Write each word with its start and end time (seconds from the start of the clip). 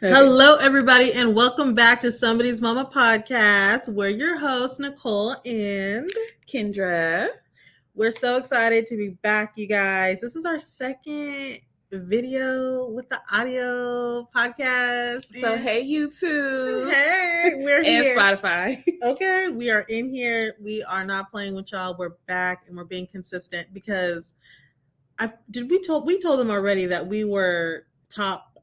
Hello, 0.00 0.58
everybody, 0.58 1.14
and 1.14 1.34
welcome 1.34 1.74
back 1.74 2.02
to 2.02 2.12
Somebody's 2.12 2.60
Mama 2.60 2.84
podcast. 2.84 3.88
We're 3.88 4.10
your 4.10 4.36
hosts, 4.36 4.78
Nicole 4.78 5.36
and 5.46 6.10
Kendra. 6.46 7.28
We're 7.94 8.10
so 8.10 8.36
excited 8.36 8.86
to 8.88 8.96
be 8.98 9.16
back, 9.22 9.54
you 9.56 9.66
guys. 9.66 10.20
This 10.20 10.36
is 10.36 10.44
our 10.44 10.58
second 10.58 11.60
video 11.90 12.88
with 12.88 13.08
the 13.08 13.18
audio 13.32 14.28
podcast. 14.36 15.34
So, 15.34 15.54
and 15.54 15.62
hey, 15.62 15.82
YouTube. 15.82 16.92
Hey, 16.92 17.54
we're 17.56 17.78
and 17.78 17.86
here. 17.86 18.18
And 18.18 18.38
Spotify. 18.38 18.84
okay, 19.02 19.48
we 19.48 19.70
are 19.70 19.86
in 19.88 20.14
here. 20.14 20.56
We 20.60 20.82
are 20.82 21.06
not 21.06 21.30
playing 21.30 21.54
with 21.54 21.72
y'all. 21.72 21.96
We're 21.98 22.16
back 22.26 22.64
and 22.68 22.76
we're 22.76 22.84
being 22.84 23.06
consistent 23.06 23.72
because 23.72 24.34
I 25.18 25.32
did 25.50 25.70
we 25.70 25.82
told 25.82 26.06
we 26.06 26.20
told 26.20 26.38
them 26.38 26.50
already 26.50 26.84
that 26.84 27.06
we 27.06 27.24
were 27.24 27.86
top 28.10 28.55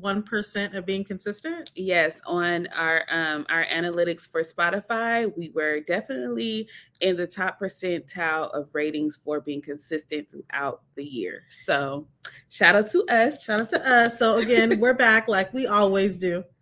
1% 0.00 0.74
of 0.74 0.86
being 0.86 1.04
consistent? 1.04 1.70
Yes, 1.74 2.20
on 2.26 2.66
our 2.68 3.04
um 3.10 3.46
our 3.48 3.64
analytics 3.66 4.30
for 4.30 4.42
Spotify, 4.42 5.30
we 5.36 5.50
were 5.50 5.80
definitely 5.80 6.68
in 7.00 7.16
the 7.16 7.26
top 7.26 7.60
percentile 7.60 8.50
of 8.52 8.68
ratings 8.72 9.16
for 9.16 9.40
being 9.40 9.62
consistent 9.62 10.28
throughout 10.30 10.82
the 10.94 11.04
year. 11.04 11.44
So, 11.48 12.06
shout 12.48 12.74
out 12.74 12.90
to 12.90 13.04
us. 13.06 13.42
Shout 13.42 13.60
out 13.60 13.70
to 13.70 13.90
us. 13.90 14.18
So 14.18 14.38
again, 14.38 14.78
we're 14.80 14.94
back 15.08 15.28
like 15.28 15.52
we 15.52 15.66
always 15.66 16.18
do. 16.18 16.44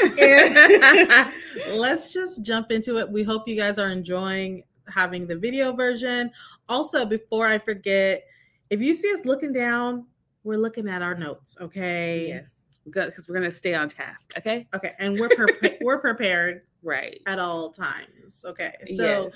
And 0.00 1.32
let's 1.72 2.12
just 2.12 2.42
jump 2.42 2.70
into 2.70 2.98
it. 2.98 3.10
We 3.10 3.24
hope 3.24 3.48
you 3.48 3.56
guys 3.56 3.78
are 3.78 3.88
enjoying 3.88 4.62
having 4.88 5.26
the 5.26 5.36
video 5.36 5.72
version. 5.72 6.30
Also, 6.68 7.04
before 7.04 7.46
I 7.46 7.58
forget, 7.58 8.24
if 8.70 8.80
you 8.80 8.94
see 8.94 9.12
us 9.12 9.24
looking 9.24 9.52
down, 9.52 10.06
we're 10.44 10.56
looking 10.58 10.88
at 10.88 11.02
our 11.02 11.14
notes, 11.14 11.56
okay? 11.60 12.28
Yes 12.28 12.57
because 12.90 13.28
we're 13.28 13.34
gonna 13.34 13.50
stay 13.50 13.74
on 13.74 13.88
task. 13.88 14.32
Okay. 14.36 14.66
Okay, 14.74 14.92
and 14.98 15.18
we're 15.18 15.28
pre- 15.28 15.78
we're 15.80 15.98
prepared 15.98 16.62
right 16.82 17.20
at 17.26 17.38
all 17.38 17.70
times. 17.70 18.44
Okay, 18.44 18.72
so 18.96 19.24
yes. 19.24 19.34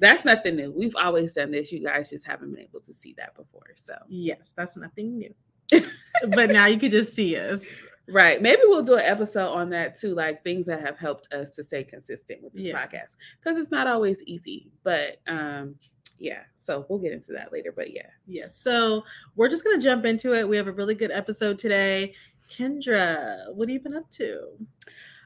that's 0.00 0.24
nothing 0.24 0.56
new. 0.56 0.72
We've 0.72 0.96
always 0.96 1.32
done 1.32 1.50
this. 1.50 1.72
You 1.72 1.84
guys 1.84 2.10
just 2.10 2.26
haven't 2.26 2.52
been 2.54 2.62
able 2.62 2.80
to 2.80 2.92
see 2.92 3.14
that 3.18 3.34
before. 3.36 3.74
So 3.74 3.94
yes, 4.08 4.52
that's 4.56 4.76
nothing 4.76 5.18
new. 5.18 5.34
but 6.28 6.50
now 6.50 6.66
you 6.66 6.78
can 6.78 6.90
just 6.90 7.14
see 7.14 7.36
us. 7.36 7.64
Right. 8.08 8.40
Maybe 8.40 8.62
we'll 8.66 8.84
do 8.84 8.94
an 8.94 9.04
episode 9.04 9.48
on 9.52 9.70
that 9.70 9.98
too, 9.98 10.14
like 10.14 10.44
things 10.44 10.66
that 10.66 10.80
have 10.80 10.96
helped 10.96 11.32
us 11.32 11.56
to 11.56 11.64
stay 11.64 11.82
consistent 11.82 12.42
with 12.42 12.52
this 12.52 12.66
yeah. 12.66 12.80
podcast 12.80 13.16
because 13.42 13.60
it's 13.60 13.70
not 13.70 13.88
always 13.88 14.22
easy. 14.26 14.70
But 14.84 15.20
um, 15.26 15.74
yeah, 16.18 16.42
so 16.56 16.86
we'll 16.88 17.00
get 17.00 17.12
into 17.12 17.32
that 17.32 17.52
later. 17.52 17.72
But 17.74 17.92
yeah, 17.92 18.06
yes. 18.26 18.56
So 18.56 19.04
we're 19.34 19.48
just 19.48 19.64
gonna 19.64 19.80
jump 19.80 20.04
into 20.04 20.34
it. 20.34 20.48
We 20.48 20.56
have 20.56 20.68
a 20.68 20.72
really 20.72 20.94
good 20.94 21.10
episode 21.10 21.58
today. 21.58 22.14
Kendra, 22.48 23.52
what 23.54 23.68
have 23.68 23.74
you 23.74 23.80
been 23.80 23.94
up 23.94 24.10
to? 24.12 24.48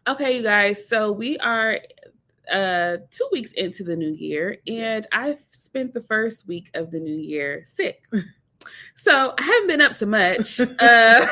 Okay, 0.06 0.36
you 0.38 0.42
guys. 0.42 0.88
So 0.88 1.12
we 1.12 1.38
are 1.38 1.80
uh 2.50 2.96
two 3.10 3.28
weeks 3.30 3.52
into 3.52 3.84
the 3.84 3.96
new 3.96 4.12
year, 4.12 4.56
and 4.66 5.06
I've 5.12 5.42
spent 5.50 5.94
the 5.94 6.02
first 6.02 6.48
week 6.48 6.70
of 6.74 6.90
the 6.90 7.00
new 7.00 7.16
year 7.16 7.62
sick. 7.66 8.04
So 8.94 9.34
I 9.39 9.42
haven't 9.42 9.69
been 9.69 9.80
up 9.80 9.97
to 9.97 10.06
much. 10.06 10.61
Uh, 10.80 11.27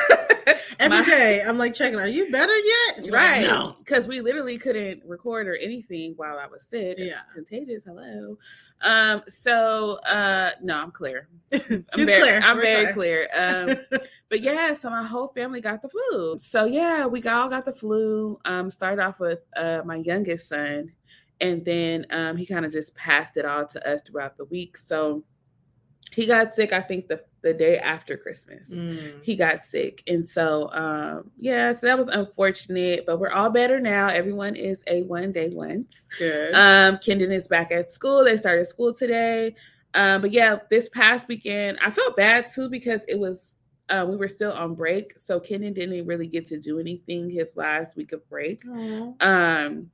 Every 0.79 1.05
day, 1.05 1.43
I'm 1.45 1.57
like 1.59 1.73
checking, 1.75 1.99
are 1.99 2.07
you 2.07 2.31
better 2.31 2.55
yet? 2.57 3.09
right. 3.11 3.41
no. 3.43 3.75
Because 3.79 4.07
we 4.07 4.21
literally 4.21 4.57
couldn't 4.57 5.03
record 5.05 5.47
or 5.47 5.55
anything 5.57 6.13
while 6.15 6.39
I 6.39 6.47
was 6.47 6.63
sick. 6.63 6.95
Yeah. 6.97 7.19
Contagious. 7.35 7.83
Hello. 7.85 8.37
Um, 8.81 9.21
so 9.27 9.95
uh 10.07 10.51
no, 10.63 10.77
I'm 10.77 10.91
clear. 10.91 11.27
I'm 11.53 11.85
very, 11.93 12.21
clear. 12.21 12.39
I'm 12.41 12.57
We're 12.57 12.63
very 12.63 12.85
fine. 12.85 12.93
clear. 12.93 13.27
Um 13.37 13.99
but 14.29 14.41
yeah, 14.41 14.73
so 14.73 14.89
my 14.89 15.03
whole 15.03 15.27
family 15.27 15.61
got 15.61 15.81
the 15.81 15.89
flu. 15.89 16.39
So 16.39 16.65
yeah, 16.65 17.05
we 17.05 17.21
all 17.23 17.49
got 17.49 17.65
the 17.65 17.73
flu. 17.73 18.37
Um, 18.45 18.71
started 18.71 19.01
off 19.03 19.19
with 19.19 19.45
uh 19.57 19.81
my 19.85 19.97
youngest 19.97 20.47
son, 20.49 20.91
and 21.41 21.63
then 21.65 22.05
um 22.11 22.37
he 22.37 22.45
kind 22.45 22.65
of 22.65 22.71
just 22.71 22.95
passed 22.95 23.37
it 23.37 23.45
all 23.45 23.67
to 23.67 23.87
us 23.91 24.01
throughout 24.01 24.37
the 24.37 24.45
week. 24.45 24.77
So 24.77 25.23
he 26.11 26.25
got 26.25 26.55
sick 26.55 26.73
i 26.73 26.81
think 26.81 27.07
the, 27.07 27.21
the 27.41 27.53
day 27.53 27.77
after 27.77 28.17
christmas. 28.17 28.69
Mm. 28.69 29.23
he 29.23 29.35
got 29.35 29.63
sick. 29.63 30.03
And 30.07 30.27
so 30.27 30.69
um 30.73 31.31
yeah 31.37 31.71
so 31.71 31.85
that 31.87 31.97
was 31.97 32.07
unfortunate 32.09 33.05
but 33.05 33.19
we're 33.19 33.31
all 33.31 33.49
better 33.49 33.79
now. 33.79 34.07
Everyone 34.07 34.55
is 34.55 34.83
a 34.87 35.03
one 35.03 35.31
day 35.31 35.49
once. 35.49 36.07
Good. 36.17 36.53
um 36.53 36.97
kendon 36.97 37.33
is 37.33 37.47
back 37.47 37.71
at 37.71 37.91
school. 37.91 38.23
They 38.25 38.35
started 38.37 38.67
school 38.67 38.93
today. 38.93 39.55
Um 39.93 40.21
but 40.21 40.31
yeah 40.31 40.57
this 40.69 40.89
past 40.89 41.27
weekend 41.27 41.77
i 41.81 41.89
felt 41.91 42.17
bad 42.17 42.51
too 42.51 42.69
because 42.69 43.01
it 43.07 43.17
was 43.17 43.55
uh, 43.89 44.05
we 44.07 44.17
were 44.17 44.27
still 44.27 44.51
on 44.51 44.75
break. 44.75 45.17
So 45.17 45.39
kendon 45.39 45.73
didn't 45.73 46.05
really 46.05 46.27
get 46.27 46.45
to 46.47 46.59
do 46.59 46.79
anything 46.79 47.29
his 47.29 47.55
last 47.55 47.95
week 47.95 48.11
of 48.11 48.27
break. 48.29 48.65
Aww. 48.65 49.21
um 49.23 49.89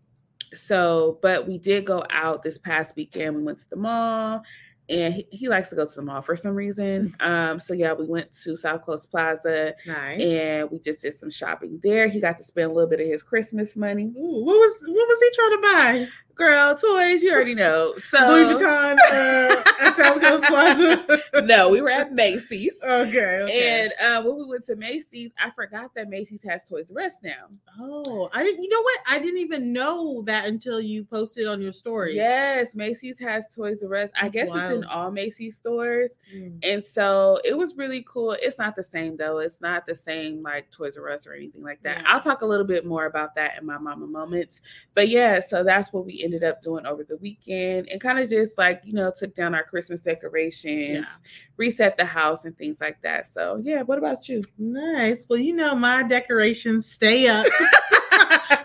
so 0.53 1.19
but 1.21 1.47
we 1.47 1.57
did 1.59 1.85
go 1.85 2.03
out 2.09 2.41
this 2.41 2.57
past 2.57 2.95
weekend. 2.95 3.35
We 3.35 3.43
went 3.43 3.59
to 3.59 3.69
the 3.69 3.75
mall 3.75 4.43
and 4.89 5.13
he, 5.13 5.27
he, 5.31 5.49
likes 5.49 5.69
to 5.69 5.75
go 5.75 5.85
to 5.85 5.95
the 5.95 6.01
mall 6.01 6.21
for 6.21 6.35
some 6.35 6.53
reason. 6.53 7.15
Um, 7.19 7.59
so 7.59 7.73
yeah, 7.73 7.93
we 7.93 8.05
went 8.05 8.31
to 8.43 8.55
South 8.55 8.85
Coast 8.85 9.09
Plaza, 9.09 9.73
nice, 9.87 10.21
and 10.21 10.69
we 10.69 10.79
just 10.79 11.01
did 11.01 11.17
some 11.17 11.31
shopping 11.31 11.79
there. 11.83 12.07
He 12.07 12.19
got 12.19 12.37
to 12.37 12.43
spend 12.43 12.69
a 12.69 12.73
little 12.73 12.89
bit 12.89 13.01
of 13.01 13.07
his 13.07 13.23
Christmas 13.23 13.75
money. 13.75 14.05
Ooh, 14.05 14.45
what 14.45 14.57
was 14.57 14.81
what 14.87 15.07
was 15.07 15.19
he 15.19 15.35
trying 15.35 15.51
to 15.51 15.61
buy? 15.61 16.07
Girl, 16.35 16.75
toys, 16.75 17.23
you 17.23 17.31
already 17.31 17.55
know. 17.55 17.93
So 17.97 18.17
Louis 18.27 18.55
Vuitton 18.55 18.97
uh, 19.09 19.63
at 19.79 19.95
South 19.95 20.19
Coast 20.19 20.43
Plaza. 20.43 21.21
no, 21.45 21.69
we 21.69 21.79
were 21.79 21.89
at 21.89 22.11
Macy's. 22.11 22.73
Okay, 22.83 23.39
okay. 23.43 23.83
And 23.83 23.93
uh, 24.01 24.21
when 24.21 24.37
we 24.39 24.45
went 24.45 24.65
to 24.65 24.75
Macy's, 24.75 25.31
I 25.39 25.51
forgot 25.51 25.95
that 25.95 26.09
Macy's 26.09 26.43
has 26.43 26.61
Toys 26.67 26.87
R 26.93 27.03
Us 27.03 27.13
now. 27.23 27.47
Oh, 27.79 28.29
I 28.33 28.43
didn't. 28.43 28.61
You 28.63 28.69
know 28.69 28.81
what? 28.81 28.99
I 29.09 29.19
didn't 29.19 29.39
even 29.39 29.71
know 29.71 30.23
that 30.23 30.45
until 30.45 30.81
you 30.81 31.05
posted 31.05 31.47
on 31.47 31.61
your 31.61 31.71
story. 31.71 32.15
Yes, 32.15 32.75
Macy's 32.75 33.17
has 33.19 33.45
Toys 33.55 33.81
R 33.81 33.95
Us. 33.95 34.09
I 34.19 34.27
guess 34.27 34.49
wild. 34.49 34.71
it's 34.71 34.83
in 34.83 34.89
all 34.89 35.11
Macy's 35.11 35.55
stores, 35.55 36.11
mm. 36.35 36.59
and 36.63 36.83
so 36.83 37.39
it 37.45 37.57
was 37.57 37.77
really 37.77 38.05
cool. 38.05 38.33
It's 38.41 38.57
not 38.57 38.75
the 38.75 38.83
same 38.83 39.15
though. 39.15 39.37
It's 39.37 39.61
not 39.61 39.87
the 39.87 39.95
same 39.95 40.43
like 40.43 40.69
Toys 40.69 40.97
R 40.97 41.09
Us 41.09 41.27
or 41.27 41.33
anything 41.33 41.63
like 41.63 41.81
that. 41.83 42.01
Yeah. 42.01 42.11
I'll 42.13 42.19
talk 42.21 42.41
a 42.41 42.45
little 42.45 42.67
bit 42.67 42.85
more 42.85 43.05
about 43.05 43.35
that 43.35 43.57
in 43.57 43.65
my 43.65 43.77
mama 43.77 44.05
moments. 44.05 44.59
But 44.95 45.07
yeah, 45.07 45.39
so 45.39 45.63
that's 45.63 45.93
what 45.93 46.05
we 46.05 46.24
ended 46.25 46.43
up 46.43 46.61
doing 46.61 46.85
over 46.85 47.03
the 47.03 47.15
weekend 47.17 47.87
and 47.89 48.01
kind 48.01 48.19
of 48.19 48.29
just 48.29 48.57
like, 48.57 48.81
you 48.83 48.93
know, 48.93 49.11
took 49.15 49.33
down 49.33 49.55
our 49.55 49.63
Christmas 49.63 50.01
decorations, 50.01 51.05
yeah. 51.05 51.27
reset 51.55 51.95
the 51.95 52.03
house 52.03 52.43
and 52.43 52.57
things 52.57 52.81
like 52.81 53.01
that. 53.01 53.27
So, 53.27 53.61
yeah, 53.63 53.83
what 53.83 53.97
about 53.97 54.27
you? 54.27 54.43
Nice. 54.57 55.25
Well, 55.29 55.39
you 55.39 55.55
know, 55.55 55.75
my 55.75 56.03
decorations 56.03 56.85
stay 56.85 57.27
up. 57.27 57.45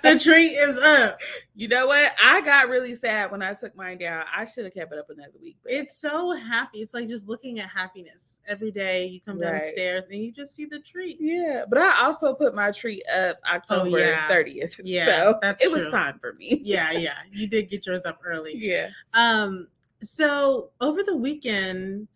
the 0.03 0.19
tree 0.19 0.47
is 0.47 0.79
up. 0.79 1.19
You 1.55 1.69
know 1.69 1.87
what? 1.87 2.13
I 2.23 2.41
got 2.41 2.69
really 2.69 2.95
sad 2.95 3.31
when 3.31 3.43
I 3.43 3.55
took 3.55 3.77
mine 3.77 3.99
down. 3.99 4.25
I 4.35 4.45
should 4.45 4.65
have 4.65 4.75
kept 4.75 4.93
it 4.93 4.99
up 4.99 5.11
another 5.11 5.33
week. 5.41 5.57
But. 5.63 5.73
It's 5.73 6.01
so 6.01 6.33
happy. 6.33 6.79
It's 6.79 6.95
like 6.95 7.09
just 7.09 7.29
looking 7.29 7.59
at 7.59 7.69
happiness 7.69 8.39
every 8.49 8.71
day. 8.71 9.07
You 9.07 9.21
come 9.21 9.39
right. 9.39 9.61
downstairs 9.61 10.05
and 10.11 10.23
you 10.23 10.33
just 10.33 10.55
see 10.55 10.65
the 10.65 10.81
tree. 10.81 11.17
Yeah, 11.21 11.65
but 11.69 11.79
I 11.79 12.05
also 12.05 12.35
put 12.35 12.55
my 12.55 12.71
tree 12.71 13.03
up 13.15 13.39
October 13.51 14.17
thirtieth. 14.29 14.77
Oh, 14.79 14.83
yeah, 14.85 15.07
yeah 15.07 15.23
so 15.23 15.39
that's 15.41 15.63
it 15.63 15.71
true. 15.71 15.85
was 15.85 15.93
time 15.93 16.19
for 16.19 16.35
me. 16.35 16.61
yeah, 16.63 16.91
yeah, 16.99 17.19
you 17.31 17.49
did 17.49 17.71
get 17.71 17.87
yours 17.87 18.05
up 18.05 18.21
early. 18.25 18.57
Yeah. 18.57 18.91
Um. 19.15 19.69
So 20.03 20.71
over 20.81 21.03
the 21.03 21.17
weekend, 21.17 22.09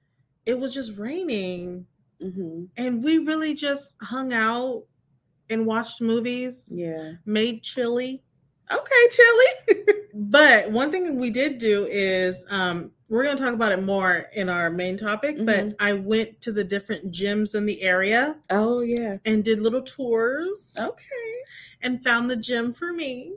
it 0.46 0.58
was 0.58 0.72
just 0.72 0.96
raining, 0.96 1.86
mm-hmm. 2.22 2.64
and 2.76 3.04
we 3.04 3.18
really 3.18 3.54
just 3.54 3.94
hung 4.00 4.32
out 4.32 4.84
and 5.50 5.66
watched 5.66 6.00
movies. 6.00 6.68
Yeah. 6.70 7.12
Made 7.26 7.62
chili. 7.62 8.22
Okay, 8.70 9.08
chili. 9.10 9.84
but 10.14 10.70
one 10.70 10.90
thing 10.90 11.20
we 11.20 11.30
did 11.30 11.58
do 11.58 11.86
is 11.90 12.44
um 12.48 12.90
we're 13.08 13.24
going 13.24 13.36
to 13.36 13.42
talk 13.42 13.52
about 13.52 13.72
it 13.72 13.82
more 13.82 14.26
in 14.32 14.48
our 14.48 14.70
main 14.70 14.96
topic, 14.96 15.36
mm-hmm. 15.36 15.44
but 15.44 15.76
I 15.78 15.92
went 15.92 16.40
to 16.40 16.52
the 16.52 16.64
different 16.64 17.12
gyms 17.12 17.54
in 17.54 17.66
the 17.66 17.82
area. 17.82 18.36
Oh 18.50 18.80
yeah. 18.80 19.16
And 19.24 19.44
did 19.44 19.60
little 19.60 19.82
tours. 19.82 20.74
Okay. 20.78 21.34
And 21.82 22.02
found 22.02 22.30
the 22.30 22.36
gym 22.36 22.72
for 22.72 22.92
me. 22.92 23.36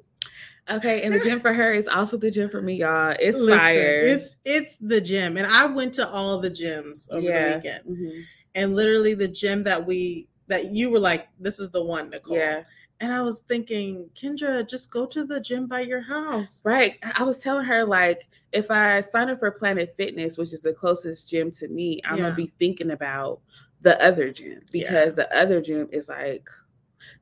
Okay, 0.70 1.04
and 1.04 1.14
the 1.14 1.20
gym 1.20 1.40
for 1.40 1.54
her 1.54 1.72
is 1.72 1.88
also 1.88 2.18
the 2.18 2.30
gym 2.30 2.50
for 2.50 2.62
me, 2.62 2.76
y'all. 2.76 3.16
It's 3.18 3.38
Listen, 3.38 3.60
fire. 3.60 4.00
It's 4.02 4.36
it's 4.44 4.78
the 4.82 5.00
gym, 5.00 5.38
and 5.38 5.48
I 5.48 5.66
went 5.68 5.94
to 5.94 6.10
all 6.10 6.40
the 6.40 6.52
gyms 6.52 7.10
over 7.10 7.22
yeah. 7.22 7.50
the 7.50 7.56
weekend, 7.56 7.84
mm-hmm. 7.86 8.20
and 8.54 8.76
literally 8.76 9.14
the 9.14 9.30
gym 9.30 9.64
that 9.64 9.86
we 9.86 10.28
that 10.48 10.72
you 10.72 10.90
were 10.90 11.00
like, 11.00 11.28
this 11.40 11.60
is 11.60 11.70
the 11.70 11.84
one, 11.84 12.10
Nicole. 12.10 12.38
Yeah. 12.38 12.64
And 13.00 13.12
I 13.12 13.22
was 13.22 13.42
thinking, 13.48 14.10
Kendra, 14.16 14.68
just 14.68 14.90
go 14.90 15.06
to 15.06 15.24
the 15.24 15.40
gym 15.40 15.68
by 15.68 15.82
your 15.82 16.02
house. 16.02 16.62
Right. 16.66 16.98
I 17.16 17.24
was 17.24 17.40
telling 17.40 17.66
her, 17.66 17.86
like, 17.86 18.28
if 18.54 18.72
I 18.72 19.02
sign 19.02 19.30
up 19.30 19.40
for 19.40 19.52
Planet 19.52 19.94
Fitness, 19.98 20.38
which 20.38 20.52
is 20.52 20.62
the 20.62 20.74
closest 20.74 21.30
gym 21.30 21.52
to 21.52 21.68
me, 21.68 22.02
I'm 22.06 22.16
yeah. 22.16 22.24
going 22.24 22.32
to 22.32 22.36
be 22.36 22.54
thinking 22.58 22.92
about 22.92 23.42
the 23.82 24.02
other 24.04 24.32
gym 24.32 24.62
because 24.72 25.16
yeah. 25.18 25.24
the 25.24 25.38
other 25.38 25.62
gym 25.62 25.88
is 25.92 26.10
like 26.10 26.50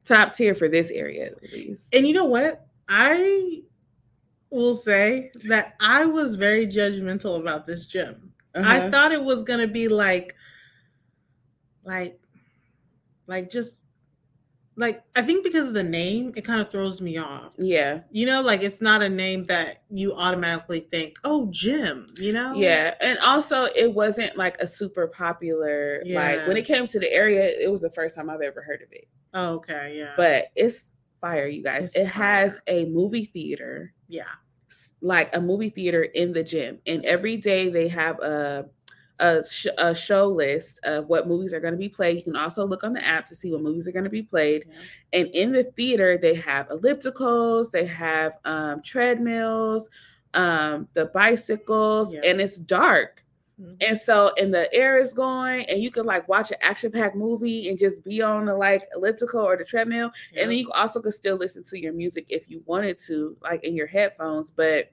top 0.05 0.33
tier 0.33 0.55
for 0.55 0.69
this 0.69 0.89
area, 0.91 1.25
at 1.25 1.51
least. 1.51 1.83
And 1.93 2.07
you 2.07 2.13
know 2.13 2.25
what? 2.25 2.65
I 2.87 3.63
will 4.49 4.75
say 4.75 5.31
that 5.45 5.75
I 5.81 6.05
was 6.05 6.35
very 6.35 6.67
judgmental 6.67 7.39
about 7.39 7.67
this 7.67 7.87
gym. 7.87 8.31
Uh-huh. 8.53 8.69
I 8.69 8.89
thought 8.89 9.11
it 9.11 9.21
was 9.21 9.41
going 9.41 9.59
to 9.59 9.67
be 9.67 9.89
like, 9.89 10.35
like 11.83 12.19
like 13.27 13.49
just 13.51 13.75
like 14.77 15.03
I 15.15 15.21
think 15.21 15.45
because 15.45 15.67
of 15.69 15.73
the 15.73 15.83
name, 15.83 16.33
it 16.35 16.41
kind 16.43 16.59
of 16.59 16.69
throws 16.69 16.99
me 16.99 17.17
off. 17.17 17.53
Yeah. 17.57 18.01
You 18.11 18.25
know, 18.25 18.41
like 18.41 18.61
it's 18.61 18.81
not 18.81 19.01
a 19.01 19.07
name 19.07 19.45
that 19.45 19.83
you 19.89 20.13
automatically 20.13 20.81
think, 20.91 21.15
"Oh, 21.23 21.47
gym," 21.49 22.07
you 22.17 22.33
know? 22.33 22.53
Yeah. 22.55 22.93
And 22.99 23.17
also 23.19 23.65
it 23.75 23.93
wasn't 23.93 24.35
like 24.35 24.57
a 24.59 24.67
super 24.67 25.07
popular 25.07 25.99
like 26.07 26.39
Yeah. 26.39 26.47
when 26.47 26.57
it 26.57 26.65
came 26.65 26.87
to 26.87 26.99
the 26.99 27.09
area, 27.11 27.45
it 27.47 27.71
was 27.71 27.81
the 27.81 27.89
first 27.91 28.15
time 28.15 28.29
I've 28.29 28.41
ever 28.41 28.61
heard 28.61 28.81
of 28.81 28.89
it. 28.91 29.07
Oh, 29.33 29.53
okay, 29.55 29.97
yeah. 29.97 30.13
But 30.17 30.47
it's 30.55 30.91
fire, 31.21 31.47
you 31.47 31.63
guys. 31.63 31.85
It's 31.85 31.95
it 31.99 32.07
has 32.07 32.59
a 32.67 32.85
movie 32.85 33.25
theater. 33.25 33.93
yeah. 34.09 34.25
like 35.01 35.33
a 35.35 35.39
movie 35.39 35.69
theater 35.69 36.03
in 36.03 36.33
the 36.33 36.43
gym 36.43 36.79
and 36.87 37.05
every 37.05 37.37
day 37.37 37.69
they 37.69 37.87
have 37.87 38.19
a 38.19 38.65
a, 39.19 39.43
sh- 39.49 39.67
a 39.77 39.95
show 39.95 40.27
list 40.27 40.79
of 40.83 41.07
what 41.07 41.27
movies 41.27 41.53
are 41.53 41.59
going 41.59 41.73
to 41.73 41.77
be 41.77 41.89
played 41.89 42.17
you 42.17 42.23
can 42.23 42.35
also 42.35 42.65
look 42.65 42.83
on 42.83 42.93
the 42.93 43.05
app 43.05 43.25
to 43.27 43.35
see 43.35 43.51
what 43.51 43.61
movies 43.61 43.87
are 43.87 43.91
going 43.93 44.03
to 44.03 44.09
be 44.09 44.21
played 44.23 44.65
Yeah. 44.67 45.19
and 45.19 45.27
in 45.29 45.51
the 45.51 45.63
theater 45.75 46.17
they 46.17 46.35
have 46.35 46.67
ellipticals 46.67 47.71
they 47.71 47.85
have 47.85 48.37
um, 48.45 48.81
treadmills 48.81 49.89
um, 50.33 50.87
the 50.93 51.05
bicycles 51.05 52.13
Yeah. 52.13 52.21
and 52.25 52.41
it's 52.41 52.57
dark 52.57 53.21
Mhm. 53.61 53.77
and 53.87 53.97
so 53.97 54.33
and 54.37 54.53
the 54.53 54.67
air 54.73 54.97
is 54.97 55.13
going 55.13 55.65
and 55.69 55.81
you 55.81 55.89
can 55.89 56.05
like 56.05 56.27
watch 56.27 56.51
an 56.51 56.57
action 56.59 56.91
packed 56.91 57.15
movie 57.15 57.69
and 57.69 57.79
just 57.79 58.03
be 58.03 58.21
on 58.21 58.45
the 58.45 58.53
like 58.53 58.83
elliptical 58.93 59.39
or 59.39 59.55
the 59.55 59.63
treadmill 59.63 60.11
Yeah. 60.33 60.41
and 60.41 60.51
then 60.51 60.57
you 60.57 60.69
also 60.71 61.01
could 61.01 61.13
still 61.13 61.37
listen 61.37 61.63
to 61.63 61.79
your 61.79 61.93
music 61.93 62.25
if 62.27 62.49
you 62.49 62.61
wanted 62.65 62.99
to, 63.07 63.37
like 63.41 63.63
in 63.63 63.73
your 63.73 63.87
headphones. 63.87 64.51
But 64.51 64.91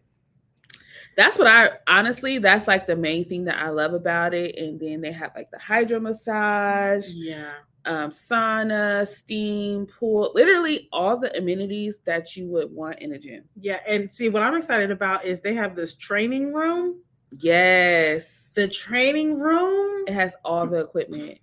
that's 1.16 1.38
what 1.38 1.46
I 1.46 1.70
honestly, 1.86 2.38
that's 2.38 2.66
like 2.66 2.86
the 2.86 2.96
main 2.96 3.24
thing 3.24 3.44
that 3.44 3.58
I 3.62 3.68
love 3.68 3.92
about 3.94 4.34
it. 4.34 4.56
And 4.56 4.78
then 4.80 5.00
they 5.00 5.12
have 5.12 5.32
like 5.34 5.50
the 5.50 5.58
hydro 5.58 6.00
massage, 6.00 7.08
yeah. 7.10 7.52
um, 7.84 8.10
sauna, 8.10 9.06
steam, 9.06 9.86
pool, 9.86 10.32
literally 10.34 10.88
all 10.92 11.16
the 11.18 11.36
amenities 11.36 12.00
that 12.06 12.36
you 12.36 12.48
would 12.48 12.72
want 12.72 12.98
in 13.00 13.12
a 13.12 13.18
gym. 13.18 13.44
Yeah, 13.60 13.80
and 13.86 14.12
see 14.12 14.28
what 14.28 14.42
I'm 14.42 14.54
excited 14.54 14.90
about 14.90 15.24
is 15.24 15.40
they 15.40 15.54
have 15.54 15.74
this 15.74 15.94
training 15.94 16.52
room. 16.52 17.00
Yes. 17.38 18.52
The 18.54 18.68
training 18.68 19.38
room, 19.38 20.04
It 20.06 20.12
has 20.14 20.34
all 20.44 20.66
the 20.66 20.80
equipment. 20.80 21.38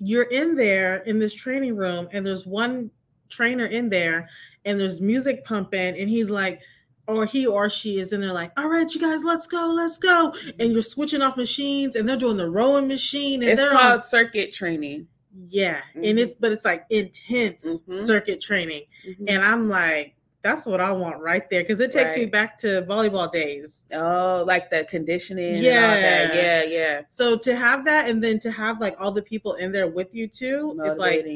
you're 0.00 0.24
in 0.24 0.56
there 0.56 0.98
in 1.06 1.18
this 1.18 1.32
training 1.34 1.76
room, 1.76 2.08
and 2.12 2.26
there's 2.26 2.46
one 2.46 2.90
trainer 3.28 3.66
in 3.66 3.88
there, 3.88 4.28
and 4.64 4.80
there's 4.80 5.00
music 5.00 5.44
pumping, 5.44 5.96
and 5.98 6.08
he's 6.08 6.30
like, 6.30 6.60
or 7.06 7.26
he 7.26 7.46
or 7.46 7.68
she 7.68 7.98
is 7.98 8.12
in 8.12 8.20
there 8.20 8.32
like, 8.32 8.52
all 8.56 8.68
right, 8.68 8.92
you 8.94 9.00
guys, 9.00 9.22
let's 9.24 9.46
go, 9.46 9.72
let's 9.76 9.98
go. 9.98 10.32
And 10.58 10.72
you're 10.72 10.82
switching 10.82 11.22
off 11.22 11.36
machines, 11.36 11.96
and 11.96 12.08
they're 12.08 12.16
doing 12.16 12.36
the 12.36 12.48
rowing 12.48 12.88
machine, 12.88 13.42
and 13.42 13.52
It's 13.52 13.60
they're 13.60 13.70
called 13.70 14.00
on, 14.00 14.02
circuit 14.02 14.52
training. 14.52 15.06
yeah, 15.48 15.80
Mhm. 15.96 16.10
and 16.10 16.18
it's 16.18 16.34
but 16.34 16.52
it's 16.52 16.64
like 16.64 16.84
intense 16.90 17.82
Mhm. 17.88 17.92
circuit 17.92 18.40
training. 18.40 18.82
Mhm. 19.06 19.24
And 19.28 19.42
I'm 19.42 19.68
like, 19.68 20.14
that's 20.42 20.66
what 20.66 20.78
I 20.80 20.92
want 20.92 21.22
right 21.22 21.48
there 21.50 21.62
because 21.62 21.80
it 21.80 21.90
takes 21.90 22.14
me 22.16 22.26
back 22.26 22.58
to 22.58 22.82
volleyball 22.82 23.32
days. 23.32 23.82
Oh, 23.94 24.44
like 24.46 24.70
the 24.70 24.84
conditioning. 24.84 25.56
and 25.56 25.66
all 25.66 25.72
that. 25.72 26.34
Yeah. 26.34 26.42
Yeah. 26.42 26.62
Yeah. 26.64 27.00
So 27.08 27.36
to 27.38 27.56
have 27.56 27.84
that 27.86 28.08
and 28.10 28.22
then 28.22 28.38
to 28.40 28.50
have 28.50 28.78
like 28.80 28.94
all 29.00 29.10
the 29.10 29.22
people 29.22 29.54
in 29.54 29.72
there 29.72 29.88
with 29.88 30.14
you 30.14 30.28
too, 30.28 30.78
it's 30.84 30.98
like 30.98 31.26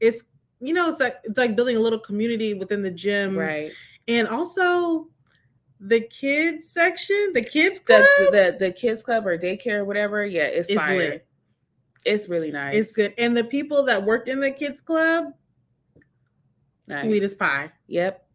it's 0.00 0.22
you 0.62 0.74
know, 0.74 0.90
it's 0.90 1.00
like 1.00 1.16
it's 1.24 1.38
like 1.38 1.56
building 1.56 1.76
a 1.76 1.80
little 1.80 1.98
community 1.98 2.52
within 2.52 2.82
the 2.82 2.90
gym. 2.90 3.36
right. 3.38 3.72
And 4.10 4.28
also 4.28 5.08
the 5.80 6.00
kids 6.00 6.68
section, 6.70 7.32
the 7.32 7.42
kids 7.42 7.78
club 7.78 8.02
the, 8.18 8.28
the 8.30 8.56
the 8.66 8.72
kids 8.72 9.02
club 9.02 9.26
or 9.26 9.38
daycare 9.38 9.76
or 9.78 9.84
whatever 9.84 10.26
yeah 10.26 10.42
it's 10.44 10.72
fire 10.74 10.96
lit. 10.98 11.26
it's 12.04 12.28
really 12.28 12.50
nice 12.50 12.74
It's 12.74 12.92
good. 12.92 13.14
And 13.16 13.36
the 13.36 13.44
people 13.44 13.84
that 13.84 14.04
worked 14.04 14.28
in 14.28 14.40
the 14.40 14.50
kids 14.50 14.80
club, 14.80 15.26
sweet 16.88 17.22
as 17.22 17.34
pie. 17.34 17.70
yep 17.86 18.26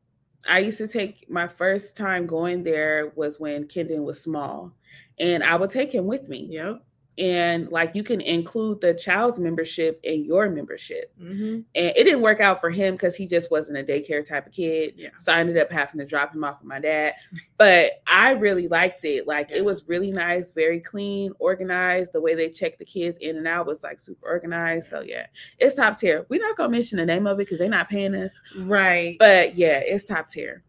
i 0.48 0.60
used 0.60 0.77
to 0.77 0.88
take 0.88 1.30
my 1.30 1.48
first 1.48 1.98
time 1.98 2.25
going 2.25 2.63
there 2.63 3.12
was 3.16 3.39
when 3.39 3.66
kendon 3.66 4.04
was 4.04 4.21
small 4.21 4.71
and 5.19 5.44
i 5.44 5.56
would 5.56 5.69
take 5.71 5.94
him 5.94 6.06
with 6.06 6.30
me 6.30 6.48
Yep. 6.51 6.84
And 7.17 7.69
like 7.71 7.95
you 7.95 8.03
can 8.03 8.19
include 8.19 8.81
the 8.81 8.94
child's 8.94 9.39
membership 9.39 10.00
in 10.03 10.25
your 10.25 10.50
membership. 10.50 11.13
Hmm 11.19 11.59
and 11.75 11.94
it 11.95 12.03
didn't 12.03 12.21
work 12.21 12.41
out 12.41 12.59
for 12.59 12.69
him 12.69 12.95
because 12.95 13.15
he 13.15 13.25
just 13.25 13.50
wasn't 13.50 13.77
a 13.77 13.83
daycare 13.83 14.25
type 14.27 14.47
of 14.47 14.51
kid. 14.51 14.95
Yeah. 14.97 15.09
so 15.19 15.31
i 15.31 15.39
ended 15.39 15.57
up 15.57 15.71
having 15.71 16.00
to 16.00 16.06
drop 16.06 16.35
him 16.35 16.44
off 16.44 16.59
with 16.59 16.67
my 16.67 16.79
dad. 16.79 17.13
But 17.57 17.94
i 18.06 18.31
really 18.31 18.67
liked 18.67 19.06
it. 19.06 19.27
Like 19.27 19.50
Yeah. 19.50 19.57
it 19.57 19.65
was 19.65 19.83
really 19.88 20.12
nice 20.12 20.51
very 20.51 20.79
clean 20.81 21.31
organized. 21.39 22.12
The 22.13 22.19
way 22.21 22.35
they 22.35 22.50
checked 22.50 22.79
the 22.79 22.85
kids 22.85 23.18
in 23.21 23.38
and 23.38 23.47
out 23.47 23.65
was 23.65 23.81
like 23.83 24.00
super 24.00 24.27
organized. 24.27 24.89
So 24.89 25.01
yeah 25.01 25.27
it's 25.57 25.75
top 25.75 25.97
tier. 26.00 26.25
We're 26.29 26.41
not 26.41 26.57
gonna 26.57 26.69
mention 26.69 26.97
the 26.97 27.06
name 27.06 27.27
of 27.27 27.39
it 27.39 27.44
because 27.44 27.59
they're 27.59 27.69
not 27.69 27.89
paying 27.89 28.15
us. 28.15 28.31
Right. 28.59 29.15
but 29.19 29.56
yeah 29.56 29.79
it's 29.85 30.03
top 30.03 30.27
tier. 30.29 30.63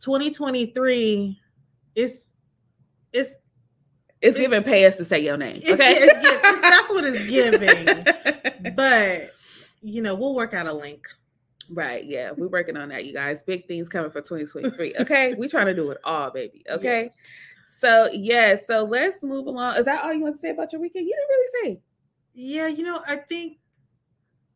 2023 0.00 1.38
it's 1.96 2.34
it's 3.12 3.34
it's 4.22 4.36
It- 4.38 4.40
giving 4.42 4.62
pay 4.62 4.84
us 4.86 4.96
to 4.96 5.04
say 5.04 5.20
your 5.20 5.36
name 5.36 5.56
okay 5.70 5.92
it's, 5.92 6.12
gi- 6.14 6.34
it's- 6.34 6.60
that's 6.60 6.90
what 6.90 7.04
it's 7.04 7.26
giving. 7.26 8.74
but 8.74 9.30
you 9.80 10.02
know, 10.02 10.14
we'll 10.14 10.34
work 10.34 10.54
out 10.54 10.66
a 10.66 10.72
link. 10.72 11.06
Right. 11.70 12.04
Yeah. 12.04 12.32
We're 12.36 12.48
working 12.48 12.76
on 12.76 12.88
that, 12.88 13.04
you 13.04 13.12
guys. 13.12 13.42
Big 13.44 13.68
things 13.68 13.88
coming 13.88 14.10
for 14.10 14.20
2023. 14.20 14.96
Okay. 15.00 15.34
we 15.34 15.46
trying 15.48 15.66
to 15.66 15.74
do 15.74 15.90
it 15.92 15.98
all, 16.02 16.30
baby. 16.30 16.64
Okay. 16.68 17.04
Yes. 17.04 17.14
So, 17.78 18.08
yeah. 18.12 18.56
So 18.66 18.82
let's 18.84 19.22
move 19.22 19.46
along. 19.46 19.76
Is 19.76 19.84
that 19.84 20.02
all 20.02 20.12
you 20.12 20.20
want 20.22 20.34
to 20.34 20.40
say 20.40 20.50
about 20.50 20.72
your 20.72 20.80
weekend? 20.80 21.06
You 21.06 21.14
didn't 21.14 21.28
really 21.28 21.74
say. 21.76 21.80
Yeah, 22.34 22.66
you 22.68 22.84
know, 22.84 23.00
I 23.06 23.16
think 23.16 23.58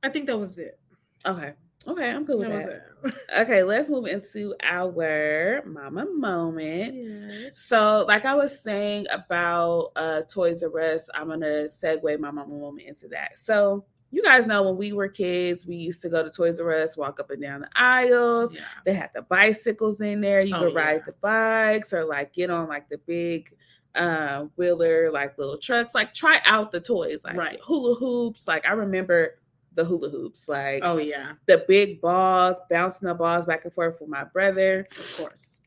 I 0.03 0.09
think 0.09 0.27
that 0.27 0.37
was 0.39 0.59
it. 0.59 0.79
Okay. 1.25 1.53
Okay. 1.89 2.11
I'm 2.11 2.25
cool 2.27 2.39
with 2.39 2.49
That 2.49 3.03
that. 3.03 3.15
Okay. 3.43 3.63
Let's 3.65 3.89
move 3.91 4.07
into 4.07 4.55
our 4.63 5.63
mama 5.67 6.07
moments. 6.07 7.09
Yes. 7.09 7.59
So, 7.59 8.05
like 8.07 8.25
I 8.25 8.35
was 8.35 8.59
saying 8.61 9.07
about 9.11 9.91
uh, 9.97 10.23
Toys 10.23 10.63
R 10.63 10.81
Us, 10.81 11.09
I'm 11.15 11.29
gonna 11.29 11.65
segue 11.69 12.19
my 12.21 12.31
mama 12.31 12.47
moment 12.47 12.87
into 12.87 13.09
that. 13.09 13.39
So, 13.39 13.85
you 14.13 14.23
guys 14.23 14.47
know 14.47 14.63
when 14.63 14.77
we 14.77 14.93
were 14.93 15.09
kids, 15.09 15.67
we 15.67 15.75
used 15.75 16.03
to 16.03 16.09
go 16.09 16.23
to 16.23 16.31
Toys 16.31 16.61
R 16.61 16.71
Us, 16.73 16.97
walk 16.97 17.19
up 17.19 17.31
and 17.31 17.43
down 17.43 17.63
the 17.63 17.69
aisles. 17.75 18.53
Yeah. 18.53 18.61
They 18.85 18.95
had 18.95 19.11
the 19.15 19.23
bicycles 19.23 20.01
in 20.01 20.21
there. 20.21 20.43
You 20.45 20.55
Oh, 20.55 20.65
could 20.67 20.75
ride 20.75 20.99
yeah. 21.01 21.07
the 21.07 21.13
bikes 21.21 21.93
or 21.93 22.05
like 22.05 22.33
get 22.33 22.51
on 22.51 22.69
like 22.69 22.89
the 22.91 22.99
big 22.99 23.53
uh 23.95 24.45
wheeler, 24.57 25.11
like 25.11 25.37
little 25.37 25.59
trucks. 25.59 25.95
Like 25.95 26.15
try 26.15 26.41
out 26.45 26.71
the 26.71 26.81
toys, 26.81 27.21
like 27.25 27.37
Right. 27.37 27.59
hula 27.63 27.95
hoops. 27.97 28.47
Like 28.47 28.67
I 28.69 28.73
remember 28.73 29.39
the 29.75 29.85
hula 29.85 30.11
hoops, 30.11 30.49
like 30.49 30.81
Oh 30.83 30.99
yeah, 30.99 31.33
the 31.47 31.65
big 31.69 32.01
balls, 32.01 32.59
bouncing 32.71 33.09
the 33.09 33.15
balls 33.15 33.47
back 33.47 33.65
and 33.65 33.73
forth 33.73 33.99
with 34.01 34.09
my 34.09 34.25
brother. 34.25 34.87
of 34.91 35.17
course. 35.19 35.61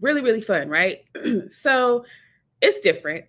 Really, 0.00 0.22
really 0.22 0.40
fun, 0.40 0.68
right? 0.68 0.98
so 1.50 2.04
it's 2.60 2.80
different. 2.80 3.26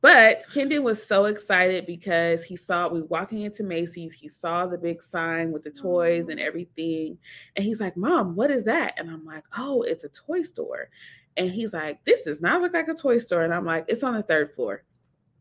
But 0.00 0.42
Kendon 0.52 0.82
was 0.82 1.04
so 1.04 1.26
excited 1.26 1.86
because 1.86 2.42
he 2.42 2.56
saw 2.56 2.88
we 2.88 3.02
walking 3.02 3.42
into 3.42 3.62
Macy's. 3.62 4.12
He 4.12 4.28
saw 4.28 4.66
the 4.66 4.78
big 4.78 5.00
sign 5.00 5.52
with 5.52 5.62
the 5.62 5.70
toys 5.70 6.28
and 6.28 6.38
mm-hmm. 6.38 6.46
everything. 6.46 7.18
And 7.54 7.64
he's 7.64 7.80
like, 7.80 7.96
Mom, 7.96 8.34
what 8.34 8.50
is 8.50 8.64
that? 8.64 8.94
And 8.98 9.10
I'm 9.10 9.24
like, 9.24 9.44
Oh, 9.56 9.82
it's 9.82 10.04
a 10.04 10.08
toy 10.08 10.42
store. 10.42 10.90
And 11.36 11.50
he's 11.50 11.72
like, 11.72 12.04
This 12.04 12.24
does 12.24 12.40
not 12.40 12.60
look 12.60 12.74
like 12.74 12.88
a 12.88 12.94
toy 12.94 13.18
store. 13.18 13.42
And 13.42 13.54
I'm 13.54 13.64
like, 13.64 13.84
It's 13.88 14.02
on 14.02 14.14
the 14.14 14.22
third 14.22 14.52
floor. 14.54 14.82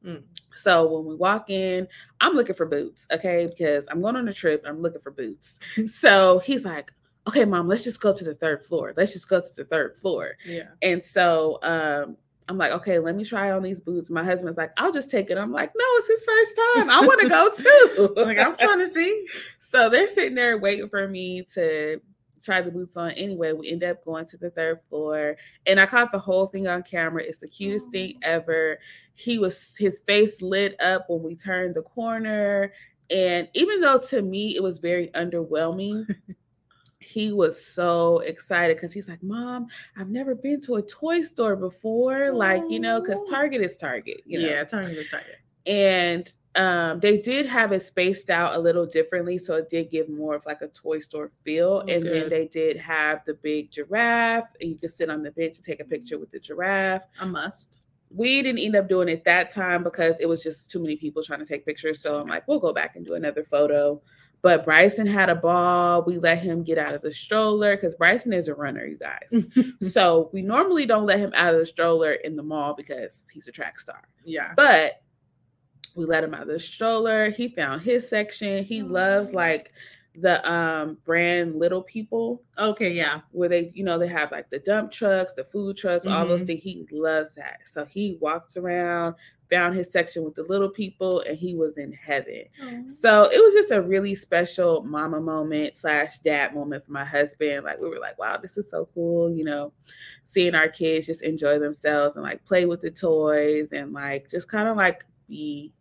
Mm. 0.05 0.24
So 0.55 0.88
when 0.88 1.05
we 1.05 1.15
walk 1.15 1.50
in, 1.50 1.88
I'm 2.21 2.33
looking 2.33 2.55
for 2.55 2.65
boots, 2.65 3.07
okay? 3.12 3.47
Because 3.47 3.85
I'm 3.89 4.01
going 4.01 4.15
on 4.15 4.27
a 4.27 4.33
trip. 4.33 4.63
I'm 4.67 4.81
looking 4.81 5.01
for 5.01 5.12
boots. 5.12 5.59
so 5.88 6.39
he's 6.39 6.65
like, 6.65 6.91
Okay, 7.27 7.43
mom, 7.43 7.67
let's 7.67 7.83
just 7.83 8.01
go 8.01 8.13
to 8.13 8.24
the 8.24 8.35
third 8.35 8.63
floor. 8.63 8.93
Let's 8.95 9.13
just 9.13 9.27
go 9.27 9.41
to 9.41 9.55
the 9.55 9.65
third 9.65 9.97
floor. 9.97 10.38
Yeah. 10.45 10.67
And 10.83 11.03
so 11.03 11.57
um, 11.63 12.17
I'm 12.47 12.57
like, 12.57 12.71
okay, 12.71 13.00
let 13.00 13.15
me 13.15 13.25
try 13.25 13.51
on 13.51 13.63
these 13.63 13.79
boots. 13.79 14.12
My 14.12 14.24
husband's 14.24 14.57
like, 14.57 14.71
I'll 14.77 14.91
just 14.91 15.09
take 15.09 15.31
it. 15.31 15.38
I'm 15.38 15.51
like, 15.51 15.71
no, 15.75 15.85
it's 15.97 16.07
his 16.07 16.21
first 16.21 16.55
time. 16.75 16.89
I 16.91 17.01
want 17.01 17.21
to 17.21 17.29
go 17.29 17.50
too. 17.50 18.13
Like 18.25 18.39
I'm 18.39 18.55
trying 18.55 18.79
to 18.79 18.89
see. 18.89 19.27
so 19.59 19.89
they're 19.89 20.07
sitting 20.07 20.35
there 20.35 20.57
waiting 20.57 20.88
for 20.88 21.07
me 21.07 21.43
to 21.53 22.00
try 22.45 22.61
the 22.61 22.71
boots 22.71 22.95
on. 22.95 23.11
Anyway, 23.11 23.51
we 23.51 23.71
end 23.71 23.83
up 23.83 24.03
going 24.05 24.25
to 24.27 24.37
the 24.37 24.51
third 24.51 24.79
floor, 24.87 25.35
and 25.65 25.79
I 25.79 25.85
caught 25.85 26.11
the 26.11 26.19
whole 26.19 26.47
thing 26.47 26.67
on 26.67 26.83
camera. 26.83 27.23
It's 27.23 27.39
the 27.39 27.47
cutest 27.47 27.89
thing 27.89 28.15
mm. 28.15 28.19
ever. 28.23 28.79
He 29.15 29.39
was 29.39 29.75
his 29.77 29.99
face 30.07 30.41
lit 30.41 30.79
up 30.81 31.05
when 31.09 31.23
we 31.23 31.35
turned 31.35 31.75
the 31.75 31.81
corner, 31.81 32.71
and 33.09 33.49
even 33.53 33.81
though 33.81 33.99
to 33.99 34.21
me 34.21 34.55
it 34.55 34.63
was 34.63 34.77
very 34.79 35.09
underwhelming. 35.09 36.05
He 36.99 37.31
was 37.31 37.63
so 37.63 38.19
excited 38.19 38.77
because 38.77 38.91
he's 38.91 39.07
like, 39.07 39.21
Mom, 39.21 39.67
I've 39.95 40.09
never 40.09 40.33
been 40.33 40.59
to 40.61 40.75
a 40.75 40.81
toy 40.81 41.21
store 41.21 41.55
before. 41.55 42.31
Like, 42.33 42.63
you 42.67 42.79
know, 42.79 42.99
because 42.99 43.19
oh. 43.21 43.29
Target 43.29 43.61
is 43.61 43.77
Target, 43.77 44.21
you 44.25 44.41
know 44.41 44.47
Yeah, 44.47 44.63
Target 44.63 44.97
is 44.97 45.11
target. 45.11 45.35
and 45.67 46.33
um, 46.55 47.00
they 47.00 47.17
did 47.17 47.45
have 47.45 47.74
it 47.74 47.83
spaced 47.83 48.29
out 48.29 48.55
a 48.55 48.59
little 48.59 48.85
differently, 48.85 49.38
so 49.38 49.55
it 49.55 49.69
did 49.69 49.91
give 49.91 50.07
more 50.07 50.35
of 50.35 50.45
like 50.45 50.62
a 50.62 50.67
toy 50.69 51.00
store 51.00 51.31
feel. 51.43 51.83
Oh, 51.83 51.91
and 51.91 52.05
then 52.05 52.29
they 52.29 52.47
did 52.47 52.77
have 52.77 53.21
the 53.25 53.33
big 53.33 53.71
giraffe, 53.71 54.47
and 54.62 54.69
you 54.69 54.77
could 54.77 54.95
sit 54.95 55.09
on 55.09 55.21
the 55.21 55.31
bench 55.31 55.57
and 55.57 55.65
take 55.65 55.81
a 55.81 55.85
picture 55.85 56.17
with 56.17 56.31
the 56.31 56.39
giraffe. 56.39 57.03
A 57.19 57.25
must. 57.25 57.81
We 58.09 58.41
didn't 58.41 58.62
end 58.62 58.75
up 58.75 58.88
doing 58.88 59.09
it 59.09 59.25
that 59.25 59.51
time 59.51 59.83
because 59.83 60.15
it 60.21 60.27
was 60.27 60.41
just 60.41 60.71
too 60.71 60.79
many 60.79 60.95
people 60.95 61.24
trying 61.24 61.39
to 61.39 61.45
take 61.45 61.65
pictures. 61.65 62.01
So 62.01 62.19
I'm 62.19 62.27
like, 62.27 62.47
we'll 62.47 62.59
go 62.59 62.71
back 62.71 62.95
and 62.95 63.05
do 63.05 63.15
another 63.15 63.43
photo. 63.43 64.01
But 64.41 64.63
Bryson 64.63 65.07
had 65.07 65.29
a 65.29 65.35
ball. 65.35 66.03
We 66.03 66.19
let 66.19 66.38
him 66.38 66.63
get 66.63 66.77
out 66.77 66.93
of 66.93 67.01
the 67.01 67.12
stroller 67.12 67.75
because 67.75 67.95
Bryson 67.95 68.31
is 68.31 68.47
a 68.47 68.53
runner, 68.53 68.85
you 68.85 68.97
guys. 68.97 69.45
so 69.91 70.29
we 70.31 70.43
normally 70.43 70.85
don't 70.85 71.07
let 71.07 71.19
him 71.19 71.33
out 71.35 71.55
of 71.55 71.59
the 71.59 71.65
stroller 71.65 72.13
in 72.13 72.35
the 72.35 72.43
mall 72.43 72.75
because 72.75 73.25
he's 73.33 73.47
a 73.47 73.51
track 73.51 73.79
star. 73.79 74.07
yeah. 74.24 74.53
But 74.55 75.01
we 75.95 76.05
let 76.05 76.23
him 76.23 76.33
out 76.33 76.43
of 76.43 76.47
the 76.49 76.59
stroller. 76.59 77.29
He 77.29 77.47
found 77.47 77.81
his 77.81 78.07
section. 78.07 78.63
He 78.63 78.83
loves 78.83 79.33
like 79.33 79.71
the 80.17 80.49
um 80.49 80.97
brand 81.03 81.55
Little 81.59 81.81
People 81.81 82.41
Okay, 82.57 82.91
yeah. 82.93 83.19
where 83.31 83.49
they, 83.49 83.71
you 83.73 83.83
know, 83.83 83.99
they 83.99 84.07
have 84.07 84.31
like 84.31 84.49
the 84.49 84.59
dump 84.59 84.91
trucks, 84.91 85.33
the 85.33 85.43
food 85.43 85.75
trucks, 85.75 86.05
all 86.07 86.25
those 86.25 86.43
Mhm. 86.43 86.47
things. 86.47 86.63
He 86.63 86.87
loves 86.91 87.33
that. 87.33 87.59
So 87.65 87.83
he 87.83 88.17
walked 88.21 88.55
around, 88.55 89.15
found 89.51 89.75
his 89.75 89.91
section 89.91 90.23
with 90.23 90.33
the 90.35 90.43
little 90.43 90.69
people, 90.69 91.19
and 91.21 91.37
he 91.37 91.53
was 91.53 91.77
in 91.77 91.91
heaven. 91.91 92.45
So 92.87 93.23
it 93.25 93.43
was 93.43 93.53
just 93.53 93.71
a 93.71 93.81
really 93.81 94.15
special 94.15 94.83
mama 94.83 95.19
moment 95.19 95.75
slash 95.75 96.19
dad 96.19 96.53
moment 96.55 96.85
for 96.85 96.93
my 96.93 97.03
husband. 97.03 97.65
Like 97.65 97.81
we 97.81 97.89
were 97.89 97.99
like, 97.99 98.17
wow, 98.17 98.37
this 98.37 98.57
is 98.57 98.69
so 98.69 98.87
cool, 98.93 99.29
you 99.29 99.43
know, 99.43 99.73
seeing 100.23 100.55
our 100.55 100.69
kids 100.69 101.07
just 101.07 101.23
enjoy 101.23 101.59
themselves 101.59 102.15
and 102.15 102.23
like 102.23 102.43
play 102.45 102.65
with 102.65 102.81
the 102.81 102.89
toys 102.91 103.73
and 103.73 103.91
like 103.91 104.29
just 104.29 104.47
kind 104.47 104.69
of 104.69 104.77
like 104.77 105.03
be, 105.27 105.73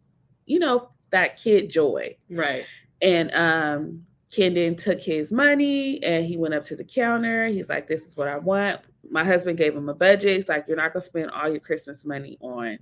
you 0.47 0.59
know, 0.59 0.91
that 1.11 1.37
kid 1.37 1.71
joy. 1.71 2.17
Right. 2.31 2.65
And 3.03 3.33
um 3.35 4.07
Kendon 4.33 4.77
took 4.77 5.01
his 5.01 5.31
money 5.31 6.03
and 6.03 6.25
he 6.27 6.37
went 6.37 6.55
up 6.55 6.65
to 6.65 6.77
the 6.77 6.85
counter. 6.85 7.47
He's 7.47 7.69
like, 7.69 7.87
This 7.87 8.05
is 8.05 8.17
what 8.17 8.27
I 8.29 8.39
want. 8.39 8.81
My 9.11 9.23
husband 9.25 9.59
gave 9.59 9.77
him 9.77 9.89
a 9.89 9.95
budget. 9.95 10.37
He's 10.37 10.49
like, 10.49 10.65
You're 10.67 10.77
not 10.77 10.93
gonna 10.93 11.05
spend 11.05 11.31
all 11.31 11.49
your 11.49 11.61
Christmas 11.61 12.05
money 12.05 12.37
on 12.41 12.79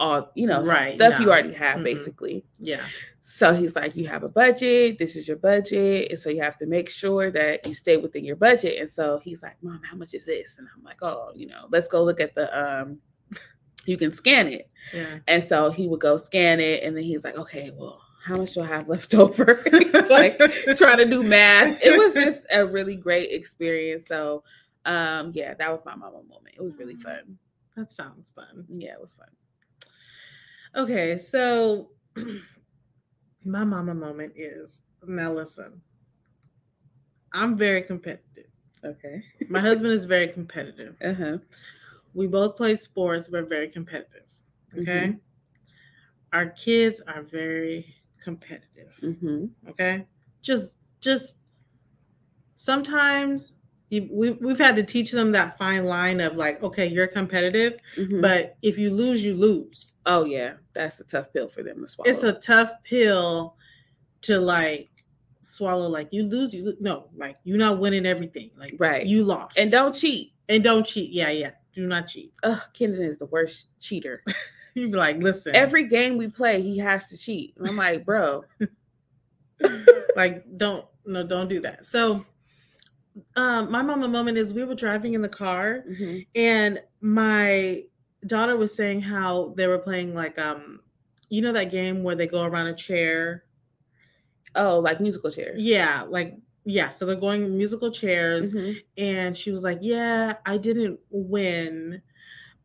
all, 0.00 0.30
you 0.34 0.46
know, 0.46 0.62
Right, 0.62 0.94
stuff 0.94 1.20
you 1.20 1.30
already 1.30 1.52
have, 1.52 1.80
Mhm. 1.80 1.84
basically. 1.84 2.44
Yeah. 2.58 2.84
So 3.20 3.52
he's 3.54 3.76
like, 3.76 3.94
You 3.96 4.06
have 4.08 4.22
a 4.22 4.28
budget, 4.28 4.98
this 4.98 5.14
is 5.14 5.28
your 5.28 5.36
budget. 5.36 6.10
And 6.10 6.18
so 6.18 6.30
you 6.30 6.40
have 6.42 6.56
to 6.58 6.66
make 6.66 6.88
sure 6.88 7.30
that 7.32 7.66
you 7.66 7.74
stay 7.74 7.96
within 7.98 8.24
your 8.24 8.36
budget. 8.36 8.80
And 8.80 8.88
so 8.88 9.18
he's 9.18 9.42
like, 9.42 9.56
Mom, 9.62 9.80
how 9.82 9.96
much 9.96 10.14
is 10.14 10.24
this? 10.26 10.56
And 10.58 10.66
I'm 10.74 10.82
like, 10.82 11.02
Oh, 11.02 11.32
you 11.34 11.46
know, 11.46 11.66
let's 11.70 11.88
go 11.88 12.02
look 12.02 12.20
at 12.20 12.34
the 12.34 12.48
um 12.58 12.98
you 13.86 13.96
can 13.96 14.12
scan 14.12 14.48
it. 14.48 14.70
Yeah. 14.92 15.18
And 15.26 15.42
so 15.42 15.70
he 15.70 15.88
would 15.88 16.00
go 16.00 16.16
scan 16.16 16.60
it, 16.60 16.82
and 16.82 16.96
then 16.96 17.04
he's 17.04 17.24
like, 17.24 17.36
"Okay, 17.36 17.72
well, 17.76 18.00
how 18.24 18.36
much 18.36 18.54
do 18.54 18.62
I 18.62 18.66
have 18.66 18.88
left 18.88 19.14
over?" 19.24 19.62
like 20.10 20.38
trying 20.76 20.98
to 20.98 21.06
do 21.06 21.22
math. 21.22 21.78
It 21.82 21.98
was 21.98 22.14
just 22.14 22.44
a 22.50 22.66
really 22.66 22.96
great 22.96 23.30
experience. 23.30 24.04
So, 24.08 24.44
um, 24.84 25.32
yeah, 25.34 25.54
that 25.54 25.70
was 25.70 25.84
my 25.84 25.94
mama 25.94 26.22
moment. 26.28 26.54
It 26.56 26.62
was 26.62 26.76
really 26.76 26.96
fun. 26.96 27.38
that 27.76 27.90
sounds 27.90 28.30
fun. 28.30 28.66
Yeah, 28.68 28.92
it 28.92 29.00
was 29.00 29.14
fun. 29.14 29.28
Okay, 30.76 31.18
so 31.18 31.90
my 33.44 33.64
mama 33.64 33.94
moment 33.94 34.32
is 34.36 34.82
now 35.06 35.32
listen. 35.32 35.80
I'm 37.32 37.56
very 37.56 37.82
competitive. 37.82 38.46
Okay. 38.84 39.22
My 39.48 39.60
husband 39.60 39.92
is 39.92 40.04
very 40.04 40.28
competitive. 40.28 40.96
Uh 41.02 41.14
huh. 41.14 41.38
We 42.14 42.26
both 42.26 42.56
play 42.56 42.76
sports, 42.76 43.28
we're 43.28 43.44
very 43.44 43.68
competitive. 43.68 44.22
Okay. 44.78 45.16
Our 46.32 46.46
kids 46.50 47.00
are 47.06 47.22
very 47.22 47.94
competitive. 48.22 48.92
Mm-hmm. 49.02 49.46
Okay. 49.70 50.06
Just 50.42 50.76
just 51.00 51.36
sometimes 52.56 53.54
you, 53.90 54.08
we, 54.10 54.30
we've 54.32 54.58
had 54.58 54.74
to 54.76 54.82
teach 54.82 55.12
them 55.12 55.30
that 55.32 55.56
fine 55.58 55.84
line 55.84 56.20
of 56.20 56.36
like, 56.36 56.62
okay, 56.62 56.86
you're 56.86 57.06
competitive, 57.06 57.74
mm-hmm. 57.96 58.20
but 58.20 58.56
if 58.62 58.78
you 58.78 58.90
lose, 58.90 59.22
you 59.24 59.34
lose. 59.34 59.92
oh 60.06 60.24
yeah, 60.24 60.54
that's 60.72 61.00
a 61.00 61.04
tough 61.04 61.32
pill 61.32 61.48
for 61.48 61.62
them 61.62 61.82
to 61.82 61.88
swallow. 61.88 62.10
it's 62.10 62.22
a 62.22 62.32
tough 62.32 62.72
pill 62.82 63.56
to 64.22 64.40
like 64.40 64.88
swallow 65.42 65.86
like 65.86 66.08
you 66.10 66.22
lose 66.22 66.54
you 66.54 66.72
no 66.80 67.06
like 67.18 67.36
you're 67.44 67.58
not 67.58 67.78
winning 67.78 68.06
everything 68.06 68.50
like 68.56 68.74
Right. 68.78 69.04
you 69.06 69.22
lost 69.24 69.58
and 69.58 69.70
don't 69.70 69.94
cheat. 69.94 70.32
and 70.48 70.64
don't 70.64 70.86
cheat 70.86 71.12
yeah 71.12 71.28
yeah 71.28 71.50
do 71.74 71.86
not 71.86 72.06
cheat 72.08 72.32
Ugh, 72.42 72.60
Kendon 72.74 73.06
is 73.08 73.18
the 73.18 73.26
worst 73.26 73.68
cheater. 73.80 74.22
you 74.74 74.88
be 74.88 74.96
like 74.96 75.18
listen 75.18 75.54
Every 75.54 75.86
game 75.88 76.16
we 76.16 76.28
play, 76.28 76.60
he 76.62 76.78
has 76.78 77.08
to 77.08 77.16
cheat. 77.18 77.54
And 77.56 77.66
I'm 77.68 77.76
like, 77.76 78.04
bro. 78.04 78.44
like 80.16 80.44
don't 80.56 80.84
no 81.06 81.22
don't 81.24 81.48
do 81.48 81.60
that 81.60 81.84
so 81.84 82.24
um 83.36 83.70
my 83.70 83.82
mama 83.82 84.08
moment 84.08 84.36
is 84.36 84.52
we 84.52 84.64
were 84.64 84.74
driving 84.74 85.14
in 85.14 85.22
the 85.22 85.28
car 85.28 85.84
Mhm. 85.88 86.26
and 86.34 86.80
my 87.00 87.84
daughter 88.26 88.56
was 88.56 88.74
saying 88.74 89.00
how 89.00 89.54
they 89.56 89.66
were 89.68 89.78
playing 89.78 90.14
like 90.14 90.38
um 90.38 90.80
you 91.30 91.40
know 91.42 91.52
that 91.52 91.70
game 91.70 92.02
where 92.02 92.14
they 92.16 92.26
go 92.26 92.42
around 92.42 92.66
a 92.66 92.74
chair 92.74 93.44
Oh, 94.56 94.78
like 94.78 95.00
musical 95.00 95.30
chairs. 95.30 95.62
yeah 95.62 96.02
like 96.08 96.36
yeah 96.64 96.90
so 96.90 97.04
they're 97.04 97.16
going 97.16 97.56
musical 97.56 97.90
chairs 97.90 98.54
Mhm. 98.54 98.76
and 98.96 99.36
she 99.36 99.50
was 99.50 99.62
like 99.64 99.78
yeah 99.82 100.34
i 100.46 100.56
didn't 100.56 100.98
win 101.10 102.00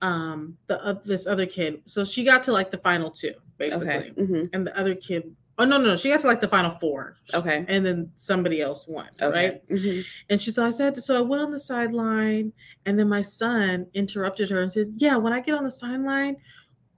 um 0.01 0.57
the 0.67 0.81
uh, 0.83 0.95
this 1.03 1.27
other 1.27 1.45
kid 1.45 1.81
so 1.85 2.03
she 2.03 2.23
got 2.23 2.43
to 2.45 2.51
like 2.53 2.71
the 2.71 2.77
final 2.77 3.11
two 3.11 3.33
basically 3.57 3.87
Okay. 3.87 4.09
hmm 4.11 4.43
and 4.53 4.65
the 4.65 4.79
other 4.79 4.95
kid 4.95 5.35
oh 5.57 5.65
no 5.65 5.77
no 5.77 5.87
no, 5.87 5.95
she 5.97 6.09
got 6.09 6.21
to 6.21 6.27
like 6.27 6.39
the 6.39 6.47
final 6.47 6.71
four 6.71 7.17
Okay. 7.33 7.65
and 7.67 7.85
then 7.85 8.09
somebody 8.15 8.61
else 8.61 8.87
won 8.87 9.09
Okay. 9.21 9.49
right 9.49 9.67
Mhm. 9.69 10.05
and 10.29 10.41
she 10.41 10.51
so 10.51 10.65
i 10.65 10.71
said 10.71 10.95
so 10.95 11.17
i 11.17 11.21
went 11.21 11.43
on 11.43 11.51
the 11.51 11.59
sideline 11.59 12.53
and 12.85 12.97
then 12.97 13.09
my 13.09 13.21
son 13.21 13.85
interrupted 13.93 14.49
her 14.49 14.61
and 14.61 14.71
said 14.71 14.87
yeah 14.95 15.17
when 15.17 15.33
i 15.33 15.41
get 15.41 15.55
on 15.55 15.65
the 15.65 15.71
sideline 15.71 16.37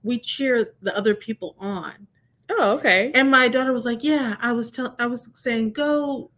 we 0.04 0.18
cheer 0.18 0.74
the 0.82 0.96
other 0.96 1.14
people 1.14 1.56
on 1.58 2.06
Oh, 2.50 2.72
okay. 2.72 3.10
and 3.14 3.30
my 3.30 3.48
daughter 3.48 3.72
was 3.72 3.86
like, 3.86 4.04
"Yeah, 4.04 4.36
I 4.40 4.52
was 4.52 4.70
telling, 4.70 4.92
I 4.98 5.06
was 5.06 5.26
saying 5.32 5.72
go 5.72 6.30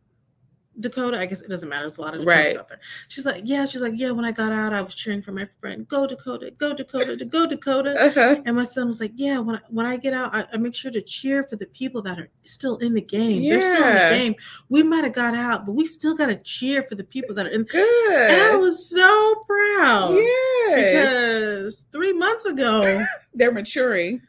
Dakota. 0.81 1.19
I 1.19 1.27
guess 1.27 1.41
it 1.41 1.49
doesn't 1.49 1.69
matter. 1.69 1.85
There's 1.85 1.99
a 1.99 2.03
lot 2.03 2.15
of 2.15 2.21
Dakotas 2.21 2.27
Right. 2.53 2.57
out 2.59 2.69
there." 2.69 2.81
She's 3.09 3.25
like, 3.27 3.43
"Yeah." 3.45 3.67
She's 3.67 3.81
like, 3.83 3.93
"Yeah." 3.97 4.11
When 4.11 4.25
I 4.25 4.33
got 4.33 4.53
out, 4.53 4.73
I 4.73 4.81
was 4.83 4.95
cheering 4.95 5.23
for 5.23 5.33
my 5.33 5.49
friend. 5.61 5.87
Go 5.89 6.07
Dakota. 6.07 6.51
Go 6.57 6.75
Dakota. 6.75 7.17
To 7.17 7.25
go 7.25 7.47
Dakota. 7.47 7.95
Uh-huh. 8.05 8.43
And 8.45 8.57
my 8.57 8.65
son 8.65 8.89
was 8.89 9.01
like, 9.01 9.13
"Yeah." 9.15 9.39
When 9.39 9.57
I, 9.57 9.61
when 9.71 9.87
I 9.87 9.97
get 9.97 10.13
out, 10.15 10.35
I, 10.35 10.47
I 10.53 10.57
make 10.57 10.75
sure 10.75 10.91
to 10.91 11.01
cheer 11.03 11.43
for 11.43 11.57
the 11.57 11.67
people 11.67 12.03
that 12.03 12.19
are 12.19 12.29
still 12.45 12.77
in 12.79 12.95
the 12.95 13.01
game. 13.01 13.49
They're 13.49 13.61
still 13.61 13.87
in 13.87 13.95
the 13.95 14.19
game. 14.19 14.35
We 14.69 14.83
might 14.83 15.05
have 15.05 15.13
got 15.15 15.35
out, 15.35 15.67
but 15.67 15.73
we 15.73 15.85
still 15.87 16.15
got 16.15 16.27
to 16.27 16.37
cheer 16.37 16.83
for 16.83 16.95
the 16.97 17.05
people 17.05 17.35
that 17.37 17.47
are 17.47 17.51
in. 17.51 17.63
Good. 17.65 18.31
And 18.31 18.43
I 18.53 18.57
was 18.57 18.89
so 18.89 19.35
proud 19.47 20.15
yes. 20.15 20.75
because 20.75 21.85
three 21.93 22.13
months 22.13 22.51
ago, 22.51 23.05
They're 23.35 23.53
maturing. 23.53 24.23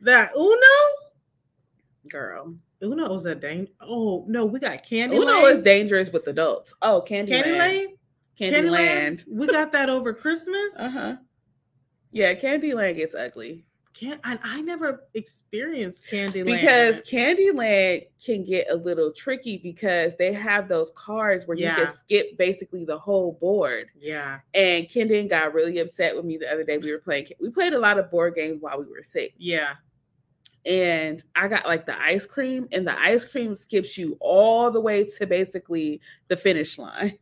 that 0.00 0.30
Uno. 0.36 1.05
Girl. 2.08 2.54
Uno 2.82 3.12
was 3.12 3.24
a 3.26 3.34
dang. 3.34 3.68
Oh 3.80 4.24
no, 4.28 4.44
we 4.44 4.60
got 4.60 4.84
Candy. 4.84 5.16
Uno 5.16 5.26
Lane. 5.42 5.56
is 5.56 5.62
dangerous 5.62 6.10
with 6.10 6.26
adults. 6.26 6.74
Oh, 6.82 7.00
Candy, 7.00 7.32
Candy 7.32 7.52
Lane. 7.58 7.96
Candy, 8.38 8.68
Candyland. 8.68 8.70
Land. 8.70 9.24
We 9.30 9.46
got 9.46 9.72
that 9.72 9.88
over 9.88 10.12
Christmas. 10.12 10.74
Uh-huh. 10.78 11.16
Yeah, 12.12 12.34
Candy 12.34 12.72
Land 12.74 12.96
gets 12.96 13.14
ugly. 13.14 13.66
Can't 13.92 14.20
I, 14.24 14.38
I 14.42 14.60
never 14.60 15.04
experienced 15.14 16.04
Candyland 16.10 16.44
Because 16.44 17.00
Candyland 17.02 18.06
can 18.22 18.44
get 18.44 18.66
a 18.70 18.74
little 18.76 19.10
tricky 19.10 19.56
because 19.56 20.14
they 20.16 20.34
have 20.34 20.68
those 20.68 20.92
cards 20.94 21.46
where 21.46 21.56
you 21.56 21.64
Yeah. 21.64 21.76
can 21.76 21.94
skip 21.96 22.36
basically 22.36 22.84
the 22.84 22.98
whole 22.98 23.38
board. 23.40 23.88
yeah, 23.98 24.40
And 24.52 24.86
Kendon 24.86 25.30
got 25.30 25.54
really 25.54 25.78
upset 25.78 26.14
with 26.14 26.26
me 26.26 26.36
the 26.36 26.52
other 26.52 26.62
day. 26.62 26.76
We 26.76 26.92
were 26.92 26.98
playing, 26.98 27.28
we 27.40 27.48
played 27.48 27.72
a 27.72 27.78
lot 27.78 27.98
of 27.98 28.10
board 28.10 28.34
games 28.34 28.60
while 28.60 28.78
we 28.78 28.84
were 28.84 29.02
sick. 29.02 29.32
yeah, 29.38 29.74
and 30.66 31.22
I 31.34 31.48
got 31.48 31.66
like 31.66 31.86
the 31.86 31.98
ice 32.00 32.26
cream, 32.26 32.68
and 32.72 32.86
the 32.86 32.98
ice 32.98 33.24
cream 33.24 33.54
skips 33.56 33.96
you 33.96 34.16
all 34.20 34.70
the 34.70 34.80
way 34.80 35.04
to 35.04 35.26
basically 35.26 36.00
the 36.28 36.36
finish 36.36 36.76
line. 36.78 37.18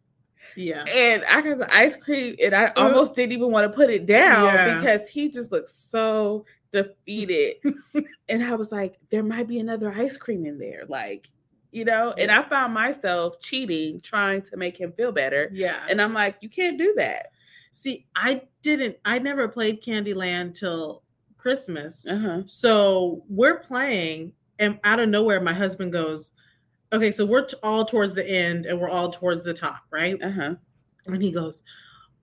yeah. 0.56 0.84
And 0.88 1.24
I 1.30 1.42
got 1.42 1.58
the 1.58 1.74
ice 1.74 1.96
cream, 1.96 2.36
and 2.42 2.54
I 2.54 2.72
oh. 2.76 2.86
almost 2.86 3.14
didn't 3.14 3.32
even 3.32 3.50
want 3.50 3.70
to 3.70 3.76
put 3.76 3.90
it 3.90 4.06
down 4.06 4.46
Yeah. 4.46 4.76
because 4.76 5.08
he 5.08 5.30
just 5.30 5.52
looked 5.52 5.70
so 5.70 6.44
defeated. 6.72 7.56
and 8.28 8.42
I 8.42 8.54
was 8.54 8.72
like, 8.72 8.98
there 9.10 9.22
might 9.22 9.46
be 9.46 9.60
another 9.60 9.92
ice 9.92 10.16
cream 10.16 10.44
in 10.44 10.58
there, 10.58 10.84
like, 10.88 11.30
you 11.70 11.84
know. 11.84 12.12
And 12.18 12.30
I 12.30 12.42
found 12.42 12.74
myself 12.74 13.40
cheating, 13.40 14.00
trying 14.00 14.42
to 14.42 14.56
make 14.56 14.78
him 14.78 14.92
feel 14.92 15.12
better. 15.12 15.50
Yeah. 15.52 15.84
And 15.88 16.02
I'm 16.02 16.14
like, 16.14 16.36
you 16.40 16.48
can't 16.48 16.78
do 16.78 16.94
that. 16.96 17.28
See, 17.72 18.06
I 18.16 18.42
didn't. 18.62 18.96
I 19.04 19.18
never 19.18 19.48
played 19.48 19.82
Candyland 19.82 20.58
till 20.58 21.03
Christmas. 21.48 22.06
Uh 22.08 22.16
huh. 22.16 22.42
So 22.46 23.22
we're 23.28 23.58
playing, 23.58 24.32
and 24.58 24.80
out 24.82 24.98
of 24.98 25.10
nowhere, 25.10 25.42
my 25.42 25.52
husband 25.52 25.92
goes, 25.92 26.32
"Okay, 26.90 27.10
so 27.12 27.26
we're 27.26 27.44
t- 27.44 27.56
all 27.62 27.84
towards 27.84 28.14
the 28.14 28.26
end, 28.26 28.64
and 28.64 28.80
we're 28.80 28.88
all 28.88 29.10
towards 29.10 29.44
the 29.44 29.52
top, 29.52 29.82
right?" 29.90 30.20
Uh 30.22 30.30
huh. 30.30 30.54
And 31.06 31.22
he 31.22 31.30
goes, 31.30 31.62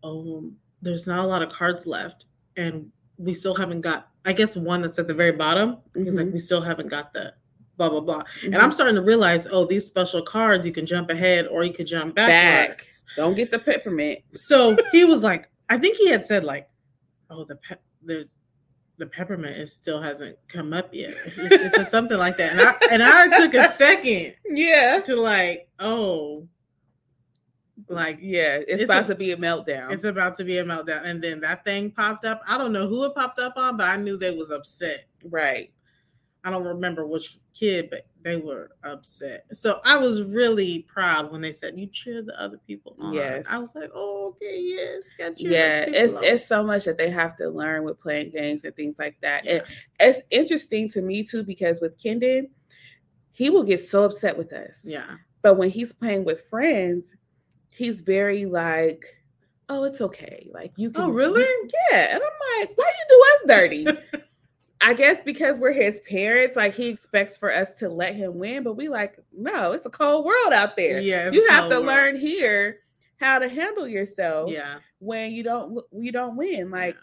"Oh, 0.02 0.52
there's 0.82 1.06
not 1.06 1.20
a 1.20 1.28
lot 1.28 1.44
of 1.44 1.52
cards 1.52 1.86
left, 1.86 2.26
and 2.58 2.92
we 3.18 3.36
still 3.36 3.54
haven't 3.54 3.82
got. 3.82 4.08
I 4.26 4.34
guess 4.34 4.56
one 4.56 4.82
that's 4.82 4.98
at 4.98 5.08
the 5.08 5.14
very 5.14 5.34
bottom. 5.34 5.78
He's 5.96 6.16
like, 6.18 6.28
Mhm. 6.28 6.34
we 6.34 6.40
still 6.40 6.62
haven't 6.62 6.88
got 6.90 7.14
the 7.14 7.34
blah 7.78 7.90
blah 7.90 8.02
blah." 8.02 8.24
And 8.44 8.54
Mm-hmm. 8.56 8.64
I'm 8.64 8.72
starting 8.72 8.96
to 8.96 9.04
realize, 9.04 9.46
oh, 9.52 9.66
these 9.66 9.86
special 9.86 10.24
cards, 10.24 10.66
you 10.66 10.72
can 10.74 10.88
jump 10.88 11.12
ahead 11.12 11.46
or 11.46 11.64
you 11.64 11.74
could 11.74 11.86
jump 11.86 12.16
backwards. 12.16 13.04
back. 13.04 13.16
Don't 13.18 13.36
get 13.36 13.52
the 13.52 13.60
peppermint. 13.60 14.22
So 14.34 14.76
he 14.92 15.06
was 15.06 15.22
like, 15.22 15.48
I 15.70 15.78
think 15.78 15.98
he 15.98 16.10
had 16.10 16.26
said 16.26 16.44
like, 16.44 16.68
oh, 17.30 17.44
the 17.46 17.58
pe- 17.58 17.76
there's 18.02 18.36
the 18.98 19.06
peppermint 19.08 19.58
it 19.58 19.68
still 19.70 20.02
hasn't 20.02 20.38
come 20.48 20.74
up 20.74 20.90
yet. 20.94 21.16
It's, 21.26 21.76
it's 21.78 21.90
something 21.92 22.18
like 22.18 22.38
that, 22.38 22.52
and 22.52 22.62
I 22.62 22.74
and 22.92 23.02
I 23.04 23.40
took 23.40 23.54
a 23.56 23.72
second 23.74 24.36
Yeah. 24.46 25.00
to 25.06 25.16
like, 25.16 25.68
oh, 25.80 26.48
like 27.90 28.20
Yeah. 28.22 28.58
It's, 28.58 28.74
It's 28.74 28.84
about 28.84 29.06
a- 29.06 29.08
to 29.08 29.16
be 29.16 29.32
a 29.32 29.38
meltdown. 29.38 29.92
it's 29.92 30.04
about 30.04 30.36
to 30.38 30.44
be 30.44 30.58
a 30.58 30.64
meltdown, 30.64 31.04
and 31.04 31.22
then 31.22 31.42
that 31.42 31.66
thing 31.66 31.92
popped 31.92 32.26
up. 32.26 32.42
I 32.48 32.58
don't 32.58 32.74
know 32.74 32.88
who 32.88 33.04
it 33.06 33.16
popped 33.16 33.40
up 33.40 33.54
on, 33.58 33.78
but 33.78 33.88
I 33.88 33.98
knew 33.98 34.18
they 34.18 34.36
was 34.36 34.52
upset. 34.52 35.06
right. 35.26 35.72
I 36.44 36.50
don't 36.50 36.66
remember 36.66 37.06
which 37.06 37.38
kid, 37.54 37.90
but 37.92 38.08
they 38.24 38.38
were 38.38 38.72
upset. 38.84 39.46
So 39.54 39.80
I 39.84 39.98
was 39.98 40.22
really 40.24 40.86
proud 40.88 41.32
when 41.32 41.42
they 41.42 41.52
said 41.52 41.78
you 41.78 41.88
cheer 41.88 42.22
the 42.22 42.40
other 42.40 42.58
people 42.68 42.96
on. 43.00 43.14
Yes. 43.14 43.46
I 43.50 43.58
was 43.58 43.74
like, 43.76 43.90
oh, 43.94 44.28
okay, 44.30 44.60
yes, 44.60 45.04
got 45.18 45.38
cheer 45.38 45.52
Yeah, 45.52 45.86
it's 45.88 46.14
on. 46.16 46.24
it's 46.24 46.46
so 46.48 46.64
much 46.64 46.86
that 46.86 46.98
they 46.98 47.10
have 47.10 47.36
to 47.38 47.50
learn 47.50 47.84
with 47.84 48.00
playing 48.00 48.32
games 48.32 48.64
and 48.64 48.76
things 48.76 49.00
like 49.00 49.18
that. 49.22 49.46
Yeah. 49.46 49.52
And 49.54 49.64
it's 50.00 50.22
interesting 50.30 50.90
to 50.92 51.02
me 51.02 51.24
too 51.24 51.44
because 51.44 51.80
with 51.82 52.00
Kendon, 52.00 52.50
he 53.32 53.50
will 53.50 53.64
get 53.64 53.82
so 53.82 54.04
upset 54.04 54.38
with 54.38 54.54
us. 54.54 54.82
yeah, 54.84 55.16
But 55.42 55.56
when 55.56 55.70
he's 55.70 55.94
playing 55.94 56.26
with 56.26 56.44
friends, 56.50 57.16
he's 57.70 58.02
very 58.02 58.46
like, 58.46 59.04
"Oh, 59.70 59.84
it's 59.86 60.02
okay. 60.02 60.50
Like 60.54 60.74
you 60.76 60.90
oh, 60.90 60.92
can." 60.92 61.02
Oh, 61.04 61.10
really? 61.10 61.42
you- 61.42 61.70
yeah. 61.92 62.16
And 62.16 62.22
I'm 62.24 62.60
like, 62.60 62.78
"Why 62.78 62.86
you 62.86 63.06
do 63.10 63.24
us 63.24 63.58
dirty?" 63.58 63.88
I 64.82 64.94
guess 64.94 65.20
because 65.24 65.58
we're 65.58 65.74
his 65.74 66.00
parents, 66.10 66.56
like 66.56 66.74
he 66.74 66.88
expects 66.88 67.38
for 67.38 67.54
us 67.54 67.76
to 67.80 67.90
let 67.90 68.16
him 68.16 68.40
win, 68.40 68.64
but 68.64 68.74
we 68.74 68.90
like, 68.90 69.18
no, 69.32 69.74
it's 69.74 69.86
a 69.86 69.90
cold 69.92 70.26
world 70.26 70.54
out 70.54 70.76
there. 70.76 71.00
yeah. 71.00 71.30
you 71.32 71.48
have 71.50 71.70
to 71.70 71.76
world. 71.76 71.86
learn 71.86 72.16
here 72.18 72.80
how 73.18 73.38
to 73.38 73.48
handle 73.48 73.88
yourself 73.88 74.50
Yeah, 74.52 74.80
when 75.00 75.32
you 75.32 75.44
don't 75.44 75.80
you 75.92 76.12
don't 76.12 76.36
win. 76.36 76.72
Like 76.72 76.98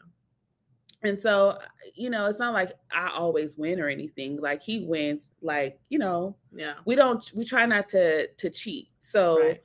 and 1.05 1.21
so, 1.23 1.59
you 1.95 2.11
know, 2.11 2.27
it's 2.27 2.41
not 2.41 2.53
like 2.53 2.73
I 2.91 3.11
always 3.11 3.57
win 3.57 3.79
or 3.81 3.89
anything. 3.89 4.41
Like 4.41 4.61
he 4.63 4.81
wins, 4.85 5.31
like, 5.41 5.79
you 5.91 5.99
know, 6.01 6.35
yeah, 6.53 6.75
we 6.87 6.97
don't 6.97 7.25
we 7.37 7.45
try 7.45 7.67
not 7.67 7.89
to 7.91 8.27
to 8.27 8.51
cheat. 8.51 8.89
So 8.99 9.39
Right. 9.41 9.63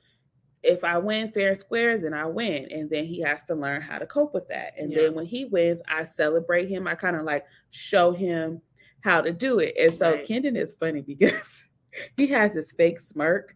if 0.62 0.84
I 0.84 0.96
win 0.98 1.32
fair 1.32 1.50
and 1.50 1.58
square, 1.58 1.98
then 1.98 2.14
I 2.14 2.26
win. 2.26 2.68
And 2.70 2.88
then 2.88 3.04
he 3.04 3.20
has 3.22 3.42
to 3.46 3.56
learn 3.56 3.82
how 3.82 3.98
to 3.98 4.06
cope 4.06 4.32
with 4.32 4.46
that. 4.48 4.74
And 4.78 4.92
Yeah. 4.92 5.02
then 5.02 5.14
when 5.14 5.26
he 5.26 5.46
wins, 5.46 5.82
I 5.88 6.04
celebrate 6.04 6.68
him. 6.68 6.86
I 6.86 6.94
kind 6.94 7.16
of 7.16 7.22
like 7.24 7.44
show 7.74 8.12
him 8.12 8.60
how 9.00 9.20
to 9.20 9.32
do 9.32 9.58
it. 9.58 9.74
And 9.78 9.98
so 9.98 10.12
Right. 10.12 10.26
Kendon 10.26 10.56
is 10.56 10.74
funny 10.74 11.00
because 11.02 11.68
he 12.16 12.26
has 12.28 12.54
this 12.54 12.72
fake 12.72 13.00
smirk 13.00 13.54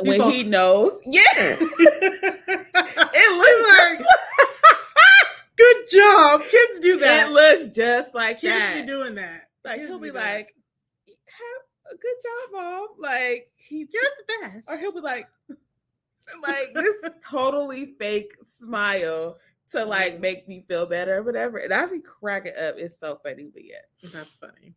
when 0.00 0.20
he 0.30 0.42
knows. 0.42 0.98
Yeah. 1.06 1.56
it 1.58 3.30
looks 3.36 3.78
like 3.78 4.06
good 5.56 5.76
job. 5.90 6.40
Kids 6.42 6.80
do 6.80 6.98
that. 7.00 7.28
It 7.28 7.32
looks 7.32 7.66
just 7.76 8.14
like 8.14 8.40
Kids 8.40 8.58
that. 8.58 8.80
be 8.80 8.86
doing 8.86 9.14
that. 9.16 9.42
like 9.64 9.76
Kids 9.76 9.88
he'll 9.88 9.98
be 9.98 10.10
like, 10.10 10.54
"Have 11.06 11.92
a 11.92 11.96
good 11.96 12.16
job, 12.22 12.52
mom." 12.52 12.86
Like 12.98 13.50
he 13.56 13.86
"You're 13.90 14.02
the 14.18 14.48
best." 14.48 14.64
or 14.68 14.78
he'll 14.78 14.92
be 14.92 15.00
like, 15.00 15.26
like 16.42 16.72
this 16.74 16.94
totally 17.28 17.94
fake 17.98 18.32
smile 18.58 19.36
to 19.72 19.84
like 19.84 20.14
Mhm. 20.16 20.20
make 20.20 20.48
me 20.48 20.64
feel 20.68 20.86
better 20.86 21.18
or 21.18 21.22
whatever. 21.22 21.58
And 21.58 21.72
I 21.72 21.86
be 21.86 22.00
cracking 22.00 22.54
up. 22.60 22.76
It's 22.78 22.98
so 22.98 23.20
funny, 23.22 23.50
but 23.52 23.64
yeah, 23.64 23.82
That's 24.12 24.36
funny. 24.36 24.74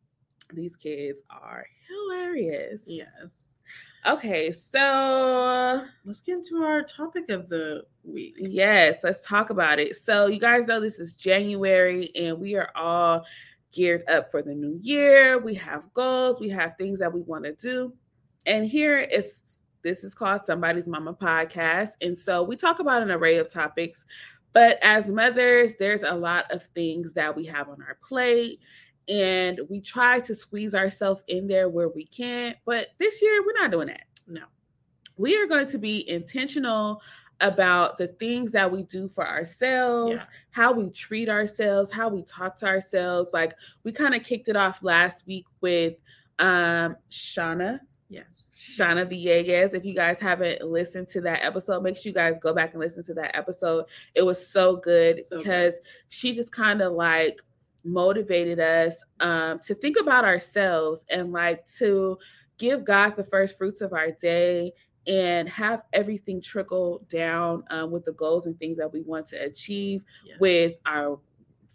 these 0.53 0.75
kids 0.75 1.21
are 1.29 1.65
hilarious. 1.87 2.83
Yes. 2.87 3.39
Okay, 4.05 4.51
so 4.51 5.85
Let's 6.05 6.19
get 6.21 6.35
into 6.35 6.57
our 6.63 6.83
topic 6.83 7.29
of 7.29 7.47
the 7.49 7.85
week. 8.03 8.35
Yes, 8.37 8.99
let's 9.03 9.25
talk 9.25 9.49
about 9.49 9.79
it. 9.79 9.95
So, 9.95 10.27
you 10.27 10.39
guys 10.39 10.67
know 10.67 10.79
this 10.81 10.99
is 10.99 11.13
January 11.15 12.11
and 12.15 12.37
we 12.37 12.55
are 12.55 12.69
all 12.75 13.25
geared 13.71 14.03
up 14.09 14.29
for 14.29 14.41
the 14.41 14.53
new 14.53 14.77
year. 14.81 15.39
We 15.39 15.53
have 15.55 15.91
goals, 15.93 16.39
we 16.39 16.49
have 16.49 16.75
things 16.77 16.99
that 16.99 17.11
we 17.13 17.21
want 17.21 17.45
to 17.45 17.53
do. 17.53 17.93
And 18.45 18.67
here 18.67 18.97
is 18.97 19.39
this 19.83 20.03
is 20.03 20.13
called 20.13 20.41
Somebody's 20.45 20.87
Mama 20.87 21.13
podcast. 21.13 21.91
And 22.01 22.17
so 22.17 22.43
we 22.43 22.55
talk 22.55 22.79
about 22.79 23.01
an 23.01 23.11
array 23.11 23.37
of 23.37 23.49
topics, 23.51 24.05
but 24.53 24.77
as 24.81 25.07
mothers, 25.07 25.73
there's 25.79 26.03
a 26.03 26.13
lot 26.13 26.51
of 26.51 26.63
things 26.75 27.13
that 27.13 27.35
we 27.35 27.45
have 27.45 27.69
on 27.69 27.81
our 27.81 27.97
plate. 28.07 28.59
And 29.09 29.59
we 29.69 29.81
try 29.81 30.21
to 30.21 30.33
squeeze 30.33 30.73
ourselves 30.73 31.23
in 31.27 31.45
there 31.47 31.67
where 31.67 31.89
we 31.89 32.05
can. 32.05 32.55
But 32.65 32.87
this 32.99 33.21
year, 33.21 33.43
we're 33.45 33.61
not 33.61 33.71
doing 33.71 33.87
that 33.87 34.05
No. 34.27 34.43
we 35.17 35.37
are 35.37 35.45
going 35.47 35.67
to 35.67 35.77
be 35.77 36.07
intentional 36.09 37.01
about 37.41 37.97
the 37.97 38.07
things 38.07 38.53
that 38.53 38.71
we 38.71 38.83
do 38.83 39.09
for 39.09 39.27
ourselves, 39.27 40.15
Yeah. 40.15 40.25
how 40.51 40.71
we 40.71 40.89
treat 40.91 41.27
ourselves, 41.27 41.91
how 41.91 42.07
we 42.07 42.21
talk 42.23 42.55
to 42.59 42.65
ourselves. 42.67 43.31
Like 43.33 43.53
we 43.83 43.91
kind 43.91 44.15
of 44.15 44.23
kicked 44.23 44.47
it 44.47 44.55
off 44.55 44.81
last 44.83 45.25
week 45.27 45.45
with 45.59 45.95
um 46.39 46.95
Shauna, 47.09 47.79
Yes. 48.07 48.42
Shauna 48.53 49.05
Villegas. 49.11 49.73
If 49.73 49.83
you 49.83 49.95
guys 49.95 50.19
haven't 50.19 50.61
listened 50.63 51.07
to 51.09 51.21
that 51.21 51.43
episode, 51.43 51.81
make 51.81 51.95
sure 51.97 52.09
you 52.09 52.13
guys 52.13 52.37
go 52.41 52.53
back 52.53 52.73
and 52.73 52.79
listen 52.79 53.03
to 53.05 53.13
that 53.15 53.35
episode. 53.35 53.85
It 54.13 54.21
was 54.21 54.45
so 54.45 54.75
good 54.75 55.23
So 55.23 55.37
good. 55.37 55.43
because 55.43 55.79
she 56.09 56.33
just 56.35 56.51
kind 56.51 56.81
of 56.81 56.93
like 56.93 57.41
motivated 57.85 58.61
us 58.61 58.95
um 59.19 59.59
to 59.59 59.75
think 59.75 59.99
about 59.99 60.23
ourselves 60.23 61.03
and 61.09 61.33
like 61.33 61.65
to 61.77 62.17
give 62.57 62.85
God 62.85 63.17
the 63.17 63.25
first 63.25 63.57
fruits 63.57 63.81
of 63.81 63.91
our 63.91 64.11
day 64.11 64.71
and 65.05 65.49
have 65.49 65.81
everything 65.91 66.39
trickle 66.39 67.05
down 67.09 67.61
um, 67.71 67.91
with 67.91 68.05
the 68.05 68.13
goals 68.13 68.45
and 68.45 68.57
things 68.57 68.77
that 68.77 68.93
we 68.93 69.01
want 69.01 69.27
to 69.27 69.35
achieve 69.43 70.01
Yes. 70.25 70.39
with 70.39 70.75
our 70.85 71.19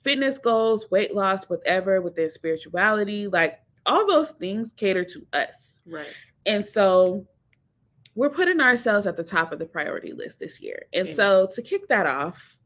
fitness 0.03 0.39
goals, 0.39 0.91
weight 0.91 1.15
loss, 1.15 1.45
whatever, 1.45 2.01
with 2.01 2.15
their 2.17 2.31
spirituality. 2.31 3.27
Like 3.27 3.59
all 3.85 4.07
those 4.07 4.31
things 4.31 4.73
cater 4.73 5.05
to 5.05 5.27
us. 5.35 5.83
right. 5.85 6.07
And 6.49 6.67
so 6.67 7.27
we're 8.15 8.31
putting 8.31 8.61
ourselves 8.61 9.07
at 9.07 9.17
the 9.17 9.23
top 9.23 9.53
of 9.53 9.59
the 9.59 9.67
priority 9.67 10.13
list 10.13 10.41
this 10.41 10.61
year. 10.61 10.87
And 10.93 11.07
Amen. 11.07 11.15
so 11.15 11.49
to 11.55 11.63
kick 11.63 11.87
that 11.89 12.07
off, 12.07 12.57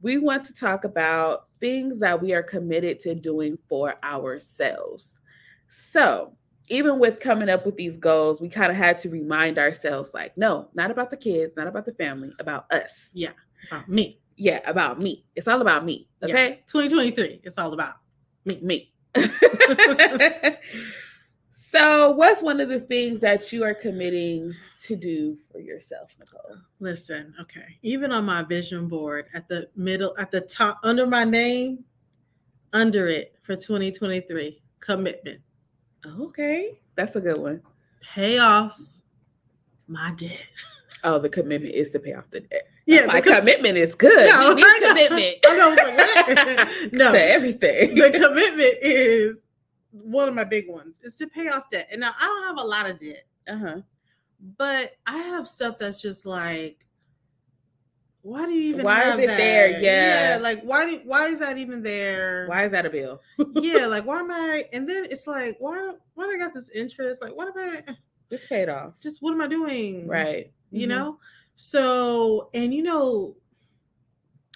we 0.00 0.16
want 0.16 0.44
to 0.46 0.54
talk 0.54 0.84
about 0.84 1.48
things 1.60 1.98
that 2.00 2.22
we 2.22 2.32
are 2.32 2.42
committed 2.42 2.98
to 3.00 3.14
doing 3.14 3.58
for 3.68 3.96
ourselves. 4.02 5.20
So, 5.68 6.36
even 6.68 6.98
with 6.98 7.20
coming 7.20 7.50
up 7.50 7.66
with 7.66 7.76
these 7.76 7.96
goals, 7.96 8.40
we 8.40 8.48
kind 8.48 8.70
of 8.70 8.78
had 8.78 8.98
to 9.00 9.10
remind 9.10 9.58
ourselves 9.58 10.12
like, 10.14 10.36
no, 10.38 10.68
not 10.74 10.90
about 10.90 11.10
the 11.10 11.16
kids, 11.16 11.54
not 11.56 11.66
about 11.66 11.84
the 11.84 11.94
family, 11.94 12.32
about 12.38 12.72
us. 12.72 13.10
Yeah. 13.12 13.32
About 13.66 13.88
me. 13.88 14.20
Yeah, 14.36 14.60
about 14.64 15.00
me. 15.00 15.24
It's 15.36 15.48
all 15.48 15.60
about 15.60 15.84
me. 15.84 16.08
Yeah. 16.22 16.28
Okay? 16.28 16.48
2023. 16.68 17.40
It's 17.44 17.58
all 17.58 17.72
about 17.72 17.96
me. 18.44 18.60
Me. 18.62 18.92
so, 21.72 22.10
what's 22.10 22.42
one 22.42 22.60
of 22.60 22.68
the 22.68 22.80
things 22.80 23.20
that 23.20 23.50
you 23.52 23.64
are 23.64 23.72
committing 23.74 24.54
to 24.84 24.94
do 24.94 25.38
for 25.50 25.58
yourself, 25.58 26.10
Nicole? 26.18 26.58
Listen, 26.80 27.34
okay. 27.40 27.78
Even 27.82 28.12
on 28.12 28.26
my 28.26 28.42
vision 28.42 28.88
board 28.88 29.26
at 29.32 29.48
the 29.48 29.68
middle, 29.74 30.14
at 30.18 30.30
the 30.30 30.42
top, 30.42 30.80
under 30.82 31.06
my 31.06 31.24
name, 31.24 31.84
under 32.72 33.08
it 33.08 33.34
for 33.42 33.56
2023, 33.56 34.60
commitment. 34.80 35.40
Okay, 36.06 36.78
that's 36.94 37.16
a 37.16 37.20
good 37.20 37.38
one. 37.38 37.62
Pay 38.02 38.38
off 38.38 38.78
my 39.86 40.12
debt. 40.16 40.40
Oh, 41.04 41.18
the 41.18 41.28
commitment 41.28 41.74
is 41.74 41.90
to 41.90 41.98
pay 41.98 42.12
off 42.12 42.30
the 42.30 42.40
debt. 42.40 42.68
Yeah, 42.86 43.06
my 43.06 43.20
com- 43.20 43.36
commitment 43.36 43.78
is 43.78 43.94
good. 43.94 44.28
No, 44.28 44.54
we 44.54 44.62
need 44.62 44.82
commitment. 44.88 45.36
I 45.46 45.56
know, 45.56 45.74
but 45.74 45.94
what? 45.94 46.92
no, 46.92 47.12
to 47.12 47.24
everything. 47.24 47.94
the 47.94 48.10
commitment 48.10 48.76
is 48.82 49.38
one 49.92 50.28
of 50.28 50.34
my 50.34 50.44
big 50.44 50.68
ones. 50.68 50.98
Is 51.02 51.16
to 51.16 51.26
pay 51.26 51.48
off 51.48 51.70
debt. 51.70 51.88
And 51.90 52.00
now 52.00 52.10
I 52.20 52.26
don't 52.26 52.56
have 52.56 52.64
a 52.64 52.68
lot 52.68 52.88
of 52.90 52.98
debt, 52.98 53.26
uh-huh. 53.48 53.80
but 54.58 54.92
I 55.06 55.18
have 55.18 55.46
stuff 55.46 55.78
that's 55.78 56.00
just 56.00 56.26
like, 56.26 56.86
why 58.22 58.46
do 58.46 58.52
you 58.52 58.70
even? 58.70 58.84
Why 58.84 59.10
is 59.12 59.18
it 59.18 59.26
that? 59.26 59.36
there? 59.36 59.80
Yeah. 59.80 60.38
like 60.40 60.62
why? 60.62 60.88
Do, 60.88 61.00
why 61.04 61.26
is 61.26 61.40
that 61.40 61.58
even 61.58 61.82
there? 61.82 62.46
Why 62.46 62.64
is 62.64 62.72
that 62.72 62.86
a 62.86 62.90
bill? 62.90 63.20
yeah, 63.54 63.86
like 63.86 64.06
why 64.06 64.20
am 64.20 64.30
I? 64.30 64.64
And 64.72 64.88
then 64.88 65.04
it's 65.10 65.26
like, 65.26 65.56
why? 65.58 65.92
Why 66.14 66.24
do 66.24 66.30
I 66.30 66.38
got 66.38 66.54
this 66.54 66.70
interest? 66.70 67.20
Like, 67.20 67.34
what 67.34 67.48
am 67.48 67.54
I? 67.56 67.94
It's 68.30 68.46
paid 68.46 68.68
off. 68.68 68.94
Just 69.00 69.20
what 69.22 69.34
am 69.34 69.40
I 69.42 69.46
doing? 69.46 70.08
Right. 70.08 70.52
You 70.70 70.86
Mhm. 70.86 70.90
know. 70.90 71.18
So, 71.54 72.48
and 72.54 72.72
you 72.72 72.82
know, 72.82 73.36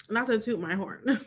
not 0.08 0.26
to 0.28 0.38
toot 0.38 0.60
my 0.60 0.74
horn. 0.74 1.02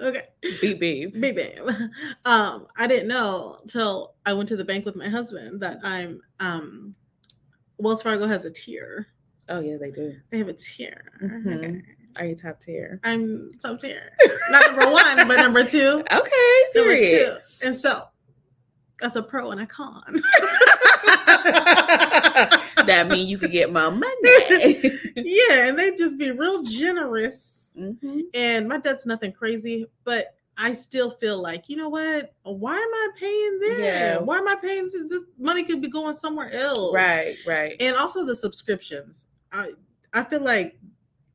okay. 0.00 0.22
Beep 0.60 0.80
beep. 0.80 1.20
Big 1.20 1.36
bam. 1.36 1.90
Um, 2.24 2.66
I 2.76 2.86
didn't 2.86 3.08
know 3.08 3.58
till 3.68 4.14
I 4.24 4.32
went 4.34 4.48
to 4.50 4.56
the 4.56 4.64
bank 4.64 4.84
with 4.84 4.96
my 4.96 5.08
husband 5.08 5.60
that 5.62 5.78
I'm 5.82 6.20
um 6.40 6.94
Wells 7.78 8.02
Fargo 8.02 8.26
has 8.26 8.44
a 8.44 8.50
tier. 8.50 9.06
Oh 9.48 9.60
yeah, 9.60 9.76
they 9.80 9.90
do. 9.90 10.14
They 10.30 10.38
have 10.38 10.48
a 10.48 10.52
tier. 10.54 11.12
Mhm. 11.22 11.58
Okay. 11.58 11.82
Are 12.18 12.24
you 12.26 12.34
top 12.34 12.60
tier? 12.60 13.00
I'm 13.04 13.52
top 13.62 13.80
tier. 13.80 14.10
Not 14.50 14.66
number 14.74 14.90
one, 14.90 15.28
but 15.28 15.36
number 15.36 15.62
two. 15.64 16.02
Okay, 16.12 16.62
Number 16.74 16.96
two. 16.96 17.36
And 17.62 17.76
so 17.76 18.02
that's 19.00 19.14
a 19.16 19.22
pro 19.22 19.50
and 19.52 19.60
a 19.60 19.66
con. 19.66 20.02
that 22.86 23.06
means 23.10 23.30
you 23.30 23.38
could 23.38 23.52
get 23.52 23.70
my 23.72 23.88
money. 23.88 24.10
yeah, 25.16 25.68
and 25.68 25.78
they 25.78 25.94
just 25.96 26.18
be 26.18 26.32
real 26.32 26.62
generous 26.64 27.57
Mhm. 27.78 28.22
and 28.34 28.68
my 28.68 28.78
debt's 28.78 29.06
nothing 29.06 29.32
crazy, 29.32 29.86
but 30.04 30.34
I 30.60 30.72
still 30.72 31.10
feel 31.10 31.40
like, 31.40 31.68
you 31.68 31.76
know 31.76 31.88
what? 31.88 32.32
Why 32.42 32.74
am 32.74 32.78
I 32.80 33.08
paying 33.16 33.60
this? 33.60 33.78
Yeah. 33.78 34.18
Why 34.18 34.38
am 34.38 34.48
I 34.48 34.56
paying 34.56 34.88
this? 34.92 35.04
This 35.08 35.22
money 35.38 35.62
could 35.62 35.80
be 35.80 35.88
going 35.88 36.16
somewhere 36.16 36.50
else. 36.52 36.92
Right, 36.92 37.36
right. 37.46 37.76
And 37.80 37.94
also 37.96 38.24
the 38.24 38.34
subscriptions. 38.34 39.26
I 39.52 39.70
I 40.12 40.24
feel 40.24 40.40
like 40.40 40.76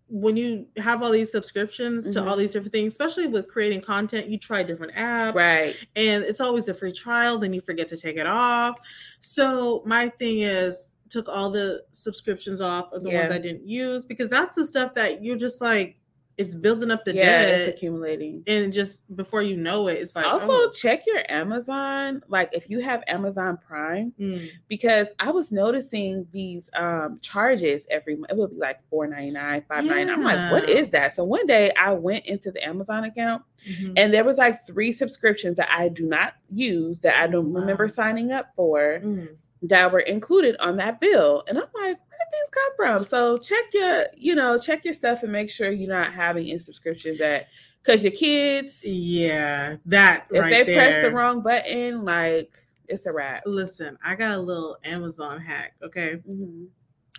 when 0.09 0.35
you 0.35 0.67
have 0.77 1.01
all 1.01 1.09
these 1.11 1.31
subscriptions 1.31 2.11
to 2.11 2.19
all 2.23 2.35
Mhm. 2.35 2.39
these 2.39 2.51
different 2.51 2.73
things, 2.73 2.91
especially 2.93 3.25
with 3.27 3.47
creating 3.47 3.81
content, 3.81 4.27
you 4.27 4.37
try 4.37 4.61
different 4.61 4.91
apps 4.93 5.33
right. 5.33 5.75
and 5.95 6.23
it's 6.23 6.39
always 6.41 6.67
a 6.67 6.73
free 6.73 6.91
trial 6.91 7.37
then 7.39 7.51
you 7.53 7.61
forget 7.61 7.87
to 7.89 7.97
take 7.97 8.17
it 8.17 8.27
off 8.27 8.77
so 9.21 9.81
my 9.85 10.09
thing 10.09 10.41
is 10.41 10.93
took 11.09 11.27
all 11.29 11.49
the 11.49 11.83
subscriptions 11.91 12.61
off 12.61 12.91
of 12.91 13.03
the 13.03 13.09
ones 13.09 13.31
i 13.31 13.37
didn't 13.39 13.67
use 13.67 14.03
because 14.05 14.29
that's 14.29 14.55
the 14.55 14.67
stuff 14.67 14.93
that 14.93 15.23
you're 15.23 15.37
just 15.37 15.61
like 15.61 15.95
it's 16.37 16.55
building 16.55 16.89
up 16.89 17.05
the 17.05 17.13
yeah, 17.13 17.43
debt 17.43 17.59
it's 17.61 17.77
accumulating. 17.77 18.43
and 18.47 18.73
just 18.73 19.03
before 19.15 19.41
you 19.41 19.55
know 19.55 19.87
it 19.87 19.93
it's 19.93 20.15
like 20.15 20.25
also, 20.25 20.47
oh, 20.49 20.71
check 20.71 21.05
your 21.05 21.23
Amazon. 21.29 22.23
Like 22.27 22.49
if 22.53 22.69
you 22.69 22.79
have 22.79 23.03
Amazon 23.07 23.57
Prime, 23.65 24.13
mm, 24.19 24.49
because 24.67 25.09
I 25.19 25.29
was 25.31 25.51
noticing 25.51 26.27
these 26.31 26.69
um 26.75 27.19
charges 27.21 27.85
every 27.91 28.15
month. 28.15 28.31
It 28.31 28.37
would 28.37 28.51
be 28.51 28.57
like 28.57 28.79
four 28.89 29.05
ninety 29.07 29.31
nine, 29.31 29.63
five 29.67 29.85
ninety 29.85 30.05
nine. 30.05 30.19
I'm 30.19 30.23
like, 30.23 30.51
what 30.51 30.69
is 30.69 30.89
that? 30.91 31.13
So 31.15 31.23
one 31.23 31.45
day 31.45 31.71
I 31.79 31.93
went 31.93 32.25
into 32.25 32.51
the 32.51 32.63
Amazon 32.63 33.03
account 33.03 33.43
mhm. 33.69 33.93
and 33.95 34.13
there 34.13 34.23
was 34.23 34.37
like 34.37 34.65
three 34.65 34.91
subscriptions 34.91 35.57
that 35.57 35.69
I 35.71 35.89
do 35.89 36.05
not 36.05 36.33
use 36.51 36.99
that 37.01 37.21
I 37.21 37.27
don't 37.27 37.53
remember 37.53 37.87
signing 37.87 38.31
up 38.31 38.47
for 38.55 39.01
Mm. 39.03 39.35
that 39.63 39.91
were 39.91 39.99
included 39.99 40.55
on 40.59 40.75
that 40.77 40.99
bill. 40.99 41.43
And 41.47 41.57
I'm 41.57 41.65
like, 41.73 41.97
these 42.33 42.49
come 42.51 42.71
from? 42.75 43.03
So 43.03 43.37
check 43.37 43.65
your, 43.73 44.05
you 44.17 44.35
know, 44.35 44.57
check 44.57 44.83
your 44.85 44.93
stuff 44.93 45.23
and 45.23 45.31
make 45.31 45.49
sure 45.49 45.71
you're 45.71 45.87
not 45.89 46.11
having 46.13 46.47
in 46.47 46.59
subscriptions 46.59 47.19
that 47.19 47.47
because 47.83 48.03
your 48.03 48.11
kids, 48.13 48.81
yeah 48.83 49.75
that 49.85 50.25
if 50.31 50.41
right 50.41 50.49
they 50.49 50.63
there. 50.63 50.89
press 50.91 51.03
the 51.05 51.11
wrong 51.11 51.41
button, 51.41 52.03
like 52.05 52.57
it's 52.89 53.05
a 53.05 53.11
wrap. 53.13 53.43
listen 53.45 53.97
i 54.03 54.13
got 54.13 54.31
a 54.31 54.37
little 54.37 54.77
amazon 54.83 55.39
hack 55.39 55.73
okay 55.81 56.21
Mhm. 56.29 56.67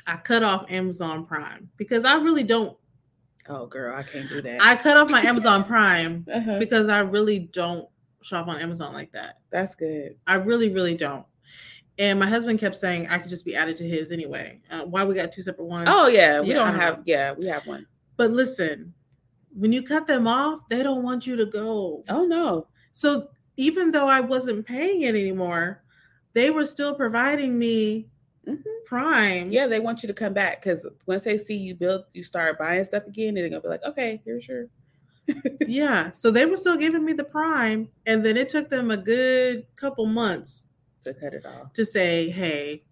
i 0.06 0.14
cut 0.16 0.42
off 0.42 0.66
amazon 0.68 1.24
prime 1.24 1.70
because 1.78 2.04
i 2.04 2.16
really 2.16 2.44
don't 2.44 2.76
Oh 3.48 3.66
girl, 3.66 3.94
I 3.96 4.02
can't 4.02 4.28
do 4.28 4.40
that. 4.42 4.58
i 4.62 4.74
cut 4.76 4.96
off 4.96 5.10
my 5.10 5.20
amazon 5.22 5.64
prime 5.64 6.26
uh-huh. 6.32 6.58
because 6.58 6.88
I 6.88 7.00
really 7.00 7.38
don't 7.40 7.86
shop 8.22 8.48
on 8.48 8.58
Amazon 8.58 8.94
like 8.94 9.12
that. 9.12 9.40
That's 9.50 9.74
good. 9.74 10.16
I 10.26 10.36
really, 10.36 10.70
really 10.70 10.94
don't. 10.96 11.26
And 11.98 12.18
my 12.18 12.26
husband 12.26 12.58
kept 12.58 12.76
saying 12.76 13.06
I 13.08 13.18
could 13.18 13.30
just 13.30 13.44
be 13.44 13.54
added 13.54 13.76
to 13.76 13.88
his 13.88 14.10
anyway. 14.10 14.60
Uh, 14.70 14.82
why 14.82 15.04
we 15.04 15.14
got 15.14 15.30
two 15.32 15.42
separate 15.42 15.66
ones? 15.66 15.88
Oh 15.90 16.08
yeah, 16.08 16.40
we 16.40 16.48
Yeah, 16.48 16.54
don't 16.54 16.72
don't 16.72 16.80
have. 16.80 16.96
know. 16.98 17.02
Yeah, 17.06 17.32
we 17.32 17.46
have 17.46 17.66
one. 17.66 17.86
but 18.16 18.30
listen, 18.32 18.92
when 19.56 19.72
you 19.72 19.82
cut 19.82 20.06
them 20.06 20.26
off, 20.26 20.68
they 20.68 20.82
don't 20.82 21.04
want 21.04 21.26
you 21.26 21.36
to 21.36 21.46
go. 21.46 22.02
Oh 22.08 22.24
no. 22.26 22.66
So 22.92 23.28
even 23.56 23.92
though 23.92 24.08
I 24.08 24.20
wasn't 24.20 24.66
paying 24.66 25.02
it 25.02 25.14
anymore, 25.14 25.82
they 26.32 26.50
were 26.50 26.66
still 26.66 26.94
providing 26.94 27.58
me 27.58 28.08
Mhm. 28.46 28.62
Prime. 28.86 29.50
Yeah, 29.52 29.66
they 29.68 29.80
want 29.80 30.02
you 30.02 30.06
to 30.08 30.12
come 30.12 30.34
back 30.34 30.62
because 30.62 30.84
once 31.06 31.22
they 31.24 31.38
see 31.38 31.56
you 31.56 31.74
build, 31.76 32.04
you 32.12 32.22
start 32.22 32.58
buying 32.58 32.84
stuff 32.84 33.06
again, 33.06 33.34
they're 33.34 33.48
gonna 33.48 33.60
be 33.62 33.68
like, 33.68 33.84
okay, 33.84 34.20
here's 34.24 34.46
your. 34.48 34.66
yeah. 35.66 36.10
So 36.12 36.30
they 36.30 36.44
were 36.44 36.56
still 36.56 36.76
giving 36.76 37.04
me 37.04 37.12
the 37.14 37.24
Prime, 37.24 37.88
and 38.06 38.24
then 38.26 38.36
it 38.36 38.48
took 38.50 38.68
them 38.68 38.90
a 38.90 38.96
good 38.96 39.64
couple 39.76 40.04
months 40.06 40.64
to 41.04 41.14
cut 41.14 41.34
it 41.34 41.44
off. 41.46 41.72
to 41.74 41.84
say, 41.86 42.30
"Hey, 42.30 42.82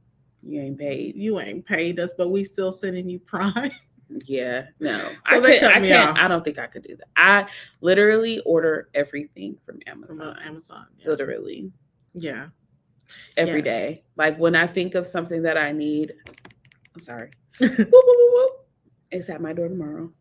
You 0.42 0.60
ain't 0.60 0.78
paid. 0.78 1.16
you 1.16 1.40
ain't 1.40 1.64
paid 1.66 1.98
us, 2.00 2.12
but 2.16 2.28
we 2.30 2.44
still 2.44 2.72
sending 2.72 3.08
you 3.08 3.18
Prime." 3.26 3.72
Yeah, 4.26 4.66
no. 4.78 4.98
So 4.98 5.36
I, 5.36 5.40
they 5.40 5.52
could, 5.58 5.60
cut 5.60 5.76
I 5.76 5.80
me 5.80 5.88
can't. 5.88 6.10
off. 6.10 6.16
I 6.18 6.28
don't 6.28 6.44
think 6.44 6.58
I 6.58 6.66
could 6.66 6.82
do 6.82 6.96
that. 6.96 7.08
I 7.16 7.46
literally 7.80 8.40
order 8.40 8.88
everything 8.94 9.56
from 9.64 9.80
from 9.80 9.82
Amazon. 9.86 10.20
uh, 10.20 10.40
Amazon. 10.44 10.86
Yeah. 10.98 11.08
Literally 11.08 11.72
yeah. 12.12 12.48
every 13.38 13.60
Yeah. 13.60 13.64
day. 13.64 14.04
Like 14.16 14.36
when 14.38 14.54
I 14.54 14.66
think 14.66 14.94
of 14.94 15.06
something 15.06 15.40
that 15.42 15.56
I 15.56 15.72
need, 15.72 16.12
I'm 16.94 17.02
sorry. 17.02 17.30
whoop, 17.60 17.78
whoop, 17.78 17.90
whoop, 17.92 18.32
whoop. 18.34 18.66
It's 19.10 19.30
at 19.30 19.40
my 19.40 19.54
door 19.54 19.68
tomorrow. 19.68 20.12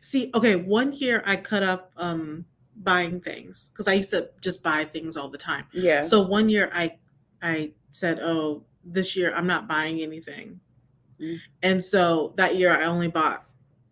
See, 0.00 0.30
okay, 0.34 0.56
one 0.56 0.94
year 0.94 1.22
I 1.26 1.36
cut 1.36 1.62
up 1.62 1.92
um 1.98 2.46
buying 2.78 3.20
things 3.20 3.70
because 3.70 3.86
I 3.88 3.92
used 3.94 4.10
to 4.10 4.30
just 4.40 4.62
buy 4.62 4.84
things 4.84 5.16
all 5.18 5.28
the 5.28 5.36
time. 5.38 5.66
Yeah. 5.72 6.00
So 6.02 6.22
one 6.22 6.48
year 6.48 6.70
I 6.72 6.96
I 7.42 7.72
said, 7.92 8.18
"Oh, 8.20 8.64
this 8.84 9.16
year 9.16 9.34
I'm 9.34 9.46
not 9.46 9.66
buying 9.68 10.00
anything," 10.00 10.60
Mm. 11.20 11.38
and 11.62 11.82
so 11.82 12.34
that 12.36 12.56
year 12.56 12.70
I 12.76 12.84
only 12.84 13.08
bought 13.08 13.44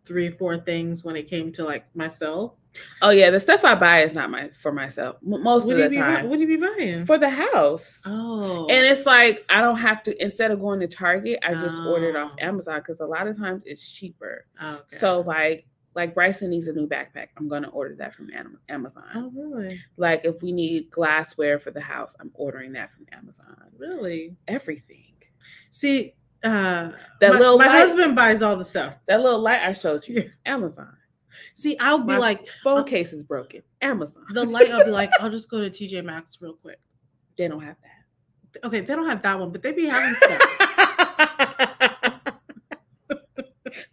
three, 0.05 0.29
four 0.31 0.59
things 0.59 1.03
when 1.05 1.17
it 1.17 1.29
came 1.29 1.51
to 1.53 1.65
like 1.65 1.87
myself. 1.97 2.53
oh 3.03 3.11
yeah, 3.11 3.31
the 3.31 3.39
stuff 3.41 3.65
I 3.65 3.75
buy 3.77 4.01
is 4.01 4.13
not 4.15 4.31
my 4.31 4.51
for 4.61 4.73
myself 4.73 5.17
most 5.23 5.65
What 5.65 5.75
of 5.75 5.79
you 5.79 5.85
the 5.85 5.91
be? 5.91 5.97
buy- 5.97 6.03
time 6.17 6.29
What 6.29 6.37
do 6.37 6.43
you 6.43 6.49
be 6.49 6.67
buying? 6.67 7.07
for 7.07 7.17
the 7.19 7.31
house. 7.31 8.01
oh, 8.05 8.67
And 8.69 8.85
it's 8.85 9.07
like 9.07 9.45
I 9.49 9.61
don't 9.61 9.77
have 9.79 10.03
to 10.03 10.23
instead 10.23 10.51
of 10.51 10.59
going 10.61 10.81
to 10.81 10.89
Target, 10.89 11.39
I 11.45 11.55
just 11.55 11.81
order 11.83 12.11
it 12.11 12.17
off 12.17 12.33
Oh. 12.33 12.45
Amazon 12.45 12.81
because 12.81 12.99
a 13.01 13.07
lot 13.07 13.27
of 13.29 13.37
times 13.39 13.63
it's 13.65 13.89
cheaper. 13.91 14.45
okay. 14.63 14.97
So 14.99 15.21
like 15.21 15.67
like 15.95 16.15
Bryson 16.15 16.51
needs 16.51 16.67
a 16.69 16.73
new 16.73 16.89
backpack. 16.89 17.29
I'm 17.37 17.49
gonna 17.49 17.69
order 17.69 17.95
that 17.97 18.15
from 18.15 18.31
Amazon. 18.69 19.05
oh, 19.15 19.31
really, 19.35 19.81
Like 19.97 20.23
if 20.25 20.43
we 20.43 20.53
need 20.53 20.91
glassware 20.91 21.59
for 21.59 21.71
the 21.71 21.81
house, 21.81 22.15
I'm 22.21 22.31
ordering 22.35 22.73
that 22.73 22.91
from 22.93 23.07
Amazon. 23.13 23.57
really? 23.77 24.37
Everything. 24.49 25.13
See, 25.71 26.15
uh, 26.43 26.91
That 27.21 27.33
my, 27.35 27.39
little 27.39 27.59
my 27.59 27.67
light- 27.67 27.79
husband 27.79 28.17
buys 28.17 28.43
all 28.43 28.57
the 28.57 28.65
stuff. 28.65 28.95
That 29.07 29.21
little 29.23 29.41
light 29.41 29.63
I 29.63 29.73
showed 29.73 30.07
you, 30.09 30.31
Amazon. 30.47 30.97
See, 31.55 31.77
I'll 31.79 31.99
be 31.99 32.13
My- 32.15 32.19
like, 32.19 32.47
Phone 32.63 32.81
Uh, 32.81 32.85
case 32.85 33.13
is 33.13 33.25
broken. 33.25 33.63
Amazon. 33.83 34.25
the 34.31 34.45
light. 34.45 34.71
I'll 34.71 34.85
be 34.85 34.91
like, 34.91 35.11
I'll 35.21 35.31
just 35.31 35.51
go 35.51 35.61
to 35.61 35.69
TJ 35.71 36.05
Maxx 36.05 36.39
real 36.41 36.55
quick. 36.55 36.79
they 37.37 37.49
don't 37.49 37.63
have 37.63 37.77
that. 37.83 38.65
Okay, 38.67 38.81
they 38.81 38.95
don't 38.95 39.07
have 39.09 39.21
that 39.23 39.39
one, 39.41 39.51
but 39.51 39.63
they 39.63 39.73
be 39.73 39.85
having 39.87 40.15
stuff. 40.15 40.41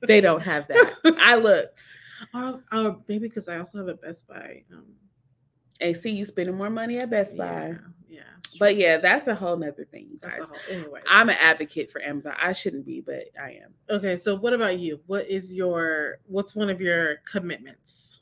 they 0.07 0.21
don't 0.21 0.41
have 0.41 0.67
that. 0.67 0.95
I 1.19 1.35
looked. 1.35 1.81
or, 2.33 2.63
or 2.71 2.97
maybe 3.07 3.27
because 3.27 3.47
I 3.47 3.57
also 3.57 3.79
have 3.79 3.87
a 3.87 3.95
Best 3.95 4.27
Buy. 4.27 4.63
Um, 4.71 5.95
see 5.95 6.11
you 6.11 6.25
spending 6.25 6.55
more 6.55 6.69
money 6.69 6.97
at 6.99 7.09
Best 7.09 7.35
Buy. 7.35 7.45
yeah, 7.45 7.77
yeah. 8.09 8.21
But 8.59 8.75
yeah, 8.75 8.97
that's 8.97 9.27
a 9.27 9.35
whole 9.35 9.57
nother 9.57 9.85
thing, 9.85 10.19
guys. 10.21 10.39
whole, 10.39 10.57
anyway. 10.69 11.01
I'm 11.09 11.29
an 11.29 11.37
advocate 11.39 11.91
for 11.91 12.01
Amazon. 12.01 12.35
I 12.41 12.53
shouldn't 12.53 12.85
be, 12.85 13.01
but 13.01 13.25
I 13.41 13.51
am. 13.63 13.73
okay. 13.89 14.17
So, 14.17 14.35
what 14.35 14.53
about 14.53 14.77
you? 14.79 14.99
What 15.07 15.25
is 15.27 15.53
your? 15.53 16.19
What's 16.27 16.55
one 16.55 16.69
of 16.69 16.81
your 16.81 17.17
commitments? 17.25 18.19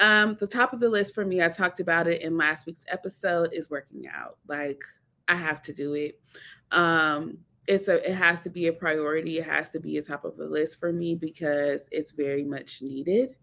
Um, 0.00 0.36
the 0.40 0.46
top 0.46 0.72
of 0.72 0.80
the 0.80 0.88
list 0.88 1.14
for 1.14 1.24
me, 1.24 1.42
I 1.42 1.48
talked 1.48 1.78
about 1.78 2.08
it 2.08 2.22
in 2.22 2.36
last 2.36 2.66
week's 2.66 2.84
episode, 2.88 3.52
is 3.52 3.68
working 3.70 4.06
out. 4.08 4.38
Like 4.48 4.82
I 5.28 5.34
have 5.34 5.62
to 5.62 5.72
do 5.72 5.94
it. 5.94 6.18
Um, 6.72 7.38
it's 7.66 7.88
a 7.88 8.08
it 8.08 8.14
has 8.14 8.40
to 8.42 8.50
be 8.50 8.66
a 8.66 8.72
priority. 8.72 9.38
It 9.38 9.46
has 9.46 9.70
to 9.70 9.80
be 9.80 9.98
a 9.98 10.02
top 10.02 10.24
of 10.24 10.36
the 10.36 10.46
list 10.46 10.78
for 10.80 10.92
me 10.92 11.14
because 11.14 11.88
it's 11.92 12.12
very 12.12 12.44
much 12.44 12.82
needed. 12.82 13.36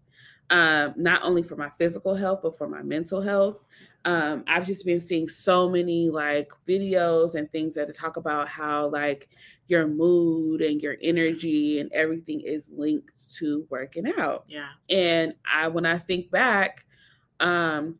Um, 0.50 0.94
not 0.96 1.22
only 1.22 1.42
for 1.42 1.56
my 1.56 1.68
physical 1.78 2.14
health, 2.14 2.40
but 2.42 2.56
for 2.56 2.68
my 2.68 2.82
mental 2.82 3.20
health. 3.20 3.60
Um, 4.04 4.44
I've 4.46 4.64
just 4.66 4.86
been 4.86 5.00
seeing 5.00 5.28
so 5.28 5.68
many 5.68 6.08
like 6.08 6.50
videos 6.66 7.34
and 7.34 7.50
things 7.52 7.74
that 7.74 7.94
talk 7.94 8.16
about 8.16 8.48
how 8.48 8.88
like 8.88 9.28
your 9.66 9.86
mood 9.86 10.62
and 10.62 10.80
your 10.80 10.96
energy 11.02 11.80
and 11.80 11.92
everything 11.92 12.40
is 12.40 12.70
linked 12.74 13.34
to 13.34 13.66
working 13.68 14.10
out 14.18 14.44
Yeah. 14.48 14.68
and 14.88 15.34
i 15.44 15.68
when 15.68 15.84
i 15.84 15.98
think 15.98 16.30
back 16.30 16.86
um 17.40 17.98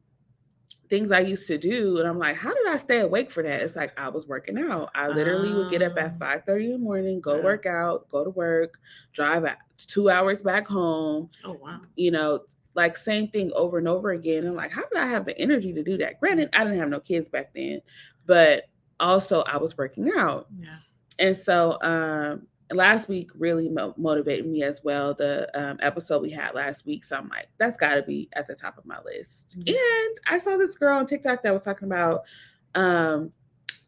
things 0.88 1.12
i 1.12 1.20
used 1.20 1.46
to 1.46 1.58
do 1.58 1.98
and 1.98 2.08
i'm 2.08 2.18
like 2.18 2.36
how 2.36 2.52
did 2.52 2.66
i 2.68 2.76
stay 2.76 3.00
awake 3.00 3.30
for 3.30 3.42
that 3.42 3.60
it's 3.62 3.76
like 3.76 3.98
i 4.00 4.08
was 4.08 4.26
working 4.26 4.58
out 4.58 4.90
i 4.94 5.06
literally 5.08 5.54
would 5.54 5.68
get 5.68 5.82
up 5.82 5.96
at 5.98 6.14
Ah. 6.16 6.18
5 6.18 6.44
30 6.46 6.64
in 6.66 6.72
the 6.72 6.78
morning 6.78 7.20
go 7.20 7.36
Yeah. 7.36 7.42
work 7.44 7.66
out 7.66 8.08
go 8.08 8.24
to 8.24 8.30
work 8.30 8.80
drive 9.12 9.44
two 9.76 10.08
hours 10.10 10.42
back 10.42 10.66
home 10.66 11.28
Oh 11.44 11.52
wow. 11.52 11.80
you 11.96 12.10
know 12.10 12.40
like 12.74 12.96
same 12.96 13.28
thing 13.28 13.52
over 13.54 13.78
and 13.78 13.86
over 13.88 14.10
again 14.10 14.46
i'm 14.46 14.56
like 14.56 14.70
how 14.72 14.82
did 14.86 14.98
i 14.98 15.06
have 15.06 15.24
the 15.24 15.38
energy 15.38 15.72
to 15.72 15.82
do 15.84 15.96
that 15.98 16.18
granted 16.20 16.48
i 16.54 16.64
didn't 16.64 16.78
have 16.80 16.88
no 16.88 17.00
kids 17.00 17.28
back 17.28 17.52
then 17.54 17.80
but 18.26 18.64
also 18.98 19.42
i 19.42 19.56
was 19.56 19.76
working 19.78 20.10
out 20.16 20.48
Yeah. 20.60 20.76
and 21.20 21.36
so 21.36 21.78
um 21.82 22.47
last 22.72 23.08
week 23.08 23.30
really 23.34 23.68
mo- 23.68 23.94
motivated 23.96 24.46
me 24.46 24.62
as 24.62 24.82
well 24.84 25.14
the 25.14 25.48
um, 25.58 25.78
episode 25.80 26.20
we 26.20 26.30
had 26.30 26.54
last 26.54 26.84
week 26.84 27.04
so 27.04 27.16
i'm 27.16 27.28
like 27.28 27.48
that's 27.58 27.76
got 27.78 27.94
to 27.94 28.02
be 28.02 28.28
at 28.34 28.46
the 28.46 28.54
top 28.54 28.76
of 28.76 28.84
my 28.84 28.98
list 29.04 29.56
Mhm. 29.60 29.68
and 29.70 30.18
i 30.26 30.38
saw 30.38 30.56
this 30.58 30.74
girl 30.76 30.98
on 30.98 31.06
tiktok 31.06 31.42
that 31.42 31.52
was 31.52 31.62
talking 31.62 31.86
about 31.88 32.24
um 32.74 33.32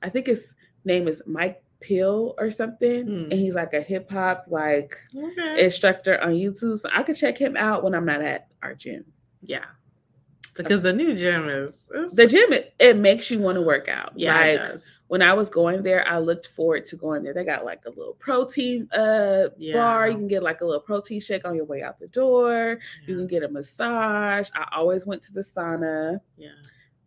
i 0.02 0.08
think 0.08 0.26
his 0.26 0.54
name 0.86 1.08
is 1.08 1.20
mike 1.26 1.62
pill 1.80 2.34
or 2.38 2.50
something 2.50 3.06
Hmm. 3.06 3.22
and 3.30 3.32
he's 3.34 3.54
like 3.54 3.74
a 3.74 3.80
hip-hop 3.82 4.44
like 4.48 4.96
Okay. 5.16 5.64
instructor 5.64 6.18
on 6.22 6.30
youtube 6.32 6.78
so 6.80 6.88
i 6.92 7.02
could 7.02 7.16
check 7.16 7.36
him 7.38 7.56
out 7.56 7.82
when 7.82 7.94
i'm 7.94 8.06
not 8.06 8.22
at 8.22 8.48
our 8.62 8.74
gym 8.74 9.04
yeah. 9.42 9.64
Because 10.62 10.82
the 10.82 10.92
new 10.92 11.14
gym 11.14 11.48
is 11.48 11.88
the 12.14 12.26
gym. 12.26 12.52
It, 12.52 12.74
it 12.78 12.96
makes 12.96 13.30
you 13.30 13.38
want 13.38 13.56
to 13.56 13.62
work 13.62 13.88
out. 13.88 14.12
yeah, 14.16 14.68
like, 14.72 14.80
when 15.08 15.22
I 15.22 15.32
was 15.32 15.50
going 15.50 15.82
there, 15.82 16.06
I 16.08 16.18
looked 16.18 16.48
forward 16.48 16.86
to 16.86 16.96
going 16.96 17.22
there. 17.24 17.34
They 17.34 17.44
got 17.44 17.64
like 17.64 17.82
a 17.86 17.90
little 17.90 18.14
protein 18.14 18.88
uh 18.92 19.48
Yeah. 19.58 19.74
bar. 19.74 20.08
You 20.08 20.14
can 20.16 20.28
get 20.28 20.42
like 20.42 20.60
a 20.60 20.64
little 20.64 20.80
protein 20.80 21.20
shake 21.20 21.44
on 21.44 21.54
your 21.56 21.64
way 21.64 21.82
out 21.82 21.98
the 21.98 22.08
door. 22.08 22.78
You 23.06 23.16
can 23.16 23.26
get 23.26 23.42
a 23.42 23.48
massage. 23.48 24.48
I 24.54 24.68
always 24.72 25.06
went 25.06 25.22
to 25.24 25.32
the 25.32 25.40
sauna. 25.42 26.20
yeah. 26.36 26.50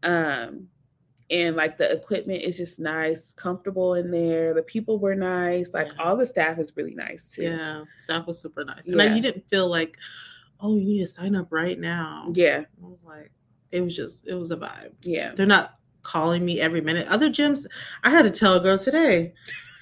Um 0.04 0.68
and 1.30 1.56
like 1.56 1.78
the 1.78 1.90
equipment 1.92 2.42
is 2.44 2.58
just 2.58 2.80
nice, 2.80 3.32
comfortable 3.34 3.94
in 3.96 4.12
there. 4.12 4.54
The 4.54 4.62
people 4.64 5.00
were 5.00 5.16
nice. 5.16 5.74
Like 5.74 5.94
Yeah. 5.96 6.04
all 6.04 6.18
the 6.18 6.26
staff 6.26 6.60
is 6.60 6.74
really 6.76 6.94
nice 6.94 7.30
too. 7.30 7.44
Yeah, 7.44 7.84
staff 7.98 8.28
was 8.28 8.40
super 8.40 8.66
nice, 8.66 8.88
and 8.88 8.98
Yeah. 8.98 9.16
you 9.16 9.22
didn't 9.22 9.48
feel 9.50 9.68
like, 9.70 9.98
oh, 10.60 10.76
you 10.76 10.84
need 10.86 11.00
to 11.00 11.08
sign 11.08 11.36
up 11.36 11.48
right 11.52 11.80
now. 11.80 12.32
Yeah. 12.36 12.66
I 12.84 12.86
was 12.86 13.04
like, 13.06 13.32
it 13.74 13.82
was 13.82 13.96
just, 13.96 14.28
it 14.28 14.36
was 14.36 14.52
a 14.52 14.58
vibe. 14.58 14.94
Yeah. 15.02 15.34
They're 15.36 15.46
not 15.46 15.76
calling 16.04 16.46
me 16.46 16.62
every 16.62 16.82
minute. 16.82 17.08
Other 17.08 17.30
gyms, 17.30 17.66
I 18.04 18.12
had 18.12 18.24
to 18.24 18.32
tell 18.32 18.56
a 18.56 18.60
girl 18.60 18.78
today. 18.78 19.34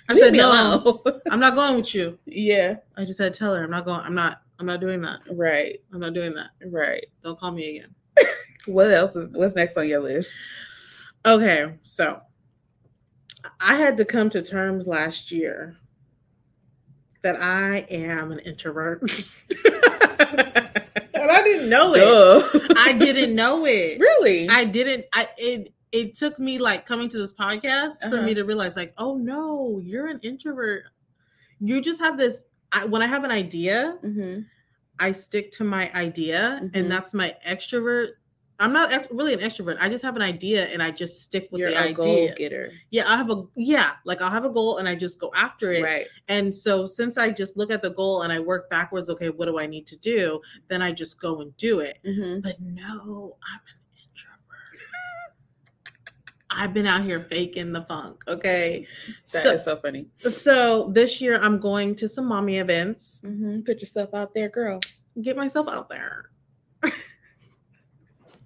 I 0.10 0.14
Leave 0.14 0.24
said, 0.24 0.34
no. 0.34 1.04
I'm 1.30 1.40
not 1.40 1.56
going 1.56 1.78
with 1.78 1.94
you. 1.94 2.18
yeah. 2.26 2.78
I 2.96 3.06
just 3.06 3.20
had 3.20 3.34
to 3.34 3.40
tell 3.40 3.54
her, 3.54 3.64
I'm 3.64 3.70
not 3.70 3.86
going. 3.86 4.02
I'm 4.02 4.16
not. 4.16 4.42
I'm 4.60 4.66
not 4.66 4.80
doing 4.80 5.02
that. 5.02 5.22
Right. 5.32 5.80
I'm 5.92 6.00
not 6.00 6.14
doing 6.14 6.34
that. 6.36 6.52
Right. 6.68 7.04
Don't 7.24 7.40
call 7.40 7.52
me 7.52 7.78
again. 7.78 7.96
What 8.68 8.92
else 8.92 9.16
is 9.16 9.28
what's 9.30 9.56
next 9.56 9.76
on 9.76 9.88
your 9.88 10.02
list? 10.02 10.30
Okay, 11.26 11.74
so 11.82 12.22
I 13.60 13.76
had 13.76 13.98
to 13.98 14.06
come 14.06 14.30
to 14.30 14.44
terms 14.44 14.86
last 14.86 15.32
year 15.32 15.78
that 17.24 17.42
I 17.42 17.88
am 17.90 18.32
an 18.32 18.38
introvert. 18.40 19.02
and 21.22 21.32
I 21.32 21.44
didn't 21.44 21.70
know 21.70 21.94
it. 21.96 22.72
I 22.78 22.94
didn't 22.94 23.36
know 23.36 23.66
it. 23.66 24.00
really? 24.00 24.50
I 24.50 24.64
didn't 24.66 25.06
I 25.14 25.28
it 25.38 25.74
it 25.92 26.16
took 26.16 26.40
me 26.40 26.58
like 26.58 26.86
coming 26.86 27.10
to 27.10 27.18
this 27.18 27.34
podcast 27.34 28.00
for 28.10 28.16
Uh-huh. 28.16 28.22
me 28.26 28.34
to 28.34 28.44
realize 28.44 28.76
like, 28.78 28.94
oh 28.98 29.16
no, 29.18 29.80
you're 29.84 30.08
an 30.08 30.20
introvert. 30.24 30.84
You 31.60 31.82
just 31.82 32.00
have 32.00 32.18
this 32.18 32.44
I, 32.72 32.86
when 32.86 33.02
I 33.02 33.08
have 33.08 33.24
an 33.26 33.32
idea, 33.32 33.98
Mhm. 34.04 34.46
I 35.00 35.12
stick 35.12 35.52
to 35.54 35.64
my 35.64 35.92
idea 35.94 36.62
Mhm. 36.64 36.72
and 36.76 36.92
that's 36.92 37.14
my 37.14 37.36
extrovert. 37.48 38.12
I'm 38.62 38.72
not 38.72 38.94
ex- 38.94 39.08
really 39.12 39.34
an 39.34 39.40
extrovert. 39.40 39.78
I 39.80 39.90
just 39.90 40.04
have 40.04 40.16
an 40.16 40.22
idea 40.22 40.66
and 40.68 40.82
I 40.84 40.92
just 40.92 41.22
stick 41.22 41.50
with 41.52 41.60
You're 41.60 41.72
the 41.72 41.78
a 41.78 41.82
idea. 41.82 41.94
goal 41.96 42.30
getter. 42.38 42.72
Yeah, 42.92 43.12
I 43.12 43.18
have 43.18 43.30
a 43.30 43.44
yeah, 43.56 43.94
like 44.06 44.22
I'll 44.22 44.30
have 44.32 44.46
a 44.46 44.50
goal 44.50 44.78
and 44.78 44.88
I 44.88 44.96
just 44.96 45.20
go 45.20 45.32
after 45.36 45.74
it. 45.74 45.84
Right. 45.84 46.06
And 46.30 46.54
so 46.54 46.86
since 46.86 47.18
I 47.18 47.32
just 47.32 47.58
look 47.58 47.72
at 47.72 47.82
the 47.82 47.90
goal 47.92 48.22
and 48.22 48.32
I 48.32 48.40
work 48.40 48.70
backwards, 48.70 49.10
okay, 49.10 49.30
what 49.30 49.48
do 49.48 49.60
I 49.60 49.66
need 49.68 49.86
to 49.88 49.98
do? 49.98 50.40
Then 50.70 50.82
I 50.82 50.92
just 50.92 51.20
go 51.20 51.42
and 51.42 51.56
do 51.58 51.80
it. 51.80 51.98
Mm-hmm. 52.06 52.42
But 52.42 52.56
no, 52.62 53.38
I'm 53.44 53.60
an 53.68 54.00
introvert. 54.08 54.94
I've 56.50 56.74
been 56.74 56.86
out 56.86 57.04
here 57.04 57.22
faking 57.30 57.72
the 57.74 57.82
funk, 57.84 58.24
okay? 58.28 58.86
That 59.34 59.44
So, 59.44 59.52
is 59.54 59.64
so 59.64 59.76
funny. 59.78 60.06
so 60.18 60.90
this 60.94 61.20
year 61.22 61.40
I'm 61.42 61.60
going 61.60 61.96
to 61.96 62.08
some 62.10 62.28
mommy 62.28 62.58
events, 62.60 63.22
Mm-hmm. 63.26 63.62
Put 63.62 63.82
yourself 63.82 64.14
out 64.14 64.34
there, 64.34 64.50
girl. 64.50 64.80
get 65.22 65.36
myself 65.38 65.68
out 65.70 65.90
there. 65.90 66.30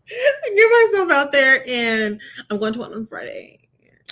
get 0.07 0.91
myself 0.91 1.11
out 1.11 1.31
there 1.31 1.63
and 1.67 2.19
I'm 2.49 2.57
going 2.59 2.73
to 2.73 2.79
one 2.79 2.93
on 2.93 3.05
Friday. 3.07 3.59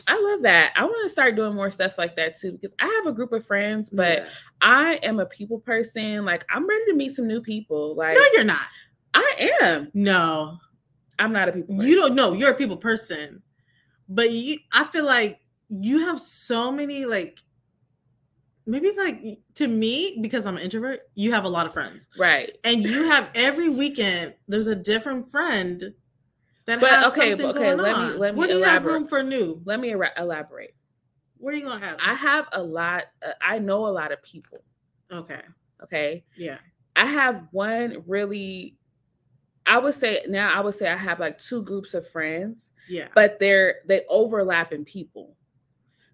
I 0.08 0.20
love 0.20 0.42
that. 0.42 0.74
I 0.76 0.84
want 0.84 1.04
to 1.04 1.10
start 1.10 1.36
doing 1.36 1.56
more 1.56 1.70
stuff 1.70 1.94
like 1.98 2.16
that 2.18 2.38
too 2.38 2.54
because 2.54 2.76
I 2.80 2.88
have 2.88 3.06
a 3.08 3.16
group 3.16 3.32
of 3.32 3.46
friends, 3.46 3.90
but 3.90 4.20
Yeah. 4.20 4.30
I 4.62 4.94
am 5.04 5.20
a 5.20 5.26
people 5.26 5.60
person. 5.60 6.26
Like 6.26 6.46
I'm 6.50 6.68
ready 6.68 6.86
to 6.88 6.94
meet 6.96 7.16
some 7.16 7.28
new 7.28 7.42
people. 7.42 7.96
Like 7.96 8.16
no, 8.16 8.24
you're 8.34 8.44
not. 8.44 8.68
I 9.14 9.58
am. 9.62 9.92
No, 9.94 10.58
I'm 11.20 11.32
not 11.32 11.48
a 11.48 11.52
people. 11.54 11.76
Person. 11.76 11.90
you 11.90 11.96
don't 11.96 12.16
know 12.16 12.34
you're 12.34 12.52
a 12.52 12.56
people 12.56 12.76
person 12.78 13.42
but 14.10 14.32
you 14.32 14.58
i 14.74 14.84
feel 14.84 15.06
like 15.06 15.40
you 15.70 16.00
have 16.00 16.22
so 16.22 16.72
many 16.72 17.06
like 17.06 17.40
maybe 18.66 18.92
like 18.98 19.22
to 19.56 19.68
me 19.68 20.18
because 20.22 20.46
i'm 20.46 20.56
an 20.58 20.64
introvert 20.64 21.02
you 21.16 21.32
have 21.34 21.44
a 21.46 21.50
lot 21.50 21.66
of 21.66 21.74
friends 21.74 22.08
right? 22.18 22.58
and 22.64 22.84
you 22.84 23.04
have 23.10 23.30
every 23.36 23.70
weekend 23.70 24.34
there's 24.48 24.68
a 24.68 24.76
different 24.76 25.30
friend 25.30 25.94
that 26.66 26.80
But, 26.80 26.90
has 26.90 27.06
okay, 27.12 27.30
something 27.32 27.46
okay, 27.48 27.60
going 27.60 27.78
let 27.80 27.98
me- 27.98 28.04
on. 28.14 28.20
let 28.20 28.34
me 28.34 28.40
where 28.40 28.48
do 28.48 28.58
you 28.58 28.64
have 28.64 28.86
room 28.86 29.06
for 29.06 29.22
new 29.22 29.62
Let 29.66 29.80
me 29.82 29.90
era- 29.90 30.14
elaborate. 30.18 30.74
where 31.38 31.54
are 31.54 31.58
you 31.58 31.64
gonna 31.66 31.80
have 31.86 31.98
I 32.00 32.14
have 32.14 32.48
a 32.54 32.64
lot. 32.64 33.04
Uh, 33.22 33.32
I 33.42 33.60
know 33.60 33.86
a 33.86 33.90
lot 33.92 34.12
of 34.14 34.24
people. 34.24 34.64
okay 35.12 35.42
Okay. 35.84 36.24
yeah 36.38 36.58
I 36.96 37.06
have 37.06 37.48
one 37.52 38.04
really. 38.08 38.78
I 39.66 39.78
would 39.80 39.96
say 39.96 40.22
now 40.30 40.54
I 40.54 40.62
would 40.62 40.76
say 40.76 40.88
I 40.88 40.96
have 40.96 41.20
like 41.20 41.38
two 41.40 41.64
groups 41.64 41.94
of 41.94 42.08
friends, 42.10 42.72
yeah 42.88 43.08
but 43.16 43.40
they're 43.40 43.76
they 43.88 44.02
overlap 44.10 44.72
in 44.74 44.86
people. 44.86 45.36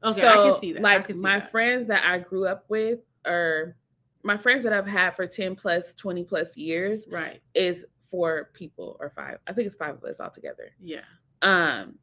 Okay 0.03 0.21
so, 0.21 0.27
i 0.27 0.35
can 0.51 0.59
see 0.59 0.71
that 0.73 0.81
Like 0.81 1.13
my 1.15 1.39
that. 1.39 1.51
friends 1.51 1.87
that 1.87 2.03
I 2.05 2.19
grew 2.19 2.45
up 2.47 2.65
with, 2.69 2.99
or 3.25 3.75
my 4.23 4.37
friends 4.37 4.63
that 4.63 4.73
I've 4.73 4.87
had 4.87 5.15
for 5.15 5.25
10 5.27 5.55
plus, 5.55 5.93
20 5.93 6.23
plus 6.23 6.55
years, 6.57 7.07
right 7.09 7.41
is 7.53 7.85
four 8.09 8.49
people 8.53 8.97
or 8.99 9.11
five. 9.15 9.37
I 9.47 9.53
think 9.53 9.67
it's 9.67 9.75
five 9.75 9.95
of 9.95 10.03
us 10.03 10.19
all 10.19 10.29
together. 10.29 10.71
yeah 10.81 11.01
Um, 11.41 11.95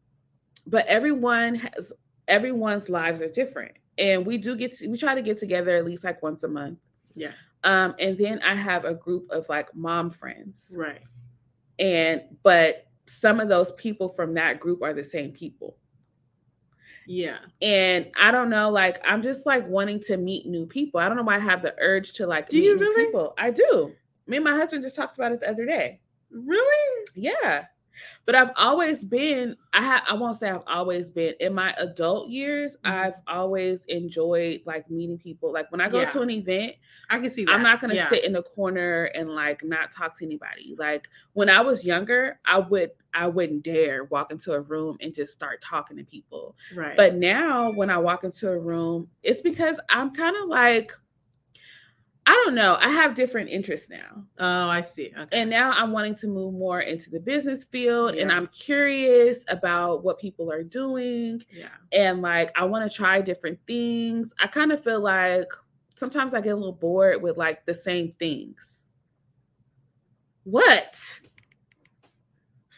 but 0.66 0.86
everyone 0.86 1.56
has 1.56 1.92
everyone's 2.28 2.88
lives 2.88 3.20
are 3.20 3.28
different. 3.28 3.72
And 3.98 4.26
we 4.26 4.36
do 4.38 4.56
get 4.56 4.76
to, 4.78 4.88
we 4.88 4.98
try 4.98 5.14
to 5.14 5.22
get 5.22 5.38
together 5.38 5.76
at 5.76 5.84
least 5.84 6.04
like 6.04 6.22
once 6.22 6.42
a 6.42 6.48
month. 6.48 6.78
yeah 7.14 7.32
Um, 7.64 7.94
and 7.98 8.16
then 8.18 8.40
I 8.42 8.54
have 8.54 8.84
a 8.84 8.94
group 8.94 9.30
of 9.30 9.48
like 9.48 9.74
mom 9.74 10.10
friends. 10.10 10.72
right 10.76 11.02
And 11.78 12.22
but 12.42 12.86
some 13.06 13.38
of 13.40 13.48
those 13.48 13.72
people 13.72 14.08
from 14.08 14.34
that 14.34 14.58
group 14.60 14.82
are 14.82 14.92
the 14.94 15.04
same 15.04 15.32
people. 15.32 15.76
Yeah 17.06 17.38
and 17.62 18.10
I 18.20 18.30
don't 18.30 18.50
know, 18.50 18.70
like 18.70 19.00
I'm 19.06 19.22
just 19.22 19.46
like 19.46 19.66
wanting 19.68 20.00
to 20.00 20.16
meet 20.16 20.46
new 20.46 20.66
people. 20.66 21.00
I 21.00 21.08
don't 21.08 21.16
know 21.16 21.22
why 21.22 21.36
I 21.36 21.40
have 21.40 21.62
the 21.62 21.74
urge 21.78 22.12
to 22.14 22.26
like 22.26 22.48
Do 22.48 22.56
meet 22.58 22.64
you 22.64 22.74
new 22.76 22.80
really? 22.80 23.04
people. 23.06 23.34
I 23.38 23.50
do. 23.50 23.92
Me 24.26 24.36
and 24.36 24.44
my 24.44 24.54
husband 24.54 24.82
just 24.82 24.96
talked 24.96 25.16
about 25.16 25.32
it 25.32 25.40
the 25.40 25.48
other 25.48 25.64
day. 25.64 26.00
really 26.30 27.04
Yeah. 27.14 27.66
But 28.24 28.34
I've 28.34 28.50
always 28.56 29.04
been, 29.04 29.56
I 29.72 29.82
have 29.82 30.02
I 30.08 30.14
won't 30.14 30.36
say 30.38 30.48
I've 30.50 30.62
always 30.66 31.10
been 31.10 31.34
in 31.40 31.54
my 31.54 31.72
adult 31.78 32.28
years, 32.28 32.76
Mhm. 32.84 32.90
I've 32.90 33.14
always 33.26 33.84
enjoyed 33.88 34.62
like 34.66 34.90
meeting 34.90 35.18
people. 35.18 35.52
Like 35.52 35.70
when 35.70 35.80
I 35.80 35.88
go 35.88 36.00
Yeah. 36.00 36.10
to 36.10 36.22
an 36.22 36.30
event, 36.30 36.74
i 37.10 37.18
can 37.20 37.30
see 37.30 37.44
that 37.44 37.54
I'm 37.54 37.62
not 37.62 37.80
gonna 37.80 37.94
yeah. 37.94 38.08
sit 38.08 38.24
in 38.24 38.32
the 38.32 38.42
corner 38.42 39.04
and 39.14 39.30
like 39.30 39.62
not 39.64 39.92
talk 39.92 40.16
to 40.18 40.24
anybody. 40.24 40.74
Like 40.78 41.08
when 41.34 41.48
I 41.48 41.60
was 41.60 41.84
younger, 41.84 42.40
I 42.44 42.58
would 42.58 42.90
I 43.14 43.26
wouldn't 43.28 43.62
dare 43.62 44.04
walk 44.04 44.30
into 44.30 44.52
a 44.52 44.60
room 44.60 44.98
and 45.00 45.14
just 45.14 45.32
start 45.32 45.62
talking 45.62 45.96
to 45.96 46.04
people. 46.04 46.54
right 46.74 46.96
But 46.96 47.14
now 47.14 47.70
when 47.70 47.88
I 47.88 47.96
walk 47.96 48.24
into 48.24 48.50
a 48.50 48.58
room, 48.58 49.08
it's 49.22 49.40
because 49.40 49.80
I'm 49.88 50.10
kind 50.12 50.36
of 50.36 50.48
like, 50.48 50.92
I 52.28 52.32
don't 52.44 52.56
know, 52.56 52.76
I 52.80 52.90
have 52.90 53.14
different 53.14 53.50
interests 53.50 53.88
now. 53.88 54.24
oh 54.38 54.68
i 54.68 54.80
see 54.80 55.12
okay 55.16 55.40
And 55.40 55.48
now 55.48 55.70
I'm 55.72 55.92
wanting 55.92 56.14
to 56.16 56.26
move 56.26 56.54
more 56.54 56.80
into 56.80 57.08
the 57.10 57.20
business 57.20 57.64
field 57.64 58.16
and 58.16 58.32
I'm 58.32 58.48
curious 58.48 59.44
about 59.48 60.02
what 60.04 60.18
people 60.18 60.50
are 60.50 60.64
doing 60.64 61.42
yeah 61.50 61.68
and 61.92 62.22
like 62.22 62.50
I 62.58 62.64
want 62.64 62.90
to 62.90 62.94
try 62.94 63.20
different 63.20 63.58
things. 63.66 64.32
I 64.40 64.48
kind 64.48 64.72
of 64.72 64.82
feel 64.82 65.00
like 65.00 65.46
sometimes 65.94 66.34
I 66.34 66.40
get 66.40 66.50
a 66.50 66.56
little 66.56 66.72
bored 66.72 67.22
with 67.22 67.36
like 67.36 67.64
the 67.64 67.74
same 67.74 68.10
things. 68.10 68.88
What? 70.44 71.20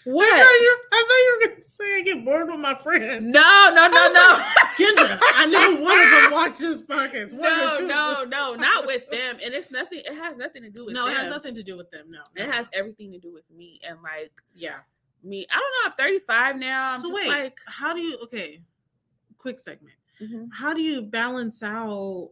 I 0.08 0.12
What? 0.12 0.28
thought 0.28 0.38
you, 0.40 0.78
I 0.92 1.04
thought 1.08 1.18
you 1.24 1.38
were 1.50 1.54
gonna 1.54 1.68
say 1.78 1.96
I 1.96 2.02
get 2.02 2.24
bored 2.24 2.48
with 2.48 2.60
my 2.60 2.74
friends. 2.74 3.24
No, 3.26 3.70
no, 3.74 3.86
no, 3.88 4.12
no. 4.12 4.44
Kendra, 4.78 5.18
I 5.34 5.46
know 5.46 5.82
one 5.82 5.98
of 6.00 6.10
them 6.10 6.30
watches 6.32 6.82
podcast. 6.82 7.32
One 7.32 7.42
no, 7.42 7.78
no, 7.86 8.24
no, 8.24 8.54
not 8.54 8.86
with 8.86 9.08
them. 9.10 9.38
And 9.44 9.52
it's 9.54 9.70
nothing. 9.70 9.98
It 10.00 10.14
has 10.14 10.36
nothing 10.36 10.62
to 10.62 10.70
do 10.70 10.86
with 10.86 10.94
No, 10.94 11.06
them. 11.06 11.14
it 11.14 11.18
has 11.18 11.30
nothing 11.30 11.54
to 11.54 11.62
do 11.62 11.76
with 11.76 11.90
them. 11.90 12.06
No, 12.10 12.20
It 12.36 12.48
has 12.50 12.66
everything 12.72 13.12
to 13.12 13.18
do 13.18 13.32
with 13.32 13.44
me 13.54 13.80
and 13.86 13.98
like 14.02 14.32
Yeah. 14.54 14.76
me. 15.22 15.46
I 15.52 15.58
don't 15.58 15.98
know. 15.98 16.04
I'm 16.04 16.10
35 16.12 16.56
now. 16.56 16.92
I'm 16.92 17.00
so 17.00 17.12
wait, 17.14 17.28
like, 17.28 17.58
how 17.66 17.92
do 17.92 18.00
you? 18.00 18.16
Okay, 18.22 18.62
quick 19.36 19.58
segment. 19.58 19.96
mhm. 20.22 20.48
How 20.52 20.72
do 20.72 20.80
you 20.80 21.02
balance 21.02 21.62
out? 21.62 22.30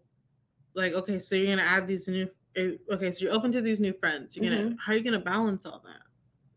Like, 0.75 0.93
okay, 0.95 1.19
so 1.19 1.35
you're 1.35 1.55
gonna 1.57 1.69
add 1.69 1.87
these 1.89 2.07
new. 2.09 2.29
eh, 2.55 2.73
Okay, 2.91 3.11
so 3.11 3.25
you're 3.25 3.35
open 3.35 3.51
to 3.53 3.61
these 3.61 3.81
new 3.81 3.93
friends. 3.93 4.37
You're 4.37 4.51
gonna. 4.51 4.63
Mm-hmm. 4.63 4.77
How 4.79 4.93
are 4.93 4.97
you 4.97 5.03
gonna 5.05 5.19
balance 5.21 5.67
all 5.67 5.83
that? 5.85 6.01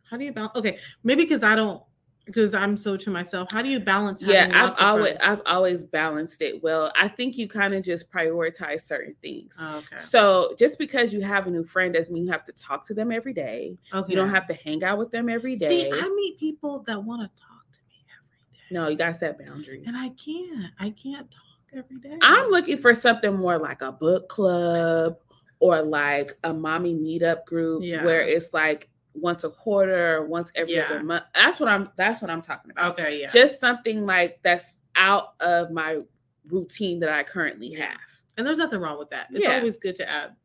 How 0.09 0.17
do 0.17 0.25
you 0.25 0.31
balance? 0.31 0.55
Okay, 0.55 0.77
maybe 1.03 1.23
because 1.23 1.43
I 1.43 1.55
don't. 1.55 1.81
Because 2.25 2.53
I'm 2.53 2.77
so 2.77 2.95
to 2.95 3.09
myself. 3.09 3.49
How 3.51 3.63
do 3.63 3.69
you 3.69 3.79
balance? 3.79 4.21
yeah, 4.21 4.51
I've 4.53 4.77
always 4.79 5.15
friends? 5.15 5.19
I've 5.23 5.41
always 5.47 5.81
balanced 5.83 6.43
it 6.43 6.61
well. 6.61 6.91
I 6.95 7.07
think 7.07 7.39
you 7.39 7.47
kind 7.47 7.73
of 7.73 7.83
just 7.83 8.11
prioritize 8.11 8.85
certain 8.85 9.15
things. 9.19 9.55
Oh, 9.59 9.77
okay. 9.77 9.97
So 9.97 10.53
just 10.59 10.77
because 10.77 11.11
you 11.11 11.21
have 11.21 11.47
a 11.47 11.49
new 11.49 11.63
friend 11.63 11.91
doesn't 11.95 12.13
mean 12.13 12.25
you 12.25 12.31
have 12.31 12.45
to 12.45 12.51
talk 12.51 12.85
to 12.87 12.93
them 12.93 13.11
every 13.11 13.33
day. 13.33 13.79
Okay. 13.91 14.11
You 14.11 14.15
don't 14.15 14.29
have 14.29 14.45
to 14.45 14.53
hang 14.53 14.83
out 14.83 14.99
with 14.99 15.09
them 15.09 15.27
every 15.27 15.55
day. 15.55 15.89
See, 15.89 15.91
I 15.91 16.07
meet 16.15 16.37
people 16.37 16.83
that 16.85 17.03
want 17.03 17.21
to 17.23 17.41
talk 17.41 17.63
to 17.73 17.79
me 17.87 18.05
every 18.15 18.37
day. 18.51 18.75
no, 18.79 18.89
you 18.89 18.95
gotta 18.97 19.15
set 19.17 19.39
boundaries. 19.39 19.85
And 19.87 19.97
I 19.97 20.09
can't. 20.09 20.71
I 20.79 20.91
can't 20.91 21.31
talk 21.31 21.43
every 21.73 21.97
day. 21.97 22.15
I'm 22.21 22.51
looking 22.51 22.77
for 22.77 22.93
something 22.93 23.35
more 23.35 23.57
like 23.57 23.81
a 23.81 23.91
book 23.91 24.29
club 24.29 25.15
or 25.59 25.81
like 25.81 26.37
a 26.43 26.53
mommy 26.53 26.93
meetup 26.93 27.45
group 27.45 27.81
Yeah. 27.83 28.05
where 28.05 28.21
it's 28.21 28.53
like 28.53 28.87
once 29.21 29.43
a 29.43 29.49
quarter 29.49 30.25
once 30.25 30.51
every 30.55 30.75
Yeah. 30.75 30.85
other 30.85 31.03
month. 31.03 31.23
That's 31.35 31.59
what 31.59 31.69
I'm 31.69 31.89
that's 31.97 32.21
what 32.21 32.29
I'm 32.31 32.41
talking 32.41 32.71
about. 32.71 32.93
Okay, 32.99 33.21
yeah. 33.21 33.29
Just 33.29 33.59
something 33.59 34.05
like 34.05 34.39
that's 34.43 34.77
out 34.95 35.33
of 35.39 35.71
my 35.71 35.99
routine 36.47 36.99
that 37.01 37.09
I 37.09 37.23
currently 37.23 37.71
have. 37.73 37.97
And 38.37 38.45
there's 38.47 38.57
nothing 38.57 38.79
wrong 38.79 38.97
with 38.97 39.09
that. 39.11 39.27
It's 39.31 39.45
Yeah. 39.45 39.55
always 39.57 39.77
good 39.77 39.95
to 39.97 40.09
add. 40.09 40.35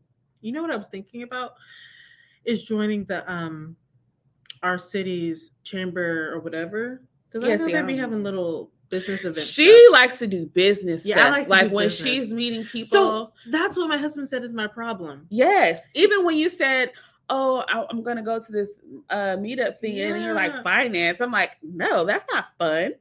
You 0.40 0.52
know 0.52 0.62
what 0.62 0.70
I 0.70 0.76
was 0.76 0.88
thinking 0.88 1.22
about 1.22 1.52
is 2.44 2.64
joining 2.64 3.04
the 3.04 3.30
um 3.30 3.76
our 4.62 4.78
city's 4.78 5.52
chamber 5.62 6.32
or 6.32 6.40
whatever. 6.40 7.02
Because 7.28 7.46
Yeah, 7.46 7.54
I 7.54 7.56
know 7.56 7.66
see, 7.66 7.72
they 7.72 7.82
be 7.82 7.96
having 7.96 8.22
little 8.22 8.70
business 8.90 9.24
events. 9.24 9.42
She 9.50 9.88
likes 9.90 10.18
to 10.20 10.26
do 10.26 10.46
business 10.46 11.04
Yeah, 11.04 11.30
like 11.30 11.48
like 11.48 11.70
when 11.72 11.88
business. 11.88 12.12
she's 12.12 12.32
meeting 12.32 12.64
people. 12.64 12.86
So 12.88 13.32
that's 13.50 13.76
what 13.76 13.88
my 13.88 13.96
husband 13.96 14.28
said 14.28 14.44
is 14.44 14.52
my 14.52 14.66
problem. 14.66 15.26
yes, 15.30 15.80
even 15.94 16.24
when 16.24 16.36
you 16.36 16.48
said, 16.48 16.92
"Oh, 17.28 17.64
I, 17.68 17.84
I'm 17.90 18.02
going 18.02 18.16
to 18.16 18.22
go 18.22 18.38
to 18.38 18.52
this 18.52 18.70
uh, 19.10 19.36
meetup 19.38 19.78
thing," 19.80 19.98
and 20.00 20.22
you're 20.24 20.34
like 20.34 20.62
finance, 20.62 21.20
I'm 21.20 21.30
like, 21.32 21.52
no, 21.62 22.04
that's 22.04 22.24
not 22.32 22.46
fun. 22.58 22.94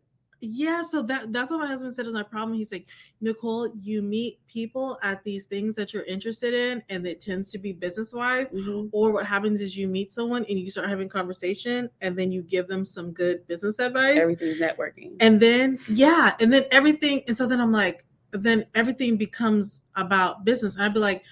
Yeah, 0.46 0.84
so 0.84 1.02
that 1.04 1.32
that's 1.32 1.52
what 1.52 1.62
my 1.62 1.68
husband 1.68 1.96
said 1.96 2.06
is 2.06 2.14
my 2.14 2.22
problem. 2.24 2.58
He's 2.58 2.70
like, 2.74 2.90
Nicole, 3.22 3.72
you 3.80 4.02
meet 4.02 4.46
people 4.48 4.98
at 5.02 5.24
these 5.24 5.46
things 5.46 5.74
that 5.76 5.94
you're 5.94 6.04
interested 6.04 6.54
in, 6.54 6.84
and 6.90 7.08
it 7.08 7.22
tends 7.22 7.48
to 7.52 7.58
be 7.58 7.72
business 7.72 8.12
wise. 8.12 8.52
Or 8.92 9.12
what 9.14 9.26
happens 9.26 9.62
is 9.62 9.78
you 9.78 9.88
meet 9.88 10.12
someone 10.12 10.44
and 10.50 10.60
you 10.60 10.70
start 10.70 10.90
having 10.90 11.08
conversation, 11.08 11.90
and 12.02 12.20
then 12.20 12.30
you 12.34 12.42
give 12.44 12.68
them 12.68 12.84
some 12.84 13.14
good 13.14 13.48
business 13.48 13.80
advice. 13.80 14.20
Everything's 14.20 14.60
networking. 14.60 15.16
and 15.22 15.40
then 15.40 15.80
yeah 15.88 16.36
and 16.42 16.52
then 16.52 16.66
everything 16.72 17.22
and 17.28 17.38
so 17.38 17.48
then 17.48 17.62
i'm 17.62 17.72
like 17.72 18.04
then 18.32 18.66
everything 18.76 19.16
becomes 19.16 19.84
about 19.96 20.44
business 20.44 20.76
and 20.76 20.84
i'd 20.84 20.94
be 20.94 21.00
like 21.00 21.24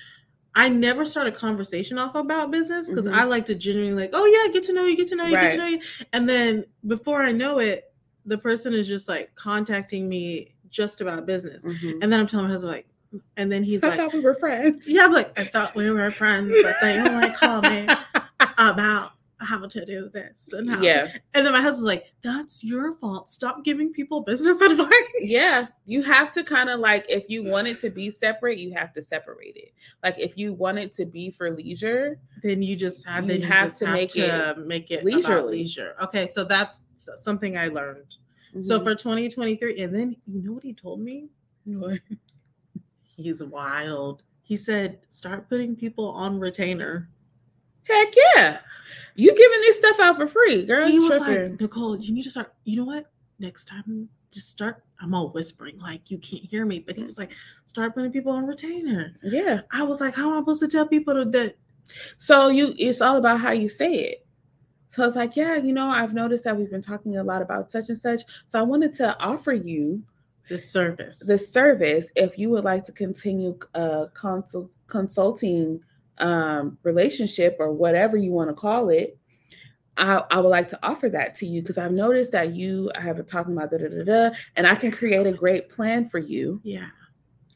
i 0.56 0.68
never 0.70 1.06
start 1.06 1.28
a 1.28 1.32
conversation 1.32 1.98
off 1.98 2.14
about 2.16 2.52
business 2.52 2.90
because 2.90 3.06
Mhm. 3.06 3.14
i 3.14 3.24
like 3.24 3.46
to 3.46 3.56
genuinely 3.56 4.02
like 4.04 4.12
oh 4.14 4.26
yeah 4.26 4.52
get 4.54 4.64
to 4.66 4.74
know 4.74 4.84
you 4.86 4.96
get 4.98 5.08
to 5.10 5.16
know 5.16 5.26
you 5.26 5.32
get 5.38 5.52
to 5.52 5.58
know 5.58 5.66
you 5.68 5.80
and 6.14 6.28
then 6.28 6.66
before 6.88 7.22
i 7.24 7.32
know 7.32 7.60
it 7.60 7.92
the 8.26 8.38
person 8.38 8.74
is 8.74 8.88
just 8.88 9.08
like 9.08 9.34
contacting 9.36 10.08
me 10.10 10.54
just 10.70 11.02
about 11.02 11.26
business 11.26 11.64
Mhm. 11.64 12.00
and 12.02 12.12
then 12.12 12.20
i'm 12.20 12.28
telling 12.28 12.48
my 12.48 12.52
husband 12.54 12.74
like 12.74 12.88
and 13.38 13.52
then 13.52 13.64
he's 13.64 13.84
I 13.84 13.90
like 13.90 14.00
I 14.00 14.04
thought 14.04 14.14
we 14.14 14.20
were 14.22 14.36
friends. 14.36 14.88
yeah 14.90 15.06
i'm 15.06 15.12
like 15.12 15.38
i 15.40 15.44
thought 15.44 15.76
we 15.76 15.90
were 15.90 16.12
friends 16.12 16.54
but 16.64 16.76
they 16.82 16.98
only 17.00 17.30
call 17.32 17.62
me 17.62 17.88
about 18.58 19.12
how 19.42 19.66
to 19.66 19.86
do 19.86 20.10
this 20.10 20.54
and 20.54 20.70
how 20.70 20.80
to 20.80 20.86
yeah, 20.86 21.08
and 21.34 21.46
then 21.46 21.52
my 21.54 21.62
husband's 21.62 21.84
like, 21.84 22.14
"That's 22.22 22.64
your 22.64 22.92
fault. 22.94 23.30
Stop 23.32 23.64
giving 23.64 23.92
people 23.92 24.22
business 24.22 24.62
advice." 24.62 24.92
yeah. 25.20 25.66
You 25.86 26.04
have 26.04 26.32
to 26.34 26.44
kind 26.44 26.70
of 26.70 26.80
like 26.80 27.06
if 27.10 27.30
you 27.30 27.44
want 27.44 27.68
it 27.68 27.80
to 27.82 27.90
be 27.90 28.12
separate, 28.12 28.60
you 28.60 28.72
have 28.74 28.94
to 28.94 29.02
separate 29.02 29.56
it. 29.58 29.74
Like 30.04 30.16
if 30.18 30.38
you 30.38 30.54
want 30.54 30.78
it 30.80 30.94
to 30.96 31.06
be 31.06 31.32
for 31.32 31.50
leisure, 31.52 32.20
Then 32.44 32.62
you 32.62 32.76
just 32.76 33.06
have, 33.08 33.24
You 33.24 33.30
then 33.30 33.42
you 33.42 33.48
have 33.48 33.70
just 33.70 33.80
to 33.80 33.86
have 33.88 33.94
make 33.96 34.12
to 34.12 34.56
make 34.66 34.92
it 34.92 35.04
leisure. 35.04 35.42
leisure. 35.44 35.96
Okay, 36.02 36.28
so 36.28 36.44
that's 36.44 36.82
something 36.98 37.58
I 37.58 37.68
learned. 37.70 38.06
So 38.60 38.80
Mhm. 38.80 38.84
for 38.84 38.96
2023, 38.96 39.82
and 39.82 39.94
then 39.96 40.16
you 40.28 40.42
know 40.44 40.52
what 40.54 40.64
he 40.64 40.74
told 40.74 41.00
me? 41.02 41.30
He's 43.18 43.44
wild. 43.44 44.24
He 44.44 44.58
said, 44.58 45.00
"Start 45.10 45.48
putting 45.50 45.76
people 45.76 46.10
on 46.10 46.40
retainer." 46.40 47.10
Heck 47.84 48.14
yeah, 48.36 48.60
you 49.16 49.30
giving 49.36 49.62
this 49.62 49.78
stuff 49.78 50.00
out 50.00 50.18
for 50.18 50.28
free, 50.28 50.66
girl. 50.66 50.88
he 50.88 51.00
was 51.00 51.22
tripping. 51.22 51.52
like, 51.52 51.62
"Nicole, 51.62 51.98
you 52.00 52.14
need 52.14 52.24
to 52.24 52.30
start. 52.30 52.54
You 52.66 52.78
know 52.78 52.86
what? 52.86 53.12
Next 53.40 53.66
time, 53.66 54.08
just 54.32 54.50
start." 54.50 54.84
I'm 55.02 55.16
all 55.16 55.30
whispering 55.30 55.80
like 55.80 56.12
you 56.12 56.20
can't 56.20 56.44
hear 56.44 56.66
me, 56.66 56.80
but 56.80 56.96
he 56.96 57.04
was 57.04 57.18
like, 57.18 57.32
"Start 57.66 57.94
putting 57.94 58.12
people 58.12 58.32
on 58.32 58.46
retainer." 58.46 59.14
yeah. 59.24 59.62
I 59.72 59.84
was 59.84 60.00
like, 60.00 60.16
"How 60.16 60.30
am 60.30 60.36
I 60.36 60.40
supposed 60.40 60.62
to 60.62 60.68
tell 60.68 60.88
people 60.88 61.14
to- 61.16 61.26
that?" 61.26 61.56
So 62.18 62.50
you, 62.50 62.74
it's 62.78 63.02
all 63.02 63.18
about 63.18 63.40
how 63.40 63.52
you 63.52 63.68
say 63.68 63.94
it. 63.94 64.26
So 64.92 65.06
it's 65.06 65.16
like, 65.16 65.36
yeah, 65.36 65.56
you 65.56 65.74
know, 65.74 65.90
I've 65.90 66.14
noticed 66.14 66.44
that 66.44 66.56
we've 66.58 66.70
been 66.70 66.82
talking 66.82 67.18
a 67.18 67.24
lot 67.24 67.42
about 67.42 67.72
such 67.72 67.90
and 67.90 67.98
such. 67.98 68.22
So 68.48 68.60
I 68.60 68.62
wanted 68.62 68.94
to 68.96 69.18
offer 69.20 69.54
you 69.54 70.04
the 70.50 70.58
service. 70.58 71.20
the 71.20 71.38
service 71.38 72.12
if 72.16 72.38
you 72.38 72.50
would 72.50 72.66
like 72.66 72.84
to 72.86 72.92
continue 72.92 73.58
a 73.74 74.08
consult, 74.14 74.72
consulting 74.88 75.82
um, 76.22 76.78
relationship 76.84 77.58
or 77.60 77.72
whatever 77.74 78.16
you 78.16 78.32
want 78.32 78.50
to 78.50 78.54
call 78.56 78.90
it. 78.90 79.18
I, 79.98 80.24
I 80.32 80.40
would 80.40 80.48
like 80.50 80.70
to 80.70 80.80
offer 80.82 81.10
that 81.10 81.36
to 81.36 81.46
you 81.46 81.62
because 81.62 81.78
I've 81.78 81.92
noticed 81.92 82.32
that 82.32 82.56
you 82.56 82.90
I 82.96 83.02
have 83.02 83.18
been 83.18 83.26
talking 83.26 83.52
about 83.58 83.72
da 83.72 83.78
da 83.78 83.88
da 83.90 84.04
da, 84.04 84.36
and 84.56 84.66
I 84.66 84.76
can 84.76 84.90
create 84.92 85.28
a 85.28 85.34
great 85.34 85.68
plan 85.70 86.08
for 86.10 86.20
you. 86.20 86.62
yeah. 86.64 86.88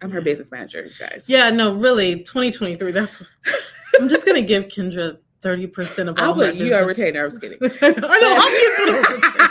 I'm 0.01 0.11
her 0.11 0.19
business 0.19 0.51
manager, 0.51 0.85
guys. 0.99 1.23
Yeah, 1.27 1.49
no, 1.51 1.73
really, 1.73 2.17
2023. 2.23 2.91
That's 2.91 3.23
I'm 3.99 4.09
just 4.09 4.25
gonna 4.25 4.41
give 4.41 4.65
Kendra 4.65 5.17
30% 5.41 6.09
of 6.09 6.19
all 6.19 6.23
I'll 6.31 6.35
my 6.35 6.47
put 6.47 6.55
you 6.55 6.65
a 6.75 6.85
business. 6.85 6.97
retainer. 6.97 7.21
I 7.21 7.25
was 7.25 7.39
kidding. 7.39 7.57
I 7.63 7.89
know, 7.91 8.35
I'll 8.37 8.51
give 8.51 8.73
you. 8.87 9.49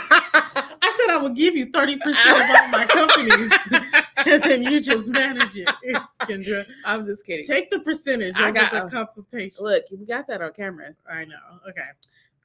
I 0.81 0.97
said 0.99 1.13
I 1.15 1.19
would 1.21 1.35
give 1.35 1.55
you 1.55 1.65
30% 1.71 1.95
of 1.95 2.05
all 2.07 2.67
my 2.69 2.85
companies, 2.89 3.51
and 4.25 4.41
then 4.43 4.63
you 4.63 4.79
just 4.79 5.09
manage 5.09 5.55
it, 5.57 5.67
Kendra. 6.21 6.65
I'm 6.85 7.05
just 7.05 7.25
kidding. 7.25 7.45
Take 7.45 7.69
the 7.69 7.79
percentage 7.79 8.37
I 8.37 8.51
got- 8.51 8.71
the 8.71 8.89
consultation. 8.89 9.63
Look, 9.63 9.85
we 9.91 10.05
got 10.05 10.27
that 10.27 10.41
on 10.41 10.53
camera. 10.53 10.93
I 11.09 11.25
know. 11.25 11.35
Okay. 11.69 11.81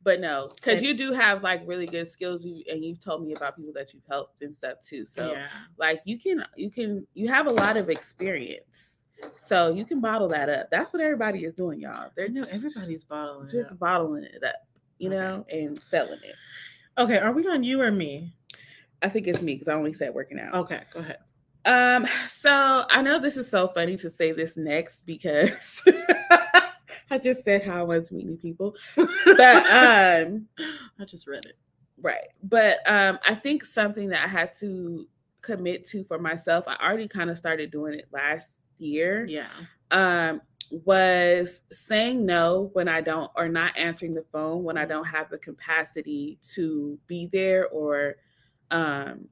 But 0.02 0.20
no, 0.20 0.50
because 0.54 0.80
you 0.80 0.94
do 0.94 1.12
have 1.12 1.42
like 1.42 1.60
really 1.66 1.86
good 1.86 2.10
skills, 2.10 2.44
you 2.44 2.64
and 2.70 2.82
you've 2.82 3.00
told 3.00 3.22
me 3.22 3.34
about 3.34 3.56
people 3.56 3.72
that 3.74 3.92
you've 3.92 4.06
helped 4.08 4.42
and 4.42 4.56
stuff 4.56 4.80
too. 4.80 5.04
So 5.04 5.32
yeah. 5.32 5.46
like 5.76 6.00
you 6.04 6.18
can 6.18 6.42
you 6.56 6.70
can 6.70 7.06
you 7.12 7.28
have 7.28 7.46
a 7.46 7.50
lot 7.50 7.76
of 7.76 7.90
experience, 7.90 9.02
so 9.36 9.70
you 9.70 9.84
can 9.84 10.00
bottle 10.00 10.28
that 10.28 10.48
up. 10.48 10.70
That's 10.70 10.90
what 10.94 11.02
everybody 11.02 11.44
is 11.44 11.52
doing, 11.52 11.80
y'all. 11.80 12.10
They're 12.16 12.30
know 12.30 12.46
everybody's 12.50 13.04
bottling. 13.04 13.48
it 13.48 13.52
just 13.52 13.72
up. 13.72 13.78
bottling 13.78 14.24
it 14.24 14.42
up, 14.42 14.54
you 14.98 15.08
Okay. 15.10 15.16
know, 15.18 15.44
and 15.52 15.78
selling 15.78 16.20
it. 16.24 16.34
Okay, 16.96 17.18
are 17.18 17.32
we 17.32 17.46
on 17.46 17.62
you 17.62 17.82
or 17.82 17.90
me? 17.90 18.32
I 19.02 19.10
think 19.10 19.26
it's 19.26 19.42
me 19.42 19.54
because 19.54 19.68
I 19.68 19.74
only 19.74 19.92
said 19.92 20.14
working 20.14 20.40
out. 20.40 20.54
Okay, 20.54 20.80
go 20.94 21.00
ahead. 21.00 21.18
Um, 21.64 22.06
so 22.28 22.84
I 22.88 23.02
know 23.02 23.18
this 23.18 23.36
is 23.36 23.48
so 23.48 23.68
funny 23.68 23.96
to 23.98 24.10
say 24.10 24.32
this 24.32 24.56
next 24.56 25.04
because 25.04 25.82
I 27.10 27.18
just 27.18 27.44
said 27.44 27.62
how 27.62 27.80
I 27.80 27.82
was 27.82 28.12
meeting 28.12 28.36
people, 28.36 28.74
but 28.96 29.66
um. 29.70 30.46
I 30.98 31.04
just 31.04 31.26
read 31.26 31.44
it. 31.46 31.56
Right. 32.00 32.28
But 32.42 32.78
um 32.90 33.18
I 33.26 33.34
think 33.34 33.64
something 33.64 34.08
that 34.08 34.24
I 34.24 34.28
had 34.28 34.56
to 34.60 35.06
commit 35.42 35.86
to 35.88 36.04
for 36.04 36.18
myself, 36.18 36.64
I 36.66 36.76
already 36.82 37.08
kind 37.08 37.30
of 37.30 37.36
started 37.38 37.70
doing 37.70 37.94
it 37.94 38.06
last 38.12 38.48
year. 38.78 39.26
Yeah. 39.26 39.48
Um 39.90 40.40
was 40.70 41.62
saying 41.72 42.24
no 42.24 42.70
when 42.74 42.86
I 42.88 43.00
don't 43.00 43.30
or 43.36 43.48
not 43.48 43.76
answering 43.76 44.14
the 44.14 44.22
phone 44.22 44.62
when 44.62 44.78
I 44.78 44.84
Mm. 44.84 44.88
don't 44.90 45.04
have 45.06 45.28
the 45.28 45.38
capacity 45.38 46.38
to 46.54 46.96
be 47.06 47.26
there 47.32 47.68
or 47.68 48.16
um 48.70 49.28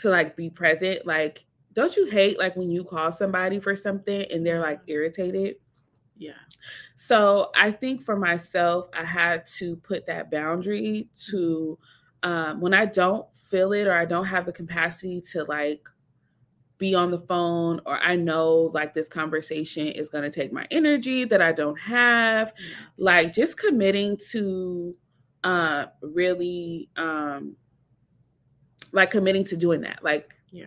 to 0.00 0.08
like 0.10 0.34
be 0.36 0.50
present. 0.50 1.06
Like 1.06 1.44
don't 1.78 1.96
you 1.96 2.06
hate 2.06 2.40
like 2.40 2.56
when 2.56 2.72
you 2.72 2.82
call 2.82 3.12
somebody 3.12 3.60
for 3.60 3.76
something 3.76 4.26
and 4.32 4.44
they're 4.44 4.58
like 4.58 4.80
irritated? 4.88 5.54
Yeah. 6.16 6.32
So 6.96 7.52
I 7.54 7.70
think 7.70 8.02
for 8.02 8.16
myself, 8.16 8.88
I 8.92 9.04
had 9.04 9.46
to 9.58 9.76
put 9.76 10.04
that 10.06 10.28
boundary 10.28 11.08
to 11.28 11.78
um, 12.24 12.60
when 12.60 12.74
I 12.74 12.84
don't 12.84 13.32
feel 13.32 13.72
it 13.72 13.86
or 13.86 13.92
I 13.92 14.06
don't 14.06 14.24
have 14.24 14.44
the 14.44 14.52
capacity 14.52 15.20
to 15.30 15.44
like 15.44 15.88
be 16.78 16.96
on 16.96 17.12
the 17.12 17.20
phone 17.20 17.80
or 17.86 17.96
I 18.00 18.16
know 18.16 18.72
like 18.74 18.92
this 18.92 19.06
conversation 19.06 19.86
is 19.86 20.08
going 20.08 20.24
to 20.24 20.30
take 20.30 20.52
my 20.52 20.66
energy 20.72 21.24
that 21.26 21.40
I 21.40 21.52
don't 21.52 21.78
have, 21.78 22.52
yeah. 22.58 22.74
like 22.96 23.32
just 23.32 23.56
committing 23.56 24.18
to 24.30 24.96
uh, 25.44 25.86
really 26.02 26.88
um, 26.96 27.54
like 28.90 29.12
committing 29.12 29.44
to 29.44 29.56
doing 29.56 29.82
that. 29.82 30.02
Like 30.02 30.34
Yeah. 30.50 30.66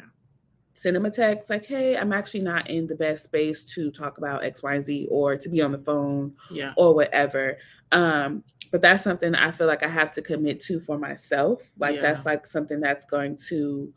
Send 0.82 0.96
them 0.96 1.06
a 1.06 1.12
text 1.12 1.50
like, 1.50 1.66
hey, 1.66 1.98
I'm 1.98 2.12
actually 2.14 2.42
not 2.42 2.70
in 2.70 2.88
the 2.88 2.96
best 2.96 3.24
space 3.24 3.64
to 3.76 3.92
talk 3.92 4.18
about 4.18 4.44
X, 4.44 4.64
Y, 4.64 4.82
Z 4.82 5.08
or 5.12 5.38
to 5.38 5.50
be 5.50 5.62
on 5.62 5.72
the 5.72 5.78
phone 5.80 6.34
Yeah. 6.50 6.74
or 6.78 6.94
whatever. 6.96 7.58
Um, 7.92 8.44
but 8.72 8.82
that's 8.82 9.04
something 9.04 9.36
I 9.36 9.52
feel 9.52 9.68
like 9.68 9.84
I 9.84 9.90
have 9.90 10.12
to 10.14 10.22
commit 10.22 10.62
to 10.62 10.80
for 10.80 10.98
myself. 10.98 11.62
Like 11.78 11.96
Yeah. 11.96 12.02
that's 12.02 12.26
like 12.26 12.48
something 12.48 12.80
that's 12.80 13.06
going 13.06 13.38
to 13.50 13.94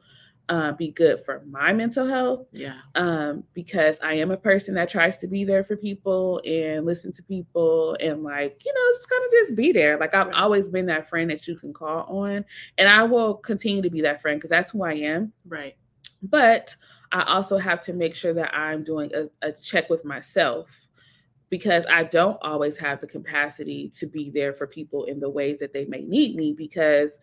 uh, 0.50 0.72
be 0.72 0.90
good 0.90 1.24
for 1.24 1.42
my 1.48 1.72
mental 1.72 2.06
health 2.06 2.46
Yeah. 2.52 2.74
um, 2.96 3.44
because 3.54 3.98
I 4.02 4.12
am 4.14 4.30
a 4.30 4.36
person 4.36 4.74
that 4.74 4.90
tries 4.90 5.16
to 5.20 5.26
be 5.26 5.42
there 5.42 5.64
for 5.64 5.74
people 5.74 6.42
and 6.44 6.84
listen 6.84 7.12
to 7.14 7.22
people 7.22 7.96
and 7.98 8.22
like 8.22 8.60
you 8.62 8.74
know 8.74 8.92
just 8.94 9.08
kind 9.08 9.24
of 9.24 9.30
just 9.30 9.54
be 9.56 9.72
there. 9.72 9.96
Like 9.98 10.14
I've 10.14 10.26
Right. 10.26 10.36
always 10.36 10.68
been 10.68 10.84
that 10.86 11.08
friend 11.08 11.30
that 11.30 11.48
you 11.48 11.56
can 11.56 11.72
call 11.72 12.02
on, 12.24 12.44
and 12.76 12.88
I 12.90 13.04
will 13.04 13.36
continue 13.36 13.80
to 13.80 13.88
be 13.88 14.02
that 14.02 14.20
friend 14.20 14.38
because 14.38 14.50
that's 14.50 14.70
who 14.72 14.82
I 14.82 14.92
am 14.94 15.32
Right. 15.46 15.76
But 16.24 16.76
I 17.12 17.22
also 17.24 17.58
have 17.58 17.80
to 17.82 17.92
make 17.92 18.16
sure 18.16 18.34
that 18.34 18.54
I'm 18.54 18.84
doing 18.84 19.12
a, 19.14 19.28
a 19.48 19.52
check 19.52 19.90
with 19.90 20.04
myself 20.04 20.88
because 21.50 21.86
I 21.90 22.04
don't 22.04 22.38
always 22.42 22.76
have 22.78 23.00
the 23.00 23.06
capacity 23.06 23.90
to 23.96 24.06
be 24.06 24.30
there 24.30 24.52
for 24.54 24.66
people 24.66 25.04
in 25.04 25.20
the 25.20 25.30
ways 25.30 25.58
that 25.60 25.72
they 25.72 25.84
may 25.86 26.02
need 26.02 26.36
me 26.36 26.52
because 26.52 27.18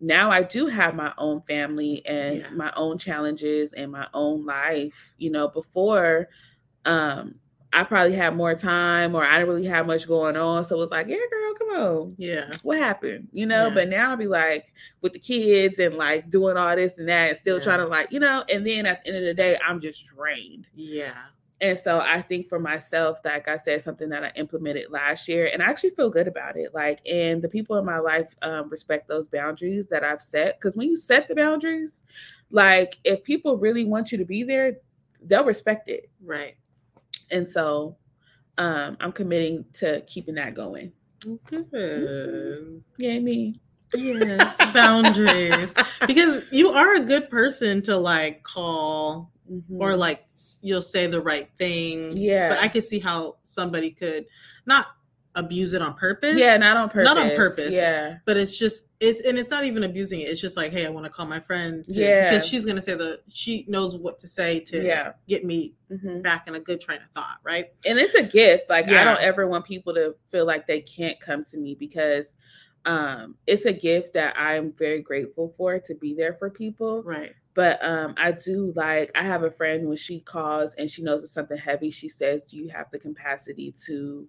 now 0.00 0.30
I 0.30 0.42
do 0.42 0.66
have 0.66 0.94
my 0.94 1.12
own 1.18 1.42
family 1.42 2.04
and 2.06 2.38
Yeah. 2.40 2.50
my 2.50 2.72
own 2.76 2.98
challenges 2.98 3.72
and 3.72 3.92
my 3.92 4.08
own 4.14 4.44
life. 4.44 5.14
You 5.18 5.30
know, 5.30 5.48
before 5.48 6.28
um 6.86 7.36
I 7.72 7.84
probably 7.84 8.14
had 8.14 8.36
more 8.36 8.54
time 8.54 9.14
or 9.14 9.24
I 9.24 9.38
didn't 9.38 9.48
really 9.54 9.66
have 9.66 9.86
much 9.86 10.06
going 10.06 10.36
on. 10.36 10.64
So 10.64 10.76
it 10.76 10.78
was 10.78 10.90
like, 10.90 11.08
yeah, 11.08 11.16
girl, 11.30 11.54
come 11.54 11.68
on. 11.70 12.14
Yeah. 12.16 12.50
What 12.62 12.78
happened? 12.78 13.28
You 13.32 13.46
know, 13.46 13.68
Yeah. 13.68 13.74
but 13.74 13.88
now 13.88 14.10
I'll 14.10 14.16
be 14.16 14.26
like 14.26 14.72
with 15.02 15.12
the 15.12 15.18
kids 15.18 15.78
and 15.78 15.96
like 15.96 16.30
doing 16.30 16.56
all 16.56 16.74
this 16.76 16.96
and 16.98 17.08
that 17.08 17.30
and 17.30 17.38
still 17.38 17.58
Yeah. 17.58 17.62
trying 17.64 17.78
to 17.80 17.86
like, 17.86 18.10
you 18.12 18.20
know, 18.20 18.44
and 18.48 18.66
then 18.66 18.86
at 18.86 19.02
the 19.02 19.08
end 19.08 19.16
of 19.18 19.24
the 19.24 19.34
day, 19.34 19.58
I'm 19.66 19.80
just 19.80 20.06
drained. 20.06 20.66
Yeah. 20.74 21.12
And 21.60 21.78
so 21.78 22.00
I 22.00 22.20
think 22.20 22.48
for 22.48 22.58
myself, 22.58 23.18
like 23.24 23.48
I 23.48 23.56
said, 23.56 23.80
something 23.82 24.10
that 24.10 24.22
I 24.22 24.30
implemented 24.36 24.90
last 24.90 25.26
year, 25.26 25.48
and 25.50 25.62
I 25.62 25.66
actually 25.66 25.90
feel 25.90 26.10
good 26.10 26.28
about 26.28 26.56
it. 26.58 26.74
Like, 26.74 27.00
and 27.06 27.40
the 27.40 27.48
people 27.48 27.78
in 27.78 27.84
my 27.86 27.98
life 27.98 28.28
um, 28.42 28.68
respect 28.68 29.08
those 29.08 29.26
boundaries 29.26 29.86
that 29.86 30.04
I've 30.04 30.20
set. 30.20 30.58
Because 30.60 30.76
when 30.76 30.88
you 30.88 30.96
set 30.98 31.28
the 31.28 31.34
boundaries, 31.34 32.02
like 32.50 32.98
if 33.04 33.24
people 33.24 33.56
really 33.56 33.86
want 33.86 34.12
you 34.12 34.18
to 34.18 34.24
be 34.26 34.42
there, 34.42 34.76
they'll 35.22 35.44
respect 35.46 35.88
it. 35.88 36.10
Right. 36.22 36.56
And 37.30 37.48
so 37.48 37.96
um, 38.58 38.96
I'm 39.00 39.12
committing 39.12 39.64
to 39.74 40.00
keeping 40.02 40.34
that 40.36 40.54
going. 40.54 40.92
Good. 41.46 42.82
Yeah, 42.98 43.18
me. 43.18 43.60
Yes, 43.94 44.56
boundaries. 44.72 45.74
Because 46.06 46.42
you 46.50 46.70
are 46.70 46.94
a 46.94 47.00
good 47.00 47.30
person 47.30 47.82
to 47.82 47.96
like 47.96 48.42
call 48.42 49.30
or 49.78 49.96
like 49.96 50.26
you'll 50.60 50.82
say 50.82 51.06
the 51.06 51.20
right 51.20 51.48
thing. 51.58 51.98
Mm-hmm. 51.98 52.16
yeah, 52.16 52.48
But 52.48 52.58
I 52.58 52.68
could 52.68 52.84
see 52.84 52.98
how 52.98 53.36
somebody 53.42 53.90
could 53.90 54.26
not 54.66 54.88
abuse 55.36 55.74
it 55.74 55.82
on 55.82 55.94
purpose. 55.94 56.36
yeah, 56.36 56.56
not 56.56 56.76
on 56.76 56.88
purpose. 56.88 57.04
Not 57.04 57.18
on 57.18 57.30
purpose. 57.36 57.72
Yeah, 57.72 58.18
But 58.24 58.36
it's 58.36 58.58
just 58.58 58.86
it's 58.98 59.20
and 59.20 59.38
it's 59.38 59.50
not 59.50 59.64
even 59.64 59.84
abusing 59.84 60.20
it. 60.20 60.24
It's 60.24 60.40
just 60.40 60.56
like, 60.56 60.72
hey, 60.72 60.86
I 60.86 60.88
want 60.88 61.04
to 61.04 61.10
call 61.10 61.26
my 61.26 61.38
friend. 61.38 61.84
To, 61.90 62.00
Yeah. 62.00 62.30
Because 62.30 62.46
she's 62.46 62.64
gonna 62.64 62.80
say 62.80 62.94
the 62.94 63.20
she 63.28 63.64
knows 63.68 63.96
what 63.96 64.18
to 64.20 64.26
say 64.26 64.60
to 64.60 64.82
Yeah. 64.84 65.12
get 65.28 65.44
me 65.44 65.74
Mhm. 65.92 66.22
back 66.22 66.48
in 66.48 66.54
a 66.56 66.60
good 66.60 66.80
train 66.80 67.00
of 67.02 67.10
thought, 67.12 67.38
right? 67.44 67.66
and 67.84 67.98
it's 67.98 68.14
a 68.14 68.22
gift. 68.22 68.68
Like 68.68 68.88
I 68.88 69.04
don't 69.04 69.20
ever 69.20 69.46
want 69.46 69.64
people 69.66 69.94
to 69.94 70.16
feel 70.32 70.46
like 70.46 70.66
they 70.66 70.80
can't 70.80 71.20
come 71.20 71.44
to 71.44 71.58
me 71.58 71.74
because 71.78 72.34
um 72.86 73.34
it's 73.46 73.64
a 73.66 73.72
gift 73.72 74.14
that 74.14 74.34
I'm 74.38 74.72
very 74.72 75.00
grateful 75.02 75.52
for 75.56 75.78
to 75.78 75.94
be 75.94 76.14
there 76.14 76.34
for 76.34 76.48
people. 76.50 77.02
Right. 77.02 77.34
But 77.54 77.84
um 77.84 78.14
I 78.16 78.32
do 78.32 78.72
like 78.76 79.10
I 79.14 79.22
have 79.24 79.42
a 79.42 79.50
friend 79.50 79.86
when 79.88 79.96
she 79.98 80.20
calls 80.20 80.72
and 80.78 80.90
she 80.90 81.02
knows 81.02 81.22
it's 81.22 81.32
something 81.32 81.58
heavy, 81.58 81.90
she 81.90 82.08
says, 82.08 82.44
Do 82.44 82.56
you 82.56 82.68
have 82.70 82.86
the 82.90 82.98
capacity 82.98 83.74
to 83.86 84.26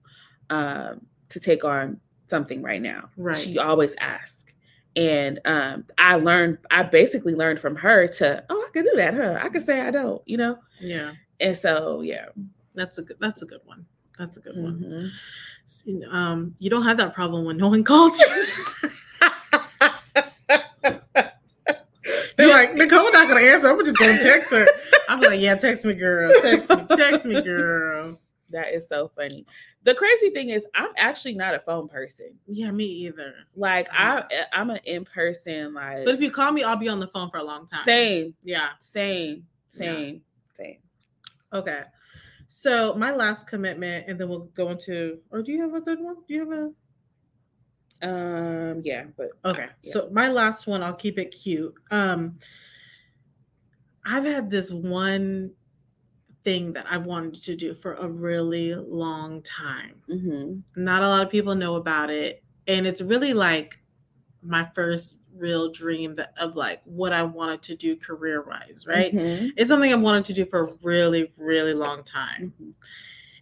um 0.50 1.02
to 1.30 1.39
take 1.39 1.64
on 1.64 2.00
something 2.28 2.62
right 2.62 2.82
now? 2.82 3.10
Right. 3.18 3.38
She 3.38 3.58
always 3.58 3.95
asks. 4.00 4.43
And 4.95 5.39
um 5.45 5.86
I 5.98 6.16
learned 6.16 6.58
I 6.72 6.84
basically 6.84 7.36
learned 7.36 7.60
from 7.60 7.76
her 7.76 8.08
to, 8.08 8.43
oh, 8.50 8.66
I 8.68 8.72
can 8.72 8.84
do 8.84 8.93
that, 8.95 9.14
huh? 9.14 9.39
I 9.41 9.50
can 9.50 9.62
say 9.62 9.82
I 9.82 9.91
don't, 9.91 10.22
you 10.26 10.38
know? 10.38 10.58
Yeah. 10.80 11.14
And 11.39 11.56
so 11.56 12.02
yeah. 12.02 12.28
That's 12.76 12.98
a 12.98 13.02
good 13.02 13.18
that's 13.20 13.41
a 13.41 13.45
good 13.45 13.62
one. 13.66 13.86
That's 14.18 14.38
a 14.38 14.39
good 14.39 14.56
one. 14.56 15.12
Mhm. 15.89 16.14
Um, 16.14 16.56
you 16.60 16.70
don't 16.70 16.84
have 16.84 16.98
that 16.98 17.14
problem 17.14 17.45
when 17.45 17.58
no 17.58 17.68
one 17.68 17.84
calls 17.84 18.20
you. 18.20 18.45
They're 22.38 22.48
like, 22.50 22.76
Nicole 22.76 23.12
not 23.12 23.28
gonna 23.28 23.41
answer. 23.41 23.68
I'm 23.68 23.84
just 23.84 23.98
gonna 23.98 24.22
text 24.22 24.52
her. 24.52 24.68
I'm 25.10 25.20
like, 25.20 25.39
yeah, 25.39 25.56
text 25.56 25.84
me, 25.86 25.93
girl. 25.95 26.32
Text 26.41 26.70
me, 26.70 26.86
text 26.95 27.26
me, 27.26 27.41
girl. 27.41 28.18
That 28.52 28.74
is 28.74 28.88
so 28.88 29.12
funny. 29.16 29.45
The 29.84 29.93
crazy 29.93 30.30
thing 30.30 30.50
is, 30.50 30.66
I'm 30.74 30.91
actually 30.98 31.36
not 31.36 31.54
a 31.54 31.60
phone 31.60 31.88
person. 31.88 32.38
Yeah, 32.48 32.72
me 32.72 32.86
either. 32.86 33.34
Like 33.56 33.88
I, 33.91 34.24
I'm 34.54 34.70
an 34.70 34.80
in 34.86 35.06
person. 35.06 35.74
Like, 35.74 36.06
But 36.06 36.16
if 36.16 36.22
you 36.22 36.32
call 36.32 36.52
me, 36.52 36.64
I'll 36.64 36.78
be 36.78 36.89
on 36.89 37.00
the 37.00 37.08
phone 37.08 37.30
for 37.30 37.38
a 37.38 37.43
long 37.43 37.68
time. 37.68 37.84
same, 37.84 38.34
Yeah. 38.43 38.70
same, 38.80 39.45
Yeah. 39.74 39.80
same, 39.80 40.22
same. 40.58 40.78
Okay. 41.54 41.82
So 42.48 42.93
my 42.95 43.14
last 43.14 43.48
commitment, 43.48 44.08
and 44.08 44.20
then 44.20 44.30
we'll 44.30 44.45
go 44.56 44.70
into. 44.70 45.20
Or 45.32 45.41
do 45.41 45.52
you 45.52 45.62
have 45.62 45.74
a 45.74 45.82
third 45.82 46.00
one? 46.00 46.16
Do 46.28 46.34
you 46.34 46.39
have 46.39 46.52
a? 46.52 46.72
Um, 48.00 48.82
yeah, 48.86 49.06
but 49.18 49.32
Okay. 49.43 49.68
yeah. 49.82 49.91
So 49.91 50.10
my 50.12 50.30
last 50.30 50.68
one, 50.68 50.84
I'll 50.84 50.93
keep 50.93 51.18
it 51.20 51.32
cute. 51.32 51.74
Um 51.91 52.36
I've 54.06 54.24
had 54.24 54.50
this 54.50 54.72
one 54.72 55.52
thing 56.48 56.72
that 56.72 56.86
I've 56.89 57.06
wanted 57.06 57.43
to 57.43 57.58
do 57.58 57.74
for 57.74 57.95
a 57.95 58.08
really 58.08 58.74
long 58.74 59.41
time. 59.41 60.02
Mhm. 60.08 60.64
Not 60.78 61.04
a 61.04 61.08
lot 61.10 61.22
of 61.26 61.30
people 61.30 61.54
know 61.56 61.76
about 61.76 62.10
it, 62.10 62.41
and 62.68 62.88
it's 62.88 63.02
really 63.02 63.34
like 63.34 63.82
my 64.41 64.64
first 64.74 65.20
real 65.36 65.70
dream 65.70 66.16
that 66.16 66.34
of 66.39 66.56
like 66.56 66.82
what 66.86 67.12
I 67.12 67.22
wanted 67.22 67.62
to 67.64 67.76
do 67.76 67.98
career-wise, 67.98 68.86
right? 68.88 69.14
Mhm. 69.14 69.52
It's 69.58 69.68
something 69.68 69.91
I've 69.91 70.00
wanted 70.00 70.24
to 70.24 70.34
do 70.34 70.45
for 70.45 70.60
a 70.68 70.74
really 70.84 71.34
really 71.36 71.74
long 71.74 72.02
time. 72.06 72.54
Mhm. 72.62 72.74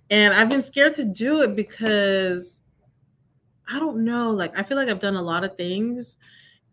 And 0.09 0.33
I've 0.33 0.49
been 0.49 0.63
scared 0.63 0.95
to 0.95 1.05
do 1.05 1.43
it 1.43 1.55
because 1.55 2.59
I 3.67 3.77
don't 3.77 4.03
know. 4.03 4.31
Like, 4.31 4.57
I 4.57 4.63
feel 4.63 4.77
like 4.77 4.89
I've 4.89 4.99
done 4.99 5.15
a 5.15 5.21
lot 5.21 5.43
of 5.43 5.55
things, 5.57 6.17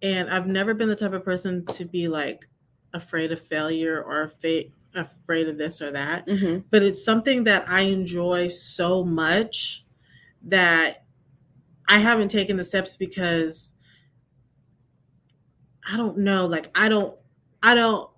and 0.00 0.30
I've 0.30 0.46
never 0.46 0.72
been 0.72 0.88
the 0.88 0.96
type 0.96 1.12
of 1.12 1.24
person 1.26 1.66
to 1.66 1.84
be 1.84 2.08
like 2.08 2.48
afraid 2.94 3.32
of 3.32 3.40
failure 3.40 4.02
or 4.02 4.28
fa- 4.28 4.64
afraid 4.94 5.48
of 5.48 5.58
this 5.58 5.80
or 5.80 5.90
that. 5.92 6.26
Mhm. 6.26 6.64
But 6.70 6.82
it's 6.82 7.04
something 7.04 7.44
that 7.44 7.64
I 7.68 7.82
enjoy 7.82 8.48
so 8.48 9.04
much 9.04 9.84
that 10.44 11.04
I 11.88 11.98
haven't 11.98 12.28
taken 12.30 12.56
the 12.56 12.64
steps 12.64 12.96
because 12.96 13.72
I 15.90 15.96
don't 15.96 16.18
know. 16.18 16.46
Like, 16.46 16.70
I 16.74 16.88
don't, 16.88 17.16
I 17.62 17.74
don't, 17.74 18.08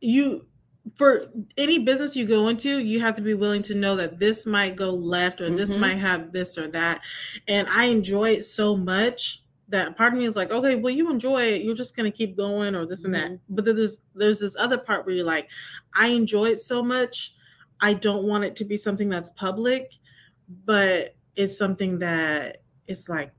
you, 0.00 0.46
for 0.94 1.26
any 1.56 1.78
business 1.80 2.14
you 2.14 2.26
go 2.26 2.48
into, 2.48 2.78
you 2.78 3.00
have 3.00 3.16
to 3.16 3.22
be 3.22 3.34
willing 3.34 3.62
to 3.62 3.74
know 3.74 3.96
that 3.96 4.18
this 4.20 4.46
might 4.46 4.76
go 4.76 4.90
left 4.94 5.40
or 5.40 5.50
this 5.50 5.74
Mhm. 5.74 5.80
might 5.80 5.94
have 5.96 6.32
this 6.32 6.56
or 6.58 6.68
that. 6.68 7.00
And 7.48 7.66
I 7.70 7.86
enjoy 7.86 8.30
it 8.30 8.44
so 8.44 8.76
much 8.76 9.42
that 9.68 9.96
part 9.96 10.12
of 10.12 10.18
me 10.18 10.24
is 10.26 10.36
like, 10.36 10.50
okay, 10.52 10.76
well, 10.76 10.92
you 10.94 11.10
enjoy 11.10 11.42
it, 11.42 11.62
you're 11.62 11.74
just 11.74 11.96
gonna 11.96 12.10
keep 12.10 12.36
going 12.36 12.74
or 12.74 12.86
this 12.86 13.04
and 13.04 13.14
that. 13.14 13.30
Mhm. 13.32 13.40
But 13.48 13.64
then 13.64 13.76
there's 13.76 13.98
there's 14.14 14.40
this 14.40 14.56
other 14.56 14.78
part 14.78 15.04
where 15.06 15.14
you're 15.14 15.24
like, 15.24 15.48
I 15.94 16.08
enjoy 16.08 16.46
it 16.46 16.58
so 16.58 16.82
much, 16.82 17.34
I 17.80 17.94
don't 17.94 18.24
want 18.26 18.44
it 18.44 18.56
to 18.56 18.64
be 18.64 18.76
something 18.76 19.08
that's 19.08 19.30
public, 19.30 19.94
but 20.64 21.14
it's 21.34 21.58
something 21.58 21.98
that 21.98 22.58
it's 22.86 23.08
like 23.08 23.32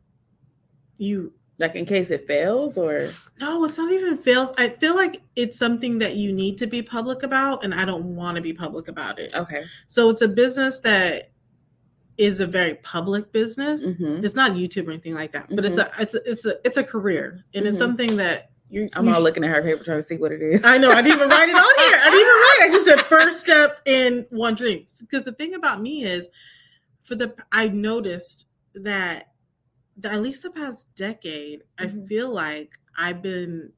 you 0.97 1.34
Like 1.59 1.75
in 1.75 1.86
case 1.86 2.09
it 2.11 2.28
fails, 2.28 2.78
or 2.78 3.09
no, 3.39 3.63
it's 3.65 3.78
not 3.78 3.91
even 3.91 4.17
fails. 4.17 4.51
I 4.57 4.69
feel 4.69 4.95
like 4.95 5.21
it's 5.36 5.57
something 5.57 5.97
that 5.99 6.15
you 6.15 6.32
need 6.34 6.57
to 6.59 6.67
be 6.67 6.82
public 6.84 7.23
about, 7.23 7.63
and 7.63 7.73
I 7.73 7.86
don't 7.86 8.15
want 8.15 8.36
to 8.36 8.41
be 8.41 8.53
public 8.53 8.88
about 8.88 9.17
it. 9.19 9.34
okay. 9.34 9.63
So 9.88 10.09
it's 10.09 10.21
a 10.21 10.28
business 10.28 10.80
that 10.82 11.32
is 12.18 12.39
a 12.39 12.47
very 12.47 12.76
public 12.76 13.32
business. 13.32 13.86
Mhm. 13.86 14.24
It's 14.24 14.34
not 14.36 14.51
YouTube 14.53 14.88
or 14.88 14.91
anything 14.91 15.13
like 15.13 15.32
that, 15.34 15.47
but 15.55 15.65
it's 15.65 15.78
a 15.78 15.91
it's 15.99 16.13
a 16.15 16.22
it's 16.30 16.45
a 16.45 16.55
it's 16.65 16.78
a 16.78 16.84
career, 16.84 17.43
and 17.53 17.65
it's 17.68 17.76
Mhm. 17.76 17.80
something 17.80 18.18
that 18.18 18.51
you. 18.70 18.89
I'm 18.93 19.05
you 19.05 19.13
all 19.13 19.22
looking 19.22 19.43
at 19.43 19.49
her 19.51 19.61
paper 19.61 19.84
trying 19.84 20.01
to 20.01 20.05
see 20.07 20.18
what 20.18 20.32
it 20.32 20.41
is. 20.41 20.61
I 20.63 20.78
know. 20.78 20.91
I 20.91 21.01
didn't 21.01 21.18
even 21.18 21.30
write 21.30 21.47
it 21.49 21.55
on 21.55 21.86
here. 21.86 21.99
I 22.01 22.09
didn't 22.09 22.20
even 22.20 22.36
write. 22.36 22.59
I 22.61 22.70
just 22.72 22.86
said 22.86 23.01
first 23.09 23.39
step 23.41 23.72
in 23.86 24.26
one 24.32 24.55
dream. 24.55 24.86
Because 24.99 25.24
the 25.24 25.32
thing 25.34 25.53
about 25.53 25.80
me 25.82 26.03
is, 26.03 26.28
for 27.03 27.15
the 27.15 27.34
I 27.51 27.68
noticed 27.70 28.47
that, 28.74 29.32
that 29.97 30.13
at 30.13 30.22
least 30.22 30.43
the 30.43 30.49
past 30.51 30.88
decade, 30.95 31.63
I 31.78 31.86
Mhm. 31.86 32.07
feel 32.07 32.30
like 32.30 32.72
I've 32.97 33.22
been 33.22 33.72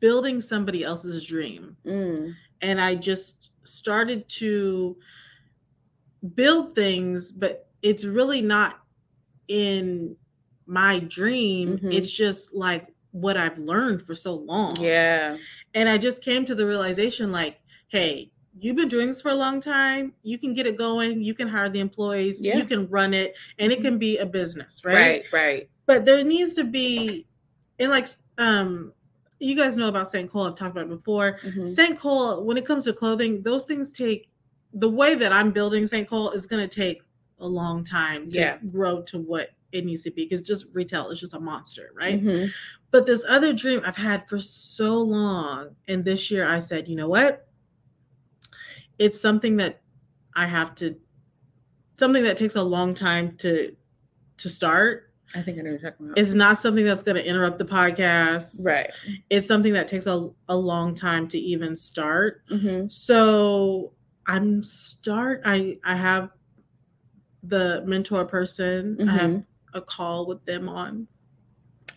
building 0.00 0.40
somebody 0.40 0.84
else's 0.84 1.26
dream, 1.26 1.76
Mm. 1.84 2.34
and 2.60 2.80
I 2.80 2.94
just 2.94 3.50
started 3.64 4.28
to 4.28 4.96
build 6.34 6.74
things, 6.74 7.32
but 7.32 7.68
it's 7.82 8.04
really 8.04 8.42
not 8.42 8.80
in 9.48 10.16
my 10.66 11.00
dream. 11.00 11.78
Mhm. 11.78 11.92
It's 11.92 12.10
just 12.10 12.54
like 12.54 12.86
what 13.10 13.36
I've 13.36 13.58
learned 13.58 14.02
for 14.02 14.14
so 14.14 14.34
long. 14.34 14.80
Yeah. 14.80 15.36
And 15.74 15.88
I 15.88 15.98
just 15.98 16.22
came 16.22 16.44
to 16.46 16.54
the 16.54 16.66
realization 16.66 17.32
like, 17.32 17.58
hey, 17.88 18.30
you've 18.58 18.76
been 18.76 18.88
doing 18.88 19.08
this 19.08 19.20
for 19.20 19.30
a 19.30 19.34
long 19.34 19.60
time. 19.60 20.14
You 20.22 20.38
can 20.38 20.54
get 20.54 20.66
it 20.66 20.76
going. 20.78 21.22
You 21.22 21.34
can 21.34 21.48
hire 21.48 21.68
the 21.68 21.80
employees. 21.80 22.40
Yeah. 22.42 22.56
You 22.56 22.64
can 22.64 22.88
run 22.88 23.12
it, 23.14 23.34
and 23.58 23.72
it 23.72 23.80
can 23.80 23.98
be 23.98 24.18
a 24.18 24.26
business, 24.26 24.84
right? 24.84 24.94
Right. 24.94 25.24
Right. 25.32 25.70
But 25.86 26.04
there 26.04 26.22
needs 26.24 26.54
to 26.54 26.64
be, 26.64 27.26
and 27.78 27.90
like, 27.90 28.06
um, 28.38 28.92
you 29.40 29.56
guys 29.56 29.76
know 29.76 29.88
about 29.88 30.08
St. 30.08 30.30
Cole. 30.30 30.46
I've 30.46 30.54
talked 30.54 30.70
about 30.70 30.84
it 30.84 30.90
before. 30.90 31.38
Mhm. 31.42 31.66
St. 31.66 31.98
Cole, 31.98 32.44
when 32.44 32.56
it 32.56 32.64
comes 32.64 32.84
to 32.84 32.92
clothing, 32.92 33.42
those 33.42 33.64
things 33.64 33.90
take 33.90 34.28
the 34.74 34.88
way 34.88 35.14
that 35.14 35.32
I'm 35.32 35.50
building 35.50 35.86
St. 35.86 36.08
Cole 36.08 36.30
is 36.30 36.46
going 36.46 36.66
to 36.66 36.74
take 36.74 37.02
a 37.40 37.46
long 37.46 37.84
time 37.84 38.30
to 38.30 38.38
Yeah. 38.38 38.58
grow 38.70 39.02
to 39.02 39.18
what 39.18 39.50
it 39.72 39.84
needs 39.84 40.02
to 40.02 40.10
be 40.10 40.24
because 40.24 40.42
just 40.42 40.66
retail 40.72 41.10
is 41.10 41.18
just 41.20 41.34
a 41.34 41.40
monster, 41.40 41.90
right? 41.94 42.22
Mhm. 42.22 42.50
But 42.90 43.06
this 43.06 43.24
other 43.28 43.52
dream 43.52 43.80
I've 43.84 43.96
had 43.96 44.28
for 44.28 44.38
so 44.38 44.98
long, 45.00 45.74
and 45.88 46.04
this 46.04 46.30
year 46.30 46.46
I 46.46 46.58
said, 46.58 46.88
you 46.88 46.94
know 46.96 47.08
what? 47.08 47.48
It's 48.98 49.20
something 49.20 49.56
that 49.56 49.80
I 50.34 50.46
have 50.46 50.74
to, 50.76 50.96
something 51.98 52.22
that 52.24 52.36
takes 52.36 52.54
a 52.56 52.62
long 52.62 52.94
time 52.94 53.36
to 53.38 53.74
to 54.38 54.48
start. 54.48 55.10
I 55.34 55.42
think 55.42 55.58
I 55.58 55.62
know 55.62 55.70
you're 55.70 55.78
talking 55.78 56.06
about. 56.06 56.18
It's 56.18 56.34
not 56.34 56.58
something 56.58 56.84
that's 56.84 57.02
going 57.02 57.16
to 57.16 57.26
interrupt 57.26 57.58
the 57.58 57.64
podcast. 57.64 58.64
right. 58.64 58.90
It's 59.30 59.46
something 59.46 59.72
that 59.72 59.88
takes 59.88 60.06
a, 60.06 60.28
a 60.48 60.56
long 60.56 60.94
time 60.94 61.28
to 61.28 61.38
even 61.38 61.76
start. 61.76 62.42
hmm 62.50 62.86
So 62.88 63.92
I'm 64.26 64.62
start. 64.62 65.42
I 65.44 65.76
I 65.84 65.96
have 65.96 66.30
the 67.42 67.82
mentor 67.86 68.24
person. 68.24 68.96
I 69.08 69.12
have 69.12 69.30
Mhm. 69.30 69.46
a 69.74 69.80
call 69.80 70.26
with 70.26 70.44
them 70.44 70.68
on 70.68 71.06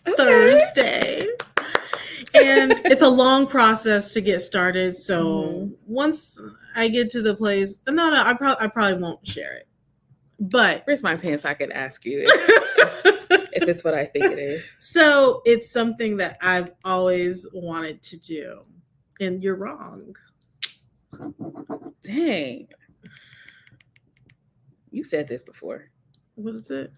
Okay. 0.06 0.16
Thursday. 0.16 1.28
and 2.34 2.72
it's 2.86 3.02
a 3.02 3.08
long 3.08 3.46
process 3.46 4.12
to 4.12 4.20
get 4.20 4.40
started. 4.42 4.94
So 4.96 5.24
Mhm. 5.24 5.74
once 5.86 6.40
I 6.74 6.88
get 6.88 7.08
to 7.10 7.22
the 7.22 7.34
place, 7.34 7.78
no, 7.86 8.10
no, 8.10 8.22
I 8.22 8.34
probably 8.34 8.64
I 8.64 8.68
probably 8.68 9.02
won't 9.02 9.26
share 9.26 9.56
it. 9.56 9.68
But 10.38 10.82
Where's 10.84 11.02
my 11.02 11.16
pants? 11.16 11.44
I 11.46 11.54
could 11.54 11.70
ask 11.70 12.04
you 12.04 12.24
if, 12.26 13.50
if 13.54 13.68
it's 13.68 13.84
what 13.84 13.94
I 13.94 14.04
think 14.04 14.26
it 14.32 14.38
is. 14.38 14.64
so 14.80 15.40
it's 15.46 15.70
something 15.70 16.18
that 16.18 16.36
I've 16.42 16.72
always 16.84 17.46
wanted 17.54 18.02
to 18.02 18.18
do, 18.18 18.64
and 19.20 19.42
you're 19.42 19.56
wrong. 19.56 20.14
Dang. 22.06 22.68
You 24.90 25.04
said 25.04 25.28
this 25.28 25.42
before. 25.42 25.90
What 26.36 26.54
is 26.54 26.70
it? 26.70 26.92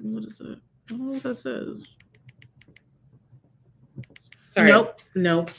What 0.00 0.24
is 0.24 0.40
it? 0.40 0.58
I 0.88 0.92
don't 0.92 1.06
know 1.06 1.12
what 1.12 1.22
that 1.22 1.36
says. 1.36 1.86
Sorry. 4.52 4.68
Nope, 4.68 5.00
nope. 5.14 5.50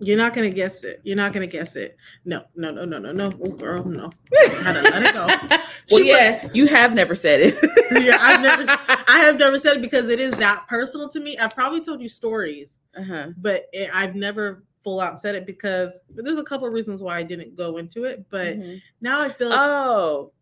You're 0.00 0.16
not 0.16 0.34
gonna 0.34 0.50
guess 0.50 0.82
it. 0.82 1.00
You're 1.04 1.16
not 1.16 1.32
gonna 1.32 1.46
guess 1.46 1.76
it. 1.76 1.96
No, 2.24 2.42
no, 2.56 2.72
no, 2.72 2.84
no, 2.84 2.98
no, 2.98 3.12
no. 3.12 3.32
Oh, 3.40 3.50
girl, 3.50 3.84
no. 3.84 4.10
had 4.32 4.72
to 4.72 4.82
let 4.82 5.02
it 5.02 5.14
go. 5.14 5.26
well, 5.48 5.60
She 5.86 6.08
yeah, 6.08 6.48
you 6.52 6.66
have 6.66 6.92
never 6.92 7.14
said 7.14 7.40
it. 7.40 7.58
yeah, 8.04 8.18
I've 8.20 8.40
never, 8.40 8.64
I 9.08 9.20
have 9.20 9.38
never 9.38 9.58
said 9.58 9.76
it 9.76 9.82
because 9.82 10.08
it 10.10 10.18
is 10.18 10.34
that 10.34 10.66
personal 10.68 11.08
to 11.10 11.20
me. 11.20 11.38
I've 11.38 11.54
probably 11.54 11.80
told 11.80 12.00
you 12.00 12.08
stories, 12.08 12.80
uh-huh. 12.98 13.28
but 13.36 13.66
it, 13.72 13.90
I've 13.94 14.16
never 14.16 14.64
full 14.82 15.00
out 15.00 15.20
said 15.20 15.34
it 15.34 15.46
because 15.46 15.92
there's 16.10 16.38
a 16.38 16.44
couple 16.44 16.66
of 16.66 16.72
reasons 16.72 17.00
why 17.00 17.16
I 17.18 17.22
didn't 17.22 17.54
go 17.56 17.76
into 17.78 18.04
it. 18.04 18.24
But 18.30 18.58
Mhm. 18.58 18.82
now 19.00 19.20
I 19.20 19.28
feel, 19.32 19.52
Oh 19.52 20.32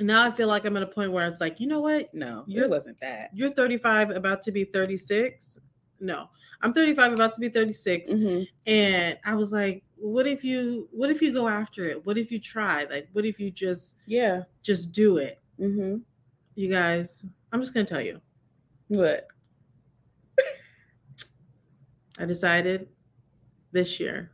now 0.00 0.22
I 0.22 0.30
feel 0.30 0.46
like 0.48 0.64
I'm 0.64 0.76
at 0.76 0.82
a 0.82 0.86
point 0.86 1.10
where 1.12 1.26
it's 1.26 1.40
like, 1.40 1.58
you 1.60 1.66
know 1.66 1.80
what? 1.80 2.14
no, 2.14 2.44
You're- 2.46 2.66
it 2.66 2.70
wasn't 2.70 2.98
that. 3.00 3.30
You're 3.34 3.50
35, 3.50 4.10
about 4.10 4.42
to 4.44 4.52
be 4.52 4.64
36. 4.64 5.58
No, 5.98 6.28
I'm 6.62 6.72
35, 6.72 7.12
about 7.12 7.34
to 7.34 7.40
be 7.40 7.48
36. 7.48 8.10
Mhm. 8.10 8.46
And 8.66 9.18
I 9.24 9.34
was 9.34 9.52
like, 9.52 9.82
what 9.96 10.26
if 10.26 10.44
you, 10.44 10.88
what 10.92 11.10
if 11.10 11.20
you 11.20 11.32
go 11.32 11.48
after 11.48 11.84
it? 11.84 12.06
What 12.06 12.16
if 12.16 12.30
you 12.30 12.38
try? 12.38 12.84
Like, 12.84 13.08
what 13.12 13.24
if 13.26 13.38
you 13.40 13.50
just, 13.50 13.96
Yeah. 14.06 14.44
just 14.62 14.92
do 14.92 15.18
it? 15.18 15.40
Mm-hmm. 15.58 15.96
You 16.54 16.68
guys, 16.70 17.24
I'm 17.52 17.60
just 17.60 17.74
gonna 17.74 17.84
tell 17.86 18.00
you. 18.00 18.20
What? 18.88 19.26
I 22.18 22.26
decided 22.26 22.88
this 23.72 24.00
year 24.00 24.30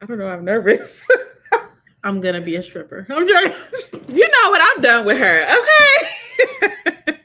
I 0.00 0.06
don't 0.06 0.18
know. 0.18 0.26
I'm 0.26 0.44
nervous. 0.44 1.06
I'm 2.04 2.20
gonna 2.20 2.40
be 2.40 2.56
a 2.56 2.62
stripper. 2.62 3.06
I'm 3.10 3.28
joking. 3.28 3.52
you 4.08 4.28
know 4.28 4.50
what? 4.50 4.60
I'm 4.76 4.82
done 4.82 5.06
with 5.06 5.16
her. 5.18 5.42
Okay. 5.44 7.16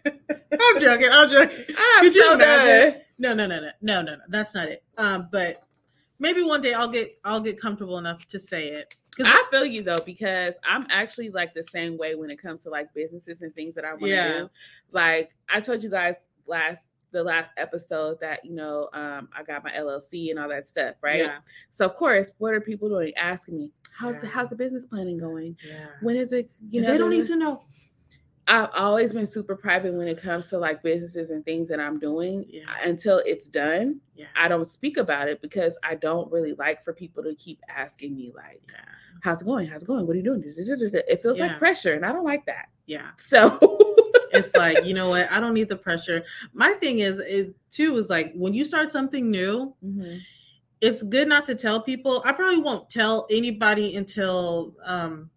I'm 0.62 0.80
joking. 0.80 1.10
I'm 1.12 1.30
joking. 1.30 1.76
I'm 1.78 2.12
so 2.12 2.38
done. 2.38 2.96
No, 3.18 3.34
no, 3.34 3.48
no, 3.48 3.60
no, 3.60 3.70
no, 3.82 4.02
no, 4.04 4.16
no. 4.16 4.22
That's 4.30 4.54
not 4.54 4.68
it. 4.68 4.84
Um, 4.98 5.28
but 5.32 5.64
maybe 6.20 6.44
one 6.44 6.62
day 6.62 6.74
I'll 6.74 6.88
get 6.88 7.18
I'll 7.24 7.40
get 7.42 7.60
comfortable 7.60 7.98
enough 7.98 8.28
to 8.28 8.40
say 8.40 8.68
it. 8.68 8.94
I 9.24 9.44
feel 9.50 9.66
you 9.66 9.82
though 9.82 10.02
because 10.06 10.54
I'm 10.64 10.86
actually 10.92 11.32
like 11.32 11.56
the 11.56 11.64
same 11.64 11.98
way 11.98 12.14
when 12.14 12.30
it 12.30 12.40
comes 12.40 12.62
to 12.64 12.70
like 12.70 12.94
businesses 12.94 13.42
and 13.42 13.52
things 13.56 13.74
that 13.74 13.86
I 13.86 13.92
want 13.94 14.04
to 14.04 14.10
Yeah. 14.10 14.38
do. 14.42 14.50
Like 14.92 15.32
I 15.50 15.62
told 15.62 15.84
you 15.84 15.90
guys 15.90 16.14
last 16.46 16.84
the 17.18 17.24
last 17.24 17.50
episode 17.58 18.20
that 18.22 18.46
you 18.46 18.54
know 18.54 18.90
um 18.94 19.28
I 19.36 19.42
got 19.44 19.64
my 19.64 19.72
LLC 19.72 20.30
and 20.30 20.38
all 20.40 20.48
that 20.50 20.68
stuff, 20.68 20.96
right? 21.02 21.22
Yeah. 21.22 21.40
So 21.72 21.86
of 21.86 21.96
course, 21.96 22.30
what 22.38 22.54
are 22.54 22.62
people 22.62 22.90
doing? 22.90 23.12
Asking 23.18 23.58
me, 23.58 23.72
"How's 23.92 24.20
the 24.22 24.28
how's 24.28 24.50
the 24.50 24.56
business 24.56 24.86
planning 24.86 25.18
going? 25.18 25.58
Yeah. 25.66 25.88
When 26.02 26.16
is 26.16 26.32
it?" 26.32 26.50
You 26.70 26.82
know, 26.82 26.92
they 26.92 26.98
don't 26.98 27.10
need 27.10 27.26
to 27.28 27.36
know. 27.36 27.64
I've 28.50 28.70
always 28.74 29.12
been 29.12 29.26
super 29.28 29.56
private 29.58 29.94
when 29.94 30.08
it 30.08 30.22
comes 30.22 30.48
to 30.48 30.58
like 30.58 30.82
businesses 30.82 31.32
and 31.32 31.44
things 31.44 31.68
that 31.68 31.82
I'm 31.82 32.00
doing 32.00 32.46
Yeah. 32.48 32.64
until 32.86 33.18
it's 33.26 33.50
done. 33.50 34.00
Yeah. 34.16 34.28
I 34.38 34.48
don't 34.48 34.70
speak 34.70 34.96
about 34.98 35.28
it 35.28 35.42
because 35.42 35.78
I 35.84 35.96
don't 35.96 36.32
really 36.32 36.54
like 36.54 36.82
for 36.84 36.94
people 36.94 37.24
to 37.24 37.36
keep 37.36 37.60
asking 37.68 38.16
me 38.16 38.32
like, 38.36 38.62
Yeah. 38.72 38.86
"How's 39.22 39.42
it 39.42 39.46
going? 39.46 39.68
How's 39.68 39.84
it 39.84 39.88
going? 39.88 40.06
What 40.08 40.14
are 40.14 40.18
you 40.18 40.24
doing?" 40.24 40.44
It 40.46 41.22
feels 41.22 41.38
Yeah. 41.40 41.48
like 41.48 41.58
pressure, 41.58 41.94
and 41.96 42.06
I 42.06 42.14
don't 42.14 42.24
like 42.24 42.46
that. 42.46 42.70
Yeah. 42.86 43.10
So 43.18 43.58
It's 44.38 44.56
like, 44.56 44.86
you 44.86 44.94
know 44.94 45.10
what? 45.10 45.32
I 45.32 45.40
don't 45.40 45.54
need 45.54 45.70
the 45.70 45.76
pressure. 45.78 46.24
My 46.54 46.72
thing 46.74 47.00
is 47.00 47.20
is 47.20 47.54
too 47.70 47.98
is 47.98 48.10
like 48.10 48.34
when 48.34 48.54
you 48.54 48.64
start 48.66 48.90
something 48.90 49.30
new, 49.32 49.74
Mhm. 49.84 50.20
it's 50.82 51.02
good 51.04 51.28
not 51.28 51.46
to 51.48 51.56
tell 51.56 51.82
people. 51.82 52.22
I 52.26 52.32
probably 52.34 52.62
won't 52.62 52.90
tell 52.90 53.26
anybody 53.30 53.96
until 53.96 54.76
um 54.84 55.30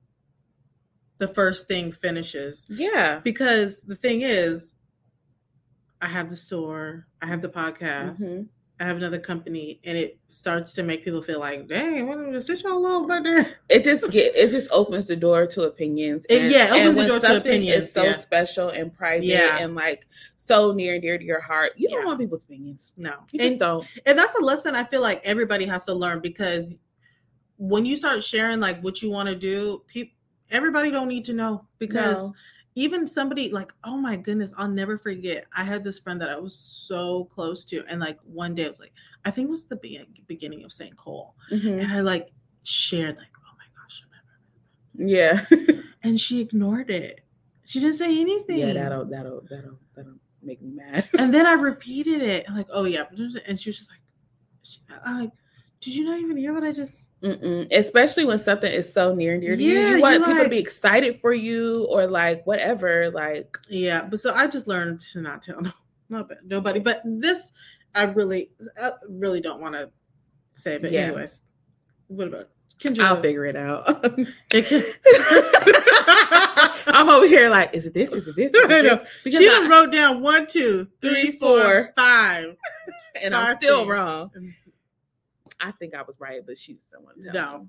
the 1.18 1.28
first 1.28 1.68
thing 1.68 1.92
finishes. 1.92 2.66
yeah, 2.70 3.20
Because 3.22 3.82
the 3.82 3.94
thing 3.94 4.22
is, 4.22 4.74
I 6.00 6.06
have 6.06 6.30
the 6.30 6.36
store, 6.36 7.06
I 7.20 7.26
have 7.26 7.42
the 7.42 7.48
podcast, 7.50 8.20
Mhm. 8.22 8.48
I 8.80 8.84
have 8.84 8.96
another 8.96 9.18
company, 9.18 9.78
and 9.84 9.96
it 9.98 10.18
starts 10.28 10.72
to 10.72 10.82
make 10.82 11.04
people 11.04 11.22
feel 11.22 11.38
like, 11.38 11.68
dang, 11.68 12.08
what 12.08 12.18
is 12.34 12.46
this 12.46 12.62
your 12.62 12.72
little 12.74 13.06
butter? 13.06 13.56
it 13.68 13.84
just 13.84 14.10
get 14.10 14.34
it 14.34 14.50
just 14.50 14.70
opens 14.72 15.06
the 15.06 15.16
door 15.16 15.46
to 15.48 15.64
opinions. 15.64 16.24
It- 16.30 16.50
yeah, 16.50 16.74
it 16.74 16.80
opens 16.80 16.96
the 16.96 17.04
door 17.06 17.20
to 17.20 17.36
opinions, 17.36 17.84
Is 17.84 17.92
so 17.92 18.04
yeah. 18.04 18.18
special 18.18 18.70
and 18.70 18.92
private 18.92 19.26
Yeah. 19.26 19.58
and 19.58 19.74
like 19.74 20.06
so 20.38 20.72
near 20.72 20.94
and 20.94 21.02
dear 21.02 21.18
to 21.18 21.24
your 21.24 21.42
heart. 21.42 21.72
You 21.76 21.90
don't 21.90 22.06
want 22.06 22.18
people's 22.20 22.44
opinions. 22.44 22.92
No. 22.96 23.12
You 23.32 23.40
And, 23.40 23.50
just 23.50 23.58
don't. 23.60 23.86
and 24.06 24.18
that's 24.18 24.34
a 24.36 24.40
lesson 24.42 24.74
I 24.74 24.84
feel 24.84 25.02
like 25.02 25.20
everybody 25.24 25.66
has 25.66 25.84
to 25.84 25.92
learn 25.92 26.20
because 26.20 26.78
when 27.58 27.84
you 27.84 27.96
start 27.96 28.24
sharing 28.24 28.60
like 28.60 28.80
what 28.82 29.02
you 29.02 29.10
want 29.10 29.28
to 29.28 29.34
do, 29.34 29.82
people 29.88 30.16
everybody 30.50 30.90
don't 30.90 31.06
need 31.08 31.24
to 31.26 31.32
know 31.34 31.60
because 31.78 32.18
No. 32.22 32.34
Even 32.76 33.06
somebody 33.06 33.50
like 33.50 33.72
oh 33.84 33.96
my 33.96 34.16
goodness 34.16 34.52
i'll 34.56 34.68
never 34.68 34.96
forget 34.96 35.44
i 35.56 35.64
had 35.64 35.82
this 35.82 35.98
friend 35.98 36.20
that 36.20 36.30
i 36.30 36.36
was 36.38 36.54
so 36.54 37.24
close 37.24 37.64
to 37.64 37.84
and 37.88 38.00
like 38.00 38.18
one 38.24 38.54
day 38.54 38.64
i 38.64 38.68
was 38.68 38.78
like 38.80 38.92
i 39.24 39.30
think 39.30 39.48
it 39.48 39.50
was 39.50 39.64
the 39.64 39.76
be- 39.76 40.06
beginning 40.28 40.64
of 40.64 40.72
st 40.72 40.96
cole 40.96 41.34
Mhm. 41.50 41.82
and 41.82 41.92
i 41.92 42.00
like 42.00 42.28
shared 42.62 43.16
like 43.16 43.26
oh 43.44 43.54
my 43.58 43.64
gosh 43.76 44.02
Yeah. 44.94 45.44
and 46.02 46.18
she 46.20 46.40
ignored 46.40 46.90
it 46.90 47.20
she 47.64 47.80
didn't 47.80 47.96
say 47.96 48.20
anything 48.20 48.58
yeah, 48.58 48.72
that'll 48.72 49.04
that'll 49.04 49.42
that'll 49.50 49.78
that'll 49.96 50.14
make 50.42 50.62
me 50.62 50.70
mad. 50.70 51.08
and 51.18 51.34
then 51.34 51.46
i 51.46 51.52
repeated 51.70 52.22
it 52.22 52.46
like 52.50 52.66
oh 52.72 52.84
yeah 52.84 53.04
and 53.46 53.58
she 53.58 53.68
was 53.70 53.78
just 53.78 53.90
like 53.90 54.00
she, 54.62 54.80
I, 55.04 55.20
like 55.22 55.30
did 55.80 55.94
you 55.94 56.04
not 56.04 56.18
even 56.20 56.36
hear 56.36 56.54
what 56.54 56.62
i 56.64 56.72
just 56.72 57.09
Mm-mm. 57.22 57.68
Especially 57.70 58.24
when 58.24 58.38
something 58.38 58.72
is 58.72 58.90
so 58.92 59.14
near 59.14 59.34
and 59.34 59.42
dear 59.42 59.54
to 59.56 59.62
you. 59.62 59.74
Yeah, 59.74 59.88
You 59.90 59.96
you 59.96 60.02
want 60.02 60.24
people 60.24 60.42
to 60.42 60.48
be 60.48 60.58
excited 60.58 61.20
for 61.20 61.34
you 61.34 61.84
or 61.90 62.06
like 62.06 62.46
whatever. 62.46 63.10
Like 63.10 63.58
yeah 63.68 64.02
but 64.04 64.18
so 64.20 64.32
i 64.34 64.46
just 64.46 64.66
learned 64.66 65.00
to 65.12 65.20
not 65.20 65.42
tell 65.42 65.60
no, 65.60 65.70
not 66.08 66.28
bad, 66.30 66.38
nobody 66.46 66.80
but 66.80 67.02
this 67.04 67.52
i 67.94 68.04
really 68.04 68.50
i 68.80 68.90
really 69.08 69.40
don't 69.42 69.60
want 69.60 69.74
to 69.74 69.90
say 70.54 70.78
but 70.78 70.92
Yeah. 70.92 71.00
anyways 71.02 71.42
what 72.08 72.28
about 72.28 72.48
Kendra? 72.78 73.00
I'll 73.04 73.20
figure 73.20 73.44
it 73.44 73.56
out. 73.56 73.84
I'm 76.86 77.08
over 77.10 77.26
here 77.26 77.50
like, 77.50 77.74
is 77.74 77.84
it 77.86 77.92
this? 77.92 78.10
Is 78.10 78.26
it 78.26 78.36
this? 78.36 78.52
Is 78.52 78.62
I 78.70 78.78
it 78.78 78.82
this? 78.82 79.02
Because 79.22 79.40
she 79.40 79.46
I- 79.46 79.50
just 79.50 79.68
wrote 79.70 79.92
down 79.92 80.22
one, 80.22 80.46
two, 80.46 80.88
three, 81.02 81.32
four, 81.32 81.92
five. 81.94 82.56
and 83.22 83.34
I'm 83.34 83.58
still 83.58 83.80
things. 83.80 83.90
wrong. 83.90 84.30
I 85.60 85.72
think 85.72 85.94
I 85.94 86.02
was 86.02 86.18
right, 86.20 86.40
but 86.44 86.56
she's 86.58 86.80
someone. 86.90 87.14
No. 87.18 87.66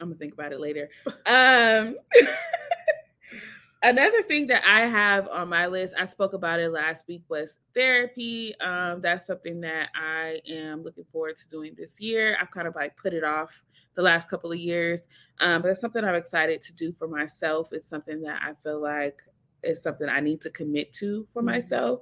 I'm 0.00 0.08
gonna 0.08 0.14
think 0.16 0.32
about 0.32 0.52
it 0.52 0.60
later. 0.60 0.88
Um, 1.26 1.96
another 3.82 4.22
thing 4.22 4.46
that 4.48 4.62
I 4.66 4.86
have 4.86 5.28
on 5.28 5.48
my 5.48 5.66
list, 5.66 5.94
I 5.98 6.06
spoke 6.06 6.32
about 6.32 6.60
it 6.60 6.70
last 6.70 7.04
week, 7.08 7.22
was 7.28 7.58
therapy. 7.74 8.54
Um, 8.60 9.00
that's 9.00 9.26
something 9.26 9.60
that 9.62 9.88
I 9.94 10.40
am 10.48 10.82
looking 10.82 11.04
forward 11.12 11.36
to 11.38 11.48
doing 11.48 11.74
this 11.76 12.00
year. 12.00 12.36
I've 12.40 12.50
kind 12.50 12.68
of 12.68 12.74
like 12.74 12.96
put 12.96 13.12
it 13.12 13.24
off 13.24 13.62
the 13.94 14.02
last 14.02 14.30
couple 14.30 14.52
of 14.52 14.58
years, 14.58 15.08
um, 15.40 15.62
but 15.62 15.68
it's 15.72 15.80
something 15.80 16.04
I'm 16.04 16.14
excited 16.14 16.62
to 16.62 16.72
do 16.72 16.92
for 16.92 17.08
myself. 17.08 17.72
It's 17.72 17.88
something 17.88 18.22
that 18.22 18.40
I 18.42 18.54
feel 18.62 18.80
like 18.80 19.20
is 19.64 19.82
something 19.82 20.08
I 20.08 20.20
need 20.20 20.40
to 20.42 20.50
commit 20.50 20.92
to 20.94 21.24
for 21.32 21.42
Mhm. 21.42 21.46
myself. 21.46 22.00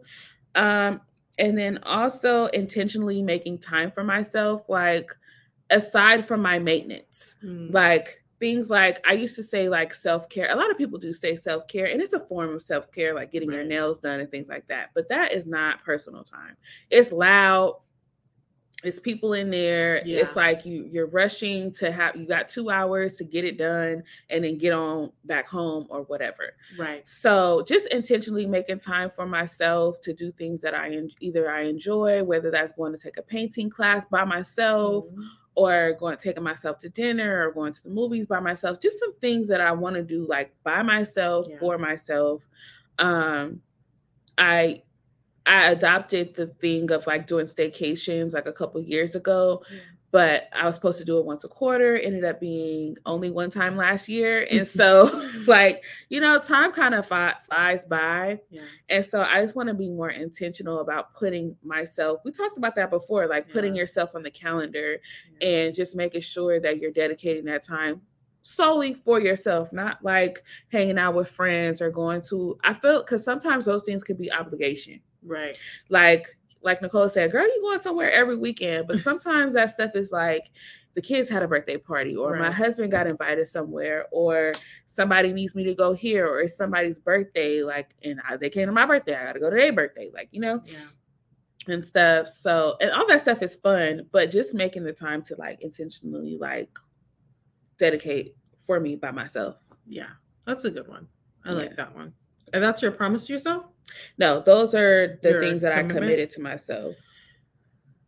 Um, 0.54 1.00
and 1.38 1.56
then 1.56 1.78
also 1.84 2.46
intentionally 2.46 3.22
making 3.22 3.58
time 3.58 3.90
for 3.90 4.04
myself, 4.04 4.68
like 4.68 5.10
aside 5.70 6.24
from 6.26 6.40
my 6.40 6.58
maintenance 6.58 7.34
Mm. 7.44 7.72
like 7.74 8.22
things 8.38 8.70
like 8.70 9.04
I 9.08 9.12
used 9.14 9.36
to 9.36 9.42
say 9.42 9.68
like 9.68 9.92
self 9.94 10.28
care. 10.28 10.50
A 10.52 10.56
lot 10.56 10.70
of 10.70 10.78
people 10.78 10.98
do 10.98 11.12
say 11.12 11.36
self 11.36 11.66
care, 11.68 11.86
and 11.86 12.00
it's 12.00 12.12
a 12.12 12.20
form 12.20 12.54
of 12.54 12.62
self 12.62 12.90
care, 12.92 13.14
like 13.14 13.32
getting 13.32 13.50
your 13.50 13.64
nails 13.64 14.00
done 14.00 14.20
and 14.20 14.30
things 14.30 14.48
like 14.48 14.66
that. 14.66 14.90
But 14.94 15.08
that 15.08 15.32
is 15.32 15.46
not 15.46 15.82
personal 15.84 16.22
time. 16.24 16.56
It's 16.90 17.12
loud. 17.12 17.80
It's 18.86 19.00
people 19.00 19.32
in 19.34 19.50
there. 19.50 20.00
Yeah. 20.04 20.20
It's 20.20 20.36
like 20.36 20.64
you 20.64 20.86
you're 20.90 21.06
rushing 21.08 21.72
to 21.72 21.90
have 21.90 22.16
you 22.16 22.26
got 22.26 22.48
two 22.48 22.70
hours 22.70 23.16
to 23.16 23.24
get 23.24 23.44
it 23.44 23.58
done 23.58 24.02
and 24.30 24.44
then 24.44 24.58
get 24.58 24.72
on 24.72 25.10
back 25.24 25.48
home 25.48 25.86
or 25.90 26.02
whatever. 26.02 26.54
Right. 26.78 27.06
So 27.08 27.62
just 27.66 27.88
intentionally 27.92 28.46
making 28.46 28.78
time 28.78 29.10
for 29.10 29.26
myself 29.26 30.00
to 30.02 30.12
do 30.12 30.30
things 30.32 30.60
that 30.62 30.74
I 30.74 30.90
en- 30.94 31.10
either 31.20 31.50
I 31.50 31.62
enjoy, 31.62 32.22
whether 32.24 32.50
that's 32.50 32.72
going 32.72 32.92
to 32.92 32.98
take 32.98 33.16
a 33.18 33.22
painting 33.22 33.70
class 33.70 34.04
by 34.10 34.24
myself 34.24 35.06
Mhm. 35.06 35.24
or 35.56 35.92
going 35.98 36.16
taking 36.18 36.42
myself 36.42 36.78
to 36.78 36.88
dinner 36.88 37.46
or 37.48 37.52
going 37.52 37.72
to 37.72 37.82
the 37.82 37.90
movies 37.90 38.26
by 38.26 38.38
myself 38.40 38.78
just 38.78 38.98
some 38.98 39.14
things 39.20 39.48
that 39.48 39.58
i 39.60 39.72
want 39.72 39.96
to 39.96 40.02
do 40.02 40.26
like 40.28 40.52
by 40.64 40.82
myself 40.82 41.46
Yeah. 41.48 41.58
for 41.58 41.78
myself 41.78 42.46
um 42.98 43.62
i 44.36 44.82
i 45.46 45.70
adopted 45.70 46.34
the 46.34 46.46
thing 46.60 46.90
of 46.90 47.06
like 47.06 47.26
doing 47.26 47.46
staycations 47.46 48.34
like 48.34 48.46
a 48.46 48.52
couple 48.52 48.80
years 48.80 49.14
ago 49.14 49.62
but 50.12 50.44
I 50.54 50.64
was 50.64 50.74
supposed 50.76 50.96
to 50.98 51.04
do 51.04 51.18
it 51.18 51.26
once 51.26 51.44
a 51.44 51.48
quarter. 51.48 51.96
Ended 51.98 52.24
up 52.24 52.40
being 52.40 52.96
only 53.04 53.30
one 53.30 53.50
time 53.50 53.76
last 53.76 54.08
year, 54.08 54.46
and 54.50 54.66
so 54.78 55.28
like 55.46 55.82
you 56.08 56.20
know, 56.20 56.38
time 56.38 56.72
kind 56.72 56.94
of 56.94 57.06
flies 57.06 57.84
by, 57.84 58.40
Yeah. 58.48 58.62
and 58.88 59.04
so 59.04 59.22
I 59.22 59.42
just 59.42 59.56
want 59.56 59.68
to 59.68 59.74
be 59.74 59.90
more 59.90 60.10
intentional 60.10 60.80
about 60.80 61.12
putting 61.14 61.56
myself. 61.62 62.20
We 62.24 62.30
talked 62.32 62.56
about 62.56 62.76
that 62.76 62.88
before, 62.88 63.26
like 63.26 63.52
putting 63.52 63.74
Yeah. 63.74 63.80
yourself 63.80 64.14
on 64.14 64.22
the 64.22 64.30
calendar 64.30 64.98
and 65.42 65.74
just 65.74 65.94
making 65.96 66.22
sure 66.22 66.60
that 66.60 66.78
you're 66.78 66.92
dedicating 66.92 67.44
that 67.46 67.64
time 67.64 68.00
solely 68.42 68.94
for 68.94 69.20
yourself, 69.20 69.72
not 69.72 70.02
like 70.04 70.42
hanging 70.68 70.98
out 70.98 71.14
with 71.14 71.28
friends 71.28 71.82
or 71.82 71.90
going 71.90 72.22
to. 72.30 72.56
I 72.64 72.72
feel 72.74 73.00
because 73.02 73.24
sometimes 73.24 73.66
those 73.66 73.82
things 73.82 74.04
can 74.04 74.16
be 74.16 74.32
obligation 74.32 75.00
Right. 75.26 75.56
like 75.88 76.26
like 76.62 76.82
Nicole 76.82 77.08
said, 77.08 77.30
girl, 77.30 77.44
you 77.44 77.60
going 77.60 77.78
somewhere 77.78 78.10
every 78.10 78.36
weekend. 78.36 78.88
But 78.88 78.98
sometimes 79.08 79.54
that 79.54 79.70
stuff 79.70 79.92
is 79.94 80.10
like 80.10 80.44
the 80.94 81.02
kids 81.02 81.28
had 81.28 81.42
a 81.42 81.48
birthday 81.48 81.76
party, 81.76 82.16
or 82.16 82.36
my 82.38 82.50
husband 82.50 82.90
got 82.90 83.06
invited 83.06 83.46
somewhere, 83.46 84.06
or 84.10 84.52
somebody 84.86 85.30
needs 85.32 85.54
me 85.54 85.62
to 85.64 85.74
go 85.74 85.92
here, 85.92 86.26
or 86.26 86.40
it's 86.40 86.56
somebody's 86.56 86.98
birthday, 86.98 87.62
like, 87.62 87.90
and 88.02 88.18
I, 88.26 88.38
they 88.38 88.48
came 88.48 88.64
to 88.66 88.72
my 88.72 88.86
birthday, 88.86 89.14
I 89.14 89.24
got 89.26 89.34
to 89.34 89.40
go 89.40 89.50
to 89.50 89.56
their 89.56 89.72
birthday, 89.74 90.10
like, 90.14 90.28
you 90.32 90.40
know, 90.40 90.62
Yeah. 90.64 91.74
and 91.74 91.84
stuff. 91.84 92.28
So, 92.28 92.76
and 92.80 92.90
all 92.92 93.06
that 93.08 93.20
stuff 93.20 93.42
is 93.42 93.56
fun, 93.56 94.06
but 94.10 94.30
just 94.30 94.54
making 94.54 94.84
the 94.84 94.92
time 94.94 95.20
to 95.24 95.36
like 95.36 95.60
intentionally 95.60 96.38
like 96.40 96.70
dedicate 97.78 98.34
for 98.66 98.80
me 98.80 98.96
by 98.96 99.10
myself. 99.10 99.56
Yeah. 99.86 100.08
That's 100.46 100.64
a 100.64 100.70
good 100.70 100.88
one. 100.88 101.06
I 101.44 101.50
Yeah. 101.50 101.56
like 101.56 101.76
that 101.76 101.94
one. 101.94 102.14
And 102.52 102.62
that's 102.62 102.82
your 102.82 102.92
promise 102.92 103.26
to 103.26 103.32
yourself? 103.32 103.66
No, 104.18 104.40
those 104.40 104.74
are 104.74 105.18
the 105.22 105.30
Your 105.30 105.42
things 105.42 105.62
that 105.62 105.72
I 105.72 105.82
committed 105.82 106.30
to 106.30 106.40
myself. 106.40 106.94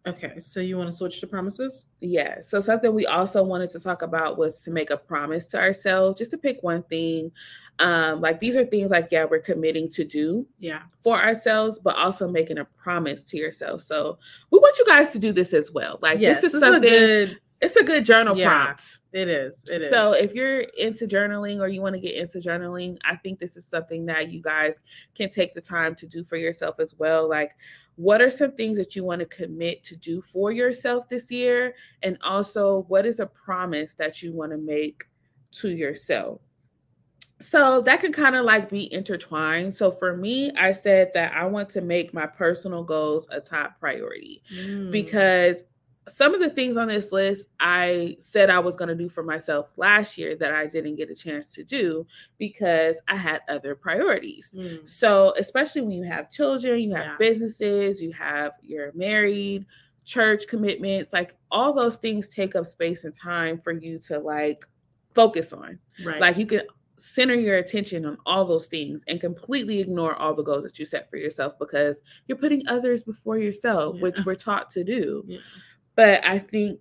Okay. 0.06 0.38
So 0.38 0.60
you 0.60 0.78
want 0.78 0.88
to 0.90 0.96
switch 0.96 1.20
to 1.20 1.26
promises? 1.26 1.86
Yeah. 2.00 2.40
So 2.40 2.60
something 2.60 2.94
we 2.94 3.06
also 3.06 3.42
wanted 3.42 3.70
to 3.70 3.80
talk 3.80 4.02
about 4.02 4.38
was 4.38 4.62
to 4.62 4.70
make 4.70 4.90
a 4.90 4.96
promise 4.96 5.46
to 5.48 5.58
ourselves, 5.58 6.18
just 6.18 6.30
to 6.30 6.38
pick 6.38 6.62
one 6.62 6.82
thing. 6.84 7.30
Um, 7.78 8.20
like 8.20 8.40
these 8.40 8.56
are 8.56 8.64
things 8.64 8.90
like, 8.90 9.08
yeah, 9.10 9.24
we're 9.24 9.38
committing 9.40 9.88
to 9.90 10.04
do 10.04 10.46
Yeah. 10.58 10.82
for 11.02 11.20
ourselves, 11.20 11.78
but 11.78 11.94
also 11.96 12.28
making 12.28 12.58
a 12.58 12.64
promise 12.64 13.22
to 13.24 13.36
yourself. 13.36 13.82
So 13.82 14.18
we 14.50 14.58
want 14.58 14.78
you 14.78 14.86
guys 14.86 15.12
to 15.12 15.18
do 15.18 15.30
this 15.30 15.52
as 15.52 15.70
well. 15.70 15.98
Like 16.00 16.18
yes, 16.18 16.40
this 16.40 16.54
is 16.54 16.62
a 16.62 16.66
something 16.66 16.82
good. 16.90 17.38
It's 17.60 17.76
a 17.76 17.82
good 17.84 18.04
journal 18.04 18.36
Yeah, 18.38 18.64
prompt. 18.64 18.98
It 19.12 19.28
is. 19.28 19.54
It 19.70 19.82
is. 19.82 19.90
So 19.90 20.12
if 20.12 20.32
you're 20.34 20.60
into 20.78 21.06
journaling 21.06 21.60
or 21.60 21.68
you 21.68 21.82
want 21.82 21.94
to 21.94 22.00
get 22.00 22.14
into 22.14 22.38
journaling, 22.38 22.98
I 23.04 23.16
think 23.16 23.40
this 23.40 23.56
is 23.56 23.64
something 23.66 24.06
that 24.06 24.30
you 24.30 24.40
guys 24.40 24.78
can 25.14 25.28
take 25.30 25.54
the 25.54 25.60
time 25.60 25.94
to 25.96 26.06
do 26.06 26.22
for 26.22 26.36
yourself 26.36 26.78
as 26.78 26.94
well. 26.98 27.28
Like, 27.28 27.52
what 27.96 28.22
are 28.22 28.30
some 28.30 28.52
things 28.52 28.78
that 28.78 28.94
you 28.94 29.02
want 29.02 29.20
to 29.20 29.26
commit 29.26 29.82
to 29.84 29.96
do 29.96 30.20
for 30.20 30.52
yourself 30.52 31.08
this 31.08 31.32
year? 31.32 31.74
And 32.02 32.16
also, 32.22 32.84
what 32.86 33.04
is 33.04 33.18
a 33.18 33.26
promise 33.26 33.94
that 33.94 34.22
you 34.22 34.32
want 34.32 34.52
to 34.52 34.58
make 34.58 35.04
to 35.52 35.70
yourself? 35.70 36.40
So 37.40 37.80
that 37.82 38.00
can 38.00 38.12
kind 38.12 38.36
of 38.36 38.44
like 38.44 38.68
be 38.68 38.92
intertwined. 38.92 39.74
So 39.74 39.90
for 39.90 40.16
me, 40.16 40.52
I 40.52 40.72
said 40.72 41.12
that 41.14 41.34
I 41.34 41.44
want 41.44 41.70
to 41.70 41.80
make 41.80 42.12
my 42.12 42.26
personal 42.26 42.82
goals 42.82 43.26
a 43.30 43.40
top 43.40 43.78
priority 43.80 44.42
Mm. 44.54 44.90
because 44.90 45.62
some 46.08 46.34
of 46.34 46.40
the 46.40 46.50
things 46.50 46.76
on 46.76 46.88
this 46.88 47.12
list 47.12 47.46
I 47.60 48.16
said 48.20 48.50
I 48.50 48.58
was 48.58 48.76
going 48.76 48.88
to 48.88 48.94
do 48.94 49.08
for 49.08 49.22
myself 49.22 49.72
last 49.76 50.18
year 50.18 50.34
that 50.36 50.52
I 50.54 50.66
didn't 50.66 50.96
get 50.96 51.10
a 51.10 51.14
chance 51.14 51.52
to 51.54 51.64
do 51.64 52.06
because 52.38 52.96
I 53.08 53.16
had 53.16 53.42
other 53.48 53.74
priorities. 53.74 54.50
Mm. 54.54 54.88
So, 54.88 55.34
especially 55.38 55.82
when 55.82 55.92
you 55.92 56.04
have 56.04 56.30
children, 56.30 56.80
you 56.80 56.94
have 56.94 57.04
Yeah. 57.06 57.16
businesses, 57.18 58.00
you 58.02 58.12
have 58.12 58.52
you're 58.62 58.92
married, 58.94 59.66
church 60.04 60.46
commitments, 60.48 61.12
like 61.12 61.34
all 61.50 61.72
those 61.72 61.96
things 61.98 62.28
take 62.28 62.56
up 62.56 62.66
space 62.66 63.04
and 63.04 63.14
time 63.14 63.60
for 63.60 63.72
you 63.72 63.98
to 64.00 64.18
like 64.18 64.66
focus 65.14 65.52
on. 65.52 65.78
Right. 66.04 66.20
Like 66.20 66.36
you 66.38 66.46
can 66.46 66.62
center 67.00 67.34
your 67.34 67.58
attention 67.58 68.04
on 68.04 68.18
all 68.26 68.44
those 68.44 68.66
things 68.66 69.04
and 69.06 69.20
completely 69.20 69.78
ignore 69.78 70.16
all 70.16 70.34
the 70.34 70.42
goals 70.42 70.64
that 70.64 70.78
you 70.80 70.84
set 70.84 71.08
for 71.08 71.16
yourself 71.16 71.56
because 71.58 72.00
you're 72.26 72.38
putting 72.38 72.66
others 72.68 73.04
before 73.04 73.38
yourself, 73.38 73.94
Yeah. 73.96 74.02
which 74.02 74.24
we're 74.24 74.34
taught 74.34 74.70
to 74.70 74.82
do. 74.82 75.22
Yeah. 75.26 75.38
But 75.98 76.24
I 76.24 76.38
think 76.38 76.78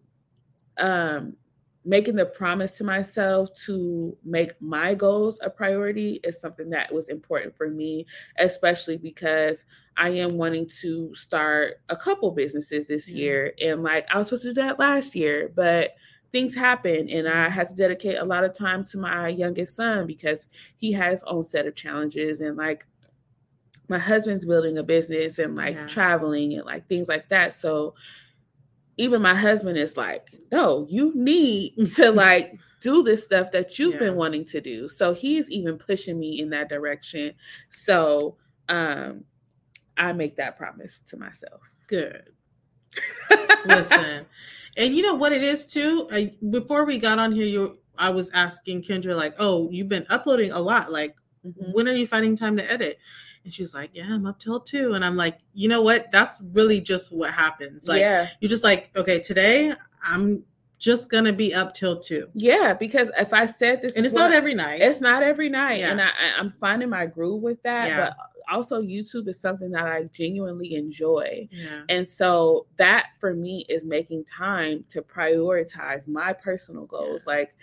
um 0.77 1.35
making 1.83 2.15
the 2.15 2.25
promise 2.25 2.71
to 2.73 2.83
myself 2.83 3.49
to 3.65 4.15
make 4.23 4.51
my 4.61 4.93
goals 4.93 5.39
a 5.41 5.49
priority 5.49 6.19
is 6.23 6.39
something 6.39 6.69
that 6.69 6.93
was 6.93 7.07
important 7.07 7.55
for 7.57 7.67
me, 7.69 8.05
especially 8.37 8.97
because 8.97 9.65
I 9.95 10.09
am 10.09 10.37
wanting 10.37 10.69
to 10.81 11.15
start 11.15 11.79
a 11.89 11.95
couple 11.97 12.29
businesses 12.31 12.85
this 12.85 13.09
Yeah. 13.09 13.17
year. 13.17 13.53
And 13.59 13.81
like 13.83 14.05
I 14.13 14.19
was 14.19 14.27
supposed 14.27 14.43
to 14.43 14.49
do 14.53 14.61
that 14.61 14.77
last 14.79 15.15
year, 15.15 15.51
but 15.55 15.93
things 16.31 16.53
happen 16.53 17.09
and 17.09 17.27
I 17.27 17.49
had 17.49 17.69
to 17.69 17.75
dedicate 17.75 18.17
a 18.19 18.25
lot 18.25 18.43
of 18.43 18.53
time 18.53 18.83
to 18.85 18.99
my 18.99 19.29
youngest 19.29 19.75
son 19.75 20.05
because 20.05 20.45
he 20.75 20.91
has 20.91 21.21
his 21.21 21.23
own 21.23 21.43
set 21.43 21.65
of 21.65 21.73
challenges 21.75 22.41
and 22.41 22.55
like 22.57 22.85
my 23.89 23.97
husband's 23.97 24.45
building 24.45 24.77
a 24.77 24.83
business 24.83 25.39
and 25.39 25.55
like 25.55 25.75
Yeah. 25.75 25.87
traveling 25.87 26.53
and 26.53 26.65
like 26.65 26.87
things 26.87 27.07
like 27.07 27.29
that. 27.29 27.53
So 27.53 27.95
even 28.97 29.21
my 29.21 29.35
husband 29.35 29.77
is 29.77 29.95
like, 29.97 30.27
no, 30.51 30.85
you 30.89 31.13
need 31.15 31.75
to 31.95 32.11
like 32.11 32.53
do 32.81 33.03
this 33.03 33.23
stuff 33.23 33.51
that 33.51 33.77
you've 33.79 33.93
Yeah. 33.93 33.99
been 33.99 34.15
wanting 34.15 34.45
to 34.45 34.61
do. 34.61 34.87
So 34.87 35.13
he's 35.13 35.49
even 35.49 35.77
pushing 35.77 36.19
me 36.19 36.39
in 36.39 36.49
that 36.51 36.69
direction. 36.69 37.33
So 37.69 38.37
um 38.69 39.23
I 39.97 40.13
make 40.13 40.35
that 40.37 40.57
promise 40.57 41.01
to 41.09 41.17
myself. 41.17 41.61
Good. 41.87 42.23
Listen, 43.65 44.25
and 44.77 44.95
you 44.95 45.01
know 45.01 45.15
what 45.15 45.31
it 45.33 45.43
is 45.43 45.65
too. 45.65 46.07
I, 46.11 46.35
before 46.51 46.85
we 46.85 46.99
got 46.99 47.19
on 47.19 47.31
here, 47.31 47.45
you 47.45 47.79
I 47.97 48.09
was 48.11 48.29
asking 48.31 48.83
Kendra 48.83 49.15
like, 49.17 49.33
"Oh, 49.39 49.69
you've 49.71 49.89
been 49.89 50.05
uploading 50.09 50.51
a 50.51 50.59
lot. 50.59 50.91
Like, 50.91 51.15
Mhm. 51.45 51.73
when 51.73 51.87
are 51.87 51.93
you 51.93 52.07
finding 52.07 52.35
time 52.35 52.55
to 52.57 52.71
edit?" 52.71 52.99
And 53.47 53.53
she's 53.53 53.73
like, 53.73 53.91
"Yeah, 53.93 54.07
I'm 54.09 54.25
up 54.25 54.39
till 54.41 54.59
two. 54.59 54.93
And 54.93 55.05
I'm 55.05 55.15
like, 55.15 55.39
"You 55.53 55.69
know 55.69 55.81
what? 55.81 56.11
That's 56.11 56.41
really 56.51 56.81
just 56.81 57.13
what 57.13 57.33
happens. 57.33 57.87
Like, 57.87 58.01
yeah. 58.01 58.27
you're 58.41 58.49
just 58.49 58.65
like, 58.65 58.91
okay, 58.93 59.21
today 59.21 59.71
I'm 60.03 60.43
just 60.79 61.09
gonna 61.09 61.31
be 61.31 61.53
up 61.53 61.73
till 61.73 61.97
two, 62.01 62.27
Yeah, 62.33 62.73
because 62.73 63.09
if 63.17 63.31
I 63.31 63.45
said 63.45 63.81
this 63.81 63.95
and 63.95 64.05
it's 64.05 64.13
not 64.13 64.33
every 64.33 64.53
night. 64.53 64.81
It's 64.81 64.99
not 64.99 65.23
every 65.23 65.47
night, 65.47 65.81
and 65.81 65.97
Yeah. 65.99 66.07
I, 66.07 66.27
I- 66.27 66.39
I'm 66.39 66.51
finding 66.59 66.89
my 66.89 67.05
groove 67.05 67.41
with 67.41 67.63
that. 67.63 67.87
Yeah. 67.87 68.05
But 68.07 68.17
also, 68.53 68.81
YouTube 68.81 69.29
is 69.29 69.39
something 69.39 69.71
that 69.71 69.85
I 69.87 70.03
genuinely 70.11 70.75
enjoy, 70.75 71.47
yeah, 71.51 71.83
and 71.87 72.05
so 72.07 72.67
that 72.75 73.11
for 73.17 73.33
me 73.33 73.65
is 73.69 73.85
making 73.85 74.25
time 74.25 74.83
to 74.89 75.01
prioritize 75.01 76.05
my 76.05 76.33
personal 76.33 76.85
goals. 76.85 77.25
Like 77.25 77.55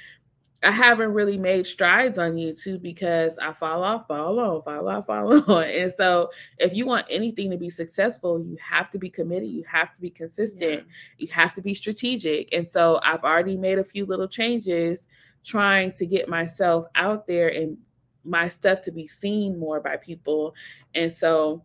I 0.64 0.70
haven't 0.70 1.12
really 1.12 1.36
made 1.36 1.66
strides 1.66 2.18
on 2.18 2.34
YouTube 2.34 2.82
because 2.82 3.38
I 3.38 3.52
fall 3.52 3.84
off, 3.84 4.08
fall 4.08 4.40
on, 4.40 4.62
fall 4.62 4.88
off, 4.88 5.06
fall 5.06 5.50
on. 5.50 5.64
And 5.64 5.92
so, 5.92 6.30
if 6.58 6.74
you 6.74 6.86
want 6.86 7.06
anything 7.10 7.50
to 7.50 7.56
be 7.56 7.70
successful, 7.70 8.40
you 8.40 8.56
have 8.60 8.90
to 8.92 8.98
be 8.98 9.10
committed. 9.10 9.50
You 9.50 9.64
have 9.64 9.94
to 9.94 10.00
be 10.00 10.10
consistent 10.10 10.84
you 11.18 11.28
have 11.28 11.54
to 11.54 11.62
be 11.62 11.74
strategic. 11.74 12.52
And 12.52 12.66
so 12.66 13.00
I've 13.02 13.24
already 13.24 13.56
made 13.56 13.78
a 13.78 13.84
few 13.84 14.06
little 14.06 14.28
changes 14.28 15.08
trying 15.44 15.92
to 15.92 16.06
get 16.06 16.28
myself 16.28 16.86
out 16.94 17.26
there 17.26 17.48
and 17.48 17.76
my 18.24 18.48
stuff 18.48 18.80
to 18.82 18.92
be 18.92 19.06
seen 19.06 19.58
more 19.58 19.80
by 19.80 19.96
people. 19.96 20.54
And 20.94 21.12
so 21.12 21.62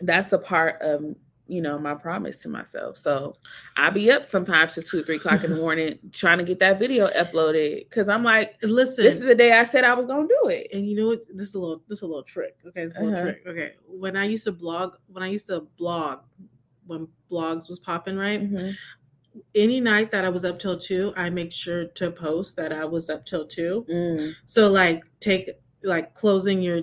that's 0.00 0.32
a 0.32 0.38
part 0.38 0.80
of 0.82 1.14
you 1.52 1.60
know 1.60 1.78
my 1.78 1.94
promise 1.94 2.36
to 2.38 2.48
myself. 2.48 2.96
So 2.96 3.34
I'll 3.76 3.90
be 3.92 4.10
up 4.10 4.28
sometimes 4.28 4.74
to 4.74 4.82
two 4.82 5.00
or 5.00 5.02
three 5.02 5.16
o'clock 5.16 5.44
in 5.44 5.50
the 5.50 5.56
morning 5.64 5.98
trying 6.12 6.38
to 6.38 6.44
get 6.44 6.58
that 6.60 6.78
video 6.78 7.08
uploaded 7.08 7.80
because 7.88 8.08
I'm 8.08 8.24
like, 8.24 8.56
Listen, 8.62 9.04
this 9.04 9.16
is 9.16 9.20
the 9.26 9.34
day 9.34 9.52
I 9.52 9.64
said 9.64 9.84
I 9.84 9.94
was 9.94 10.06
gonna 10.06 10.26
do 10.28 10.48
it. 10.48 10.68
and 10.72 10.88
you 10.88 10.96
know 10.96 11.08
what? 11.08 11.20
This 11.34 11.48
is 11.48 11.54
a 11.54 11.60
little 11.60 11.82
this 11.88 11.98
is 11.98 12.02
a 12.02 12.06
little 12.06 12.22
trick. 12.22 12.56
Okay, 12.66 12.84
this 12.86 12.94
is 12.94 13.00
a 13.00 13.04
little 13.04 13.14
Uh-huh. 13.18 13.22
trick. 13.32 13.42
Okay. 13.46 13.70
When 13.86 14.16
I 14.16 14.24
used 14.24 14.44
to 14.44 14.52
blog, 14.52 14.94
when 15.08 15.22
I 15.22 15.28
used 15.28 15.46
to 15.48 15.60
blog, 15.76 16.20
when 16.86 17.06
blogs 17.30 17.68
was 17.68 17.78
popping, 17.78 18.16
right? 18.16 18.40
Mhm. 18.42 18.74
Any 19.54 19.80
night 19.80 20.10
that 20.12 20.24
I 20.24 20.28
was 20.28 20.44
up 20.44 20.58
till 20.58 20.78
two, 20.78 21.12
I 21.16 21.30
make 21.30 21.52
sure 21.52 21.86
to 21.86 22.10
post 22.10 22.56
that 22.56 22.72
I 22.72 22.84
was 22.84 23.08
up 23.08 23.24
till 23.24 23.46
two. 23.46 23.84
Mm. 23.90 24.34
So 24.46 24.68
like 24.68 25.02
take 25.20 25.50
like 25.84 26.14
closing 26.14 26.60
your 26.62 26.82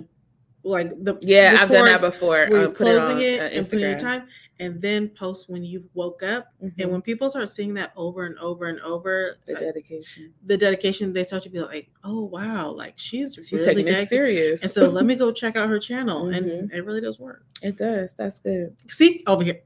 like 0.62 0.90
the 1.04 1.16
Yeah, 1.22 1.56
I've 1.60 1.70
done 1.70 1.86
that 1.86 2.00
before. 2.00 2.28
where 2.30 2.46
uh, 2.46 2.50
you're 2.62 2.70
it 2.70 2.74
closing 2.74 3.16
on, 3.18 3.22
it 3.22 3.40
uh, 3.40 3.44
and 3.44 3.64
putting 3.70 3.80
your 3.88 3.98
time, 3.98 4.28
and 4.60 4.80
then 4.80 5.08
post 5.08 5.48
when 5.48 5.64
you 5.64 5.82
woke 5.94 6.22
up. 6.22 6.52
Mhm. 6.62 6.72
And 6.78 6.92
when 6.92 7.02
people 7.02 7.28
start 7.30 7.50
seeing 7.50 7.74
that 7.74 7.92
over 7.96 8.26
and 8.26 8.38
over 8.38 8.66
and 8.66 8.78
over, 8.80 9.38
the 9.46 9.56
uh, 9.56 9.60
dedication. 9.60 10.32
the 10.46 10.56
dedication, 10.56 11.12
they 11.12 11.24
start 11.24 11.42
to 11.44 11.48
be 11.48 11.60
like, 11.60 11.90
"Oh 12.04 12.24
wow, 12.24 12.70
like 12.70 12.94
she's 12.96 13.34
She's 13.34 13.52
really 13.52 13.82
taking 13.82 14.06
serious. 14.06 14.62
And 14.62 14.70
so 14.70 14.88
let 14.88 15.06
me 15.06 15.16
go 15.16 15.32
check 15.32 15.56
out 15.56 15.68
her 15.68 15.78
channel, 15.80 16.26
Mhm. 16.26 16.36
and 16.36 16.72
it 16.72 16.84
really 16.84 17.00
does 17.00 17.18
work. 17.18 17.42
It 17.62 17.78
does. 17.78 18.14
That's 18.14 18.38
good. 18.38 18.76
See 18.88 19.24
over 19.26 19.42
here. 19.42 19.62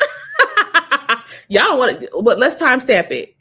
y'all 1.48 1.78
want 1.78 2.00
to, 2.00 2.22
but 2.22 2.38
let's 2.38 2.60
timestamp 2.60 3.10
it. 3.12 3.36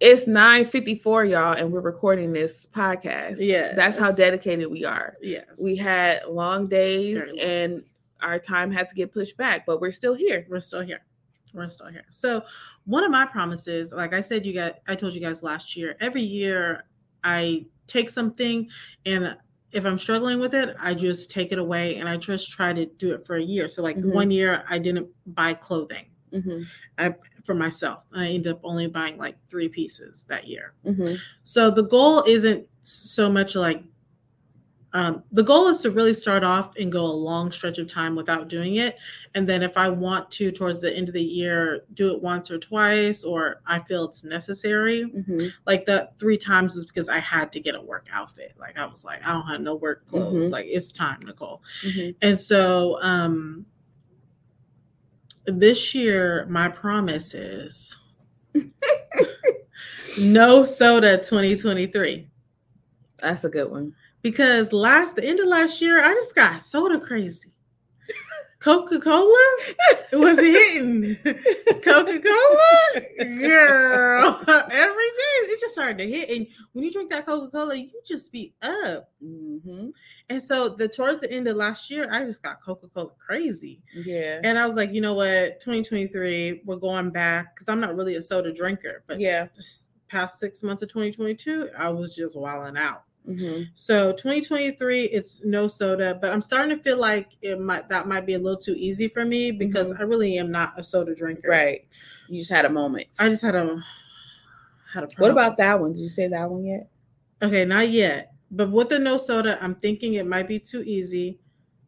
It's 0.00 0.26
9:54, 0.28 1.28
y'all, 1.28 1.54
and 1.54 1.72
we're 1.72 1.80
recording 1.80 2.32
this 2.32 2.68
podcast. 2.72 3.36
Yeah, 3.40 3.74
That's 3.74 3.98
how 3.98 4.12
dedicated 4.12 4.70
we 4.70 4.84
are. 4.84 5.16
Yes, 5.20 5.46
We 5.60 5.74
had 5.74 6.20
long 6.28 6.68
days 6.68 7.16
Very 7.16 7.40
and 7.40 7.82
our 8.22 8.38
time 8.38 8.70
had 8.70 8.88
to 8.88 8.94
get 8.94 9.12
pushed 9.12 9.36
back, 9.36 9.64
but 9.66 9.80
we're 9.80 9.92
still 9.92 10.14
here. 10.14 10.46
we're 10.48 10.60
still 10.60 10.80
here. 10.82 11.00
We're 11.54 11.68
still 11.70 11.86
here. 11.88 12.04
So 12.10 12.44
one 12.84 13.04
of 13.04 13.10
my 13.10 13.24
promises, 13.24 13.92
like 13.92 14.12
I 14.12 14.20
said, 14.20 14.44
you 14.44 14.52
guys, 14.52 14.74
I 14.86 14.94
told 14.94 15.14
you 15.14 15.20
guys 15.20 15.42
last 15.42 15.76
year. 15.76 15.96
Every 16.00 16.20
year, 16.22 16.84
I 17.24 17.64
take 17.86 18.10
something, 18.10 18.68
and 19.06 19.34
if 19.72 19.84
I'm 19.86 19.96
struggling 19.98 20.40
with 20.40 20.54
it, 20.54 20.76
I 20.80 20.92
just 20.94 21.30
take 21.30 21.52
it 21.52 21.58
away, 21.58 21.96
and 21.96 22.08
I 22.08 22.16
just 22.18 22.50
try 22.52 22.72
to 22.74 22.84
do 22.86 23.14
it 23.14 23.26
for 23.26 23.36
a 23.36 23.42
year. 23.42 23.66
So 23.68 23.82
like 23.82 23.96
Mhm. 23.96 24.12
one 24.12 24.30
year, 24.30 24.62
I 24.68 24.78
didn't 24.78 25.08
buy 25.26 25.54
clothing 25.54 26.06
Mm-hmm. 26.32 27.12
for 27.44 27.54
myself. 27.54 28.04
I 28.12 28.26
ended 28.26 28.52
up 28.52 28.60
only 28.62 28.86
buying 28.86 29.16
like 29.16 29.36
three 29.48 29.70
pieces 29.70 30.26
that 30.28 30.46
year. 30.46 30.74
Mm-hmm. 30.84 31.14
So 31.44 31.70
the 31.70 31.84
goal 31.84 32.22
isn't 32.26 32.66
so 32.82 33.32
much 33.32 33.54
like 33.56 33.82
um, 34.94 35.22
the 35.32 35.42
goal 35.42 35.66
is 35.66 35.82
to 35.82 35.90
really 35.90 36.14
start 36.14 36.42
off 36.42 36.74
and 36.76 36.90
go 36.90 37.04
a 37.04 37.12
long 37.12 37.50
stretch 37.50 37.76
of 37.78 37.86
time 37.88 38.16
without 38.16 38.48
doing 38.48 38.76
it. 38.76 38.96
And 39.34 39.46
then 39.46 39.62
if 39.62 39.76
I 39.76 39.90
want 39.90 40.30
to 40.32 40.50
towards 40.50 40.80
the 40.80 40.90
end 40.96 41.08
of 41.08 41.14
the 41.14 41.22
year 41.22 41.84
do 41.92 42.14
it 42.14 42.22
once 42.22 42.50
or 42.50 42.58
twice, 42.58 43.22
or 43.22 43.60
I 43.66 43.80
feel 43.80 44.04
it's 44.06 44.24
necessary, 44.24 45.02
Mm-hmm. 45.04 45.48
like 45.66 45.84
the 45.84 46.08
three 46.18 46.38
times 46.38 46.74
is 46.74 46.86
because 46.86 47.10
I 47.10 47.18
had 47.18 47.52
to 47.52 47.60
get 47.60 47.74
a 47.74 47.80
work 47.82 48.06
outfit. 48.12 48.54
Like 48.58 48.78
I 48.78 48.86
was 48.86 49.04
like, 49.04 49.20
I 49.26 49.32
don't 49.34 49.46
have 49.46 49.60
no 49.60 49.74
work 49.74 50.06
clothes. 50.06 50.48
Mhm. 50.48 50.50
Like 50.50 50.64
it's 50.66 50.90
time, 50.90 51.20
Nicole. 51.22 51.62
Mm-hmm. 51.84 52.10
And 52.22 52.38
so 52.38 52.98
um 53.02 53.66
this 55.44 55.94
year 55.94 56.46
my 56.48 56.68
promise 56.68 57.34
is 57.34 57.98
no 60.20 60.64
soda 60.64 61.16
2023 61.18 62.28
That's 63.20 63.44
a 63.44 63.48
good 63.48 63.70
one. 63.70 63.94
Because 64.30 64.74
last 64.74 65.16
the 65.16 65.24
end 65.24 65.40
of 65.40 65.46
last 65.46 65.80
year 65.80 66.04
I 66.04 66.12
just 66.12 66.34
got 66.34 66.60
soda 66.60 67.00
crazy. 67.00 67.54
Coca-Cola 68.60 69.56
was 70.12 70.36
hitting. 70.40 71.16
Coca-Cola, 71.24 73.00
girl, 73.38 74.42
every 74.48 75.08
day 75.08 75.34
it 75.40 75.60
just 75.60 75.72
started 75.72 75.96
to 75.96 76.06
hit. 76.06 76.28
And 76.28 76.46
when 76.72 76.84
you 76.84 76.92
drink 76.92 77.08
that 77.10 77.24
Coca-Cola, 77.24 77.74
you 77.76 77.88
just 78.06 78.30
be 78.30 78.52
up. 78.60 79.10
Mm-hmm. 79.24 79.88
And 80.28 80.42
so 80.42 80.68
the 80.68 80.88
towards 80.88 81.20
the 81.20 81.32
end 81.32 81.48
of 81.48 81.56
last 81.56 81.88
year, 81.88 82.08
I 82.10 82.24
just 82.24 82.42
got 82.42 82.62
Coca-Cola 82.62 83.12
crazy. 83.24 83.80
Yeah. 83.94 84.40
And 84.44 84.58
I 84.58 84.66
was 84.66 84.76
like, 84.76 84.92
you 84.92 85.00
know 85.00 85.14
what, 85.14 85.60
2023, 85.60 86.62
we're 86.66 86.76
going 86.76 87.10
back 87.10 87.54
because 87.54 87.68
I'm 87.68 87.80
not 87.80 87.96
really 87.96 88.16
a 88.16 88.22
soda 88.22 88.52
drinker, 88.52 89.04
but 89.06 89.20
yeah. 89.20 89.46
past 90.08 90.38
six 90.38 90.62
months 90.62 90.82
of 90.82 90.88
2022, 90.88 91.70
I 91.78 91.88
was 91.88 92.14
just 92.14 92.36
wilding 92.36 92.76
out. 92.76 93.04
Mm-hmm. 93.28 93.64
So 93.74 94.12
2023, 94.12 95.04
it's 95.04 95.44
no 95.44 95.66
soda, 95.66 96.18
but 96.20 96.32
I'm 96.32 96.40
starting 96.40 96.74
to 96.74 96.82
feel 96.82 96.96
like 96.96 97.36
it 97.42 97.60
might 97.60 97.88
that 97.90 98.08
might 98.08 98.24
be 98.24 98.34
a 98.34 98.38
little 98.38 98.58
too 98.58 98.74
easy 98.76 99.08
for 99.08 99.24
me 99.24 99.50
because 99.50 99.92
I 99.92 100.02
really 100.02 100.38
am 100.38 100.50
not 100.50 100.72
a 100.78 100.82
soda 100.82 101.14
drinker. 101.14 101.48
Mm-hmm. 101.48 101.66
Right. 101.66 101.86
You 102.28 102.38
just 102.38 102.50
had 102.50 102.64
a 102.64 102.70
moment. 102.70 103.08
I 103.18 103.28
just 103.28 103.42
had 103.42 103.54
a 103.54 103.84
had 104.92 105.04
a. 105.04 105.08
what 105.18 105.30
about 105.30 105.58
that 105.58 105.78
one? 105.78 105.92
Did 105.92 106.00
you 106.00 106.08
say 106.08 106.26
that 106.28 106.50
one 106.50 106.64
yet? 106.64 106.88
Okay, 107.42 107.64
not 107.66 107.90
yet. 107.90 108.32
But 108.50 108.70
with 108.70 108.88
the 108.88 108.98
no 108.98 109.18
soda, 109.18 109.58
I'm 109.62 109.74
thinking 109.74 110.14
it 110.14 110.26
might 110.26 110.48
be 110.48 110.58
too 110.58 110.82
easy. 110.86 111.38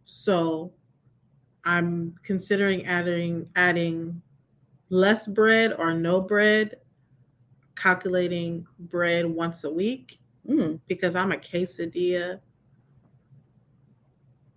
So 0.04 0.72
I'm 1.64 2.14
considering 2.22 2.84
adding 2.84 3.48
adding 3.56 4.20
less 4.90 5.26
bread 5.26 5.72
or 5.78 5.94
no 5.94 6.20
bread, 6.20 6.76
calculating 7.76 8.66
bread 8.78 9.24
once 9.24 9.64
a 9.64 9.70
week 9.70 10.19
Mm. 10.50 10.80
because 10.88 11.14
I'm 11.14 11.30
a 11.30 11.36
quesadilla, 11.36 12.40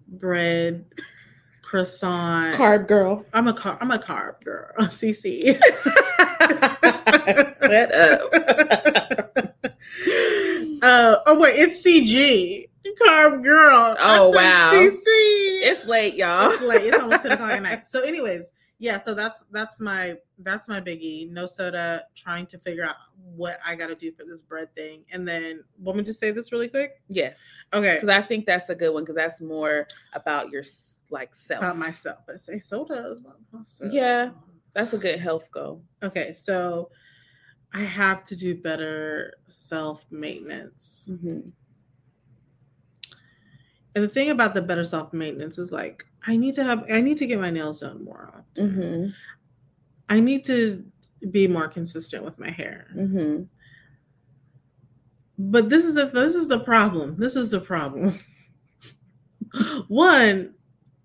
bread, 0.07 0.85
croissant. 1.61 2.55
Carb 2.55 2.87
girl. 2.87 3.25
I'm 3.31 3.47
a 3.47 3.53
carb. 3.53 3.77
I'm 3.79 3.91
a 3.91 3.99
carb 3.99 4.43
girl. 4.43 4.71
CC. 4.79 5.55
Shut 7.59 7.93
up. 7.93 8.21
uh, 10.81 11.15
oh 11.27 11.39
wait, 11.39 11.53
it's 11.57 11.83
CG. 11.83 12.65
Carb 13.01 13.43
girl. 13.43 13.95
Oh, 13.99 14.29
wow. 14.29 14.71
CC. 14.73 14.99
It's 15.65 15.85
late, 15.85 16.15
y'all. 16.15 16.51
It's 16.51 16.61
late. 16.61 16.81
It's 16.81 16.99
almost 16.99 17.23
10 17.23 17.31
o'clock 17.31 17.51
at 17.51 17.61
night. 17.61 17.87
So, 17.87 18.01
anyways, 18.03 18.51
yeah. 18.83 18.97
So 18.97 19.13
that's 19.13 19.45
that's 19.51 19.79
my 19.79 20.17
that's 20.39 20.67
my 20.67 20.81
biggie. 20.81 21.31
No 21.31 21.45
soda. 21.45 22.03
Trying 22.15 22.47
to 22.47 22.57
figure 22.57 22.83
out 22.83 22.97
what 23.33 23.57
I 23.65 23.75
got 23.75 23.87
to 23.87 23.95
do 23.95 24.11
for 24.11 24.25
this 24.25 24.41
bread 24.41 24.75
thing, 24.75 25.05
and 25.09 25.25
then 25.25 25.63
want 25.79 25.99
me 25.99 26.03
to 26.03 26.11
say 26.11 26.31
this 26.31 26.51
really 26.51 26.67
quick? 26.67 27.01
Yes. 27.07 27.39
Okay. 27.73 27.95
Because 27.95 28.09
I 28.09 28.21
think 28.21 28.45
that's 28.45 28.69
a 28.69 28.75
good 28.75 28.93
one 28.93 29.03
because 29.03 29.15
that's 29.15 29.39
more 29.39 29.87
about 30.11 30.49
your 30.49 30.63
like 31.09 31.33
self. 31.33 31.63
About 31.63 31.77
myself, 31.77 32.19
I 32.29 32.35
say 32.35 32.59
soda 32.59 33.09
is 33.09 33.21
about 33.21 33.37
myself. 33.53 33.93
Yeah. 33.93 34.31
That's 34.73 34.91
a 34.91 34.97
good 34.97 35.17
health 35.17 35.49
goal. 35.49 35.81
Okay. 36.03 36.33
So 36.33 36.89
I 37.73 37.79
have 37.79 38.25
to 38.25 38.35
do 38.35 38.53
better 38.53 39.35
self 39.47 40.05
maintenance. 40.11 41.07
Mm-hmm. 41.09 41.49
And 43.95 44.03
the 44.03 44.09
thing 44.09 44.29
about 44.29 44.53
the 44.53 44.61
better 44.61 44.83
self 44.83 45.13
maintenance 45.13 45.57
is 45.57 45.71
like 45.71 46.05
I 46.25 46.37
need 46.37 46.55
to 46.55 46.63
have 46.63 46.85
I 46.91 47.01
need 47.01 47.17
to 47.17 47.25
get 47.25 47.39
my 47.39 47.49
nails 47.49 47.81
done 47.81 48.03
more 48.03 48.33
often. 48.35 48.69
Mm-hmm. 48.69 49.09
I 50.09 50.19
need 50.19 50.45
to 50.45 50.83
be 51.31 51.47
more 51.47 51.67
consistent 51.67 52.23
with 52.23 52.39
my 52.39 52.49
hair. 52.49 52.87
Mm-hmm. 52.95 53.43
But 55.37 55.69
this 55.69 55.85
is 55.85 55.95
the 55.95 56.05
this 56.05 56.35
is 56.35 56.47
the 56.47 56.59
problem. 56.59 57.17
This 57.17 57.35
is 57.35 57.49
the 57.49 57.59
problem. 57.59 58.17
One, 59.87 60.55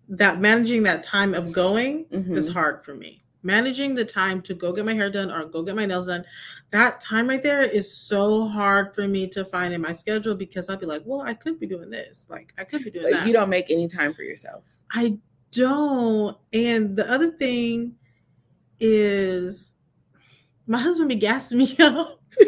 that 0.08 0.40
managing 0.40 0.82
that 0.84 1.02
time 1.04 1.34
of 1.34 1.52
going 1.52 2.06
Mhm. 2.06 2.36
is 2.36 2.48
hard 2.48 2.82
for 2.84 2.94
me. 2.94 3.22
Managing 3.42 3.94
the 3.94 4.04
time 4.04 4.42
to 4.42 4.54
go 4.54 4.72
get 4.72 4.84
my 4.84 4.94
hair 4.94 5.10
done 5.10 5.30
or 5.30 5.44
go 5.44 5.62
get 5.62 5.76
my 5.76 5.86
nails 5.86 6.08
done, 6.08 6.24
that 6.70 7.00
time 7.00 7.28
right 7.28 7.42
there 7.42 7.62
is 7.62 7.92
so 7.96 8.48
hard 8.48 8.94
for 8.94 9.06
me 9.06 9.28
to 9.28 9.44
find 9.44 9.72
in 9.72 9.80
my 9.80 9.92
schedule 9.92 10.34
because 10.34 10.68
I'd 10.68 10.80
be 10.80 10.86
like, 10.86 11.02
well, 11.04 11.20
I 11.20 11.34
could 11.34 11.60
be 11.60 11.66
doing 11.66 11.88
this. 11.88 12.26
Like 12.28 12.52
I 12.58 12.64
could 12.64 12.82
be 12.84 12.90
doing 12.90 13.12
that. 13.12 13.26
You 13.26 13.32
don't 13.32 13.48
make 13.48 13.70
any 13.70 13.86
time 13.88 14.12
for 14.12 14.22
yourself. 14.22 14.64
I 14.92 15.18
don't. 15.52 16.36
And 16.52 16.96
the 16.96 17.10
other 17.10 17.30
thing 17.30 17.94
is 18.80 19.74
my 20.66 20.78
husband 20.78 21.08
be 21.08 21.16
gassing 21.16 21.58
me 21.58 21.76
up. 21.80 22.20
he 22.38 22.44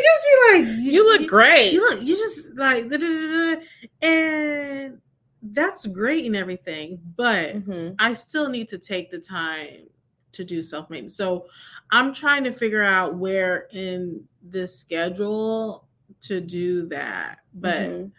just 0.00 0.24
be 0.26 0.52
like, 0.52 0.64
You 0.92 1.04
look 1.04 1.28
great. 1.28 1.72
You 1.72 1.80
look, 1.90 2.02
you 2.02 2.16
just 2.16 2.56
like, 2.56 2.88
da, 2.88 2.96
da, 2.96 3.06
da. 3.06 3.60
and 4.02 5.00
that's 5.42 5.86
great 5.86 6.24
and 6.24 6.36
everything, 6.36 7.00
but 7.16 7.56
Mhm. 7.56 7.96
I 7.98 8.12
still 8.12 8.48
need 8.48 8.68
to 8.68 8.78
take 8.78 9.10
the 9.10 9.18
time 9.18 9.88
to 10.32 10.44
do 10.44 10.62
self 10.62 10.88
maintenance. 10.88 11.14
So 11.16 11.48
I'm 11.90 12.14
trying 12.14 12.44
to 12.44 12.52
figure 12.52 12.82
out 12.82 13.16
where 13.16 13.68
in 13.72 14.26
this 14.42 14.78
schedule 14.78 15.88
to 16.20 16.40
do 16.40 16.86
that. 16.88 17.40
But 17.54 17.90
Mhm. 17.90 18.12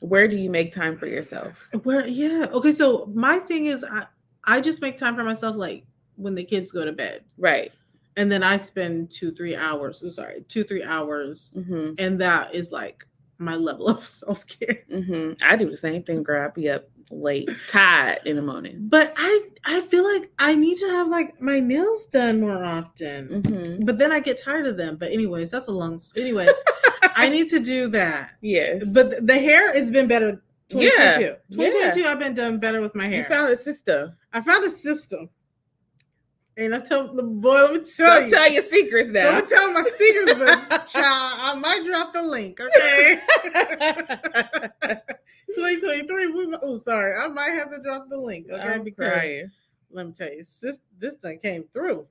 where 0.00 0.28
do 0.28 0.36
you 0.36 0.48
make 0.48 0.72
time 0.72 0.96
for 0.96 1.06
yourself? 1.06 1.68
Where 1.82 2.06
yeah. 2.06 2.46
Okay, 2.52 2.72
so 2.72 3.06
my 3.14 3.38
thing 3.38 3.66
is 3.66 3.84
I 3.84 4.06
I 4.44 4.60
just 4.60 4.80
make 4.80 4.96
time 4.96 5.16
for 5.16 5.24
myself 5.24 5.56
like 5.56 5.84
when 6.16 6.34
the 6.34 6.44
kids 6.44 6.70
go 6.72 6.84
to 6.84 6.92
bed. 6.92 7.24
Right. 7.36 7.72
And 8.16 8.32
then 8.32 8.42
I 8.42 8.56
spend 8.56 9.10
two, 9.10 9.32
three 9.32 9.54
hours. 9.54 10.02
I'm 10.02 10.10
sorry, 10.10 10.44
two, 10.48 10.64
three 10.64 10.82
hours. 10.82 11.52
Mm-hmm. 11.56 11.94
And 11.98 12.20
that 12.20 12.54
is 12.54 12.72
like 12.72 13.06
my 13.38 13.54
level 13.56 13.88
of 13.88 14.02
self-care. 14.04 14.80
Mm-hmm. 14.92 15.32
I 15.42 15.56
do 15.56 15.70
the 15.70 15.76
same 15.76 16.02
thing, 16.02 16.22
girl. 16.22 16.44
I 16.44 16.48
be 16.48 16.68
up 16.70 16.88
late, 17.10 17.48
tired 17.68 18.20
in 18.26 18.36
the 18.36 18.42
morning. 18.42 18.76
But 18.88 19.14
I 19.16 19.48
I 19.64 19.80
feel 19.82 20.04
like 20.04 20.30
I 20.38 20.54
need 20.54 20.78
to 20.78 20.88
have 20.88 21.08
like 21.08 21.40
my 21.40 21.60
nails 21.60 22.06
done 22.06 22.40
more 22.40 22.62
often. 22.64 23.42
Mm-hmm. 23.42 23.84
But 23.84 23.98
then 23.98 24.12
I 24.12 24.20
get 24.20 24.42
tired 24.42 24.66
of 24.66 24.76
them. 24.76 24.96
But 24.96 25.12
anyways, 25.12 25.50
that's 25.50 25.68
a 25.68 25.72
long 25.72 25.98
anyways. 26.16 26.50
I 27.02 27.28
need 27.30 27.48
to 27.50 27.60
do 27.60 27.88
that. 27.88 28.32
Yes. 28.42 28.84
But 28.92 29.10
th- 29.10 29.22
the 29.22 29.38
hair 29.38 29.72
has 29.74 29.90
been 29.90 30.06
better 30.08 30.42
2022. 30.68 31.22
Yeah, 31.22 31.34
2022 31.52 32.06
I've 32.08 32.18
been 32.18 32.34
done 32.34 32.58
better 32.58 32.80
with 32.80 32.94
my 32.94 33.06
hair. 33.06 33.20
you 33.20 33.24
found 33.24 33.52
a 33.52 33.56
system. 33.56 34.14
I 34.32 34.40
found 34.42 34.64
a 34.64 34.70
system. 34.70 35.30
And 36.58 36.74
I 36.74 36.80
told 36.80 37.16
the 37.16 37.22
boy, 37.22 37.54
let 37.54 37.72
me 37.72 37.88
tell 37.88 38.20
Don't 38.20 38.30
you. 38.30 38.36
tell 38.36 38.52
your 38.52 38.64
secrets 38.64 39.10
now. 39.10 39.30
Don't 39.30 39.48
tell 39.48 39.72
my 39.72 39.84
secrets, 39.96 40.34
but 40.68 40.86
child, 40.88 41.38
I 41.40 41.54
might 41.54 41.84
drop 41.86 42.12
the 42.12 42.22
link, 42.22 42.60
okay? 42.60 43.20
2023, 45.54 46.26
we, 46.32 46.56
oh, 46.60 46.78
sorry, 46.78 47.14
I 47.14 47.28
might 47.28 47.50
have 47.50 47.70
to 47.70 47.80
drop 47.80 48.08
the 48.08 48.16
link, 48.16 48.48
okay? 48.50 48.60
I'm 48.60 48.82
because 48.82 49.12
crying. 49.12 49.52
let 49.92 50.08
me 50.08 50.12
tell 50.12 50.32
you, 50.32 50.38
this, 50.38 50.80
this 50.98 51.14
thing 51.14 51.38
came 51.38 51.62
through. 51.72 52.08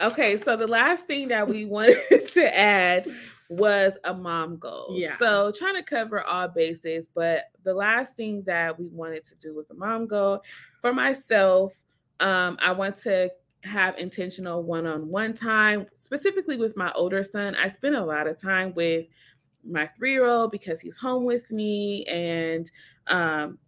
Okay, 0.00 0.38
so 0.38 0.56
the 0.56 0.66
last 0.66 1.06
thing 1.06 1.28
that 1.28 1.46
we 1.46 1.66
wanted 1.66 2.28
to 2.32 2.58
add 2.58 3.06
was 3.50 3.98
a 4.04 4.14
mom 4.14 4.56
goal. 4.56 4.94
Yeah. 4.96 5.14
So 5.18 5.52
trying 5.54 5.74
to 5.74 5.82
cover 5.82 6.22
all 6.22 6.48
bases, 6.48 7.06
but 7.14 7.50
the 7.64 7.74
last 7.74 8.16
thing 8.16 8.44
that 8.46 8.80
we 8.80 8.86
wanted 8.86 9.26
to 9.26 9.34
do 9.34 9.54
was 9.54 9.68
a 9.68 9.74
mom 9.74 10.06
goal 10.06 10.42
for 10.80 10.94
myself. 10.94 11.74
Um, 12.18 12.56
I 12.62 12.72
want 12.72 12.96
to 13.02 13.30
have 13.64 13.96
intentional 13.98 14.62
one-on-one 14.62 15.34
time, 15.34 15.86
specifically 15.98 16.56
with 16.56 16.76
my 16.76 16.90
older 16.92 17.22
son. 17.22 17.54
I 17.56 17.68
spend 17.68 17.94
a 17.94 18.04
lot 18.04 18.26
of 18.26 18.40
time 18.40 18.74
with 18.74 19.06
my 19.64 19.86
three-year-old 19.86 20.50
because 20.50 20.80
he's 20.80 20.96
home 20.96 21.24
with 21.24 21.50
me 21.50 22.04
and 22.06 22.68
um 23.06 23.58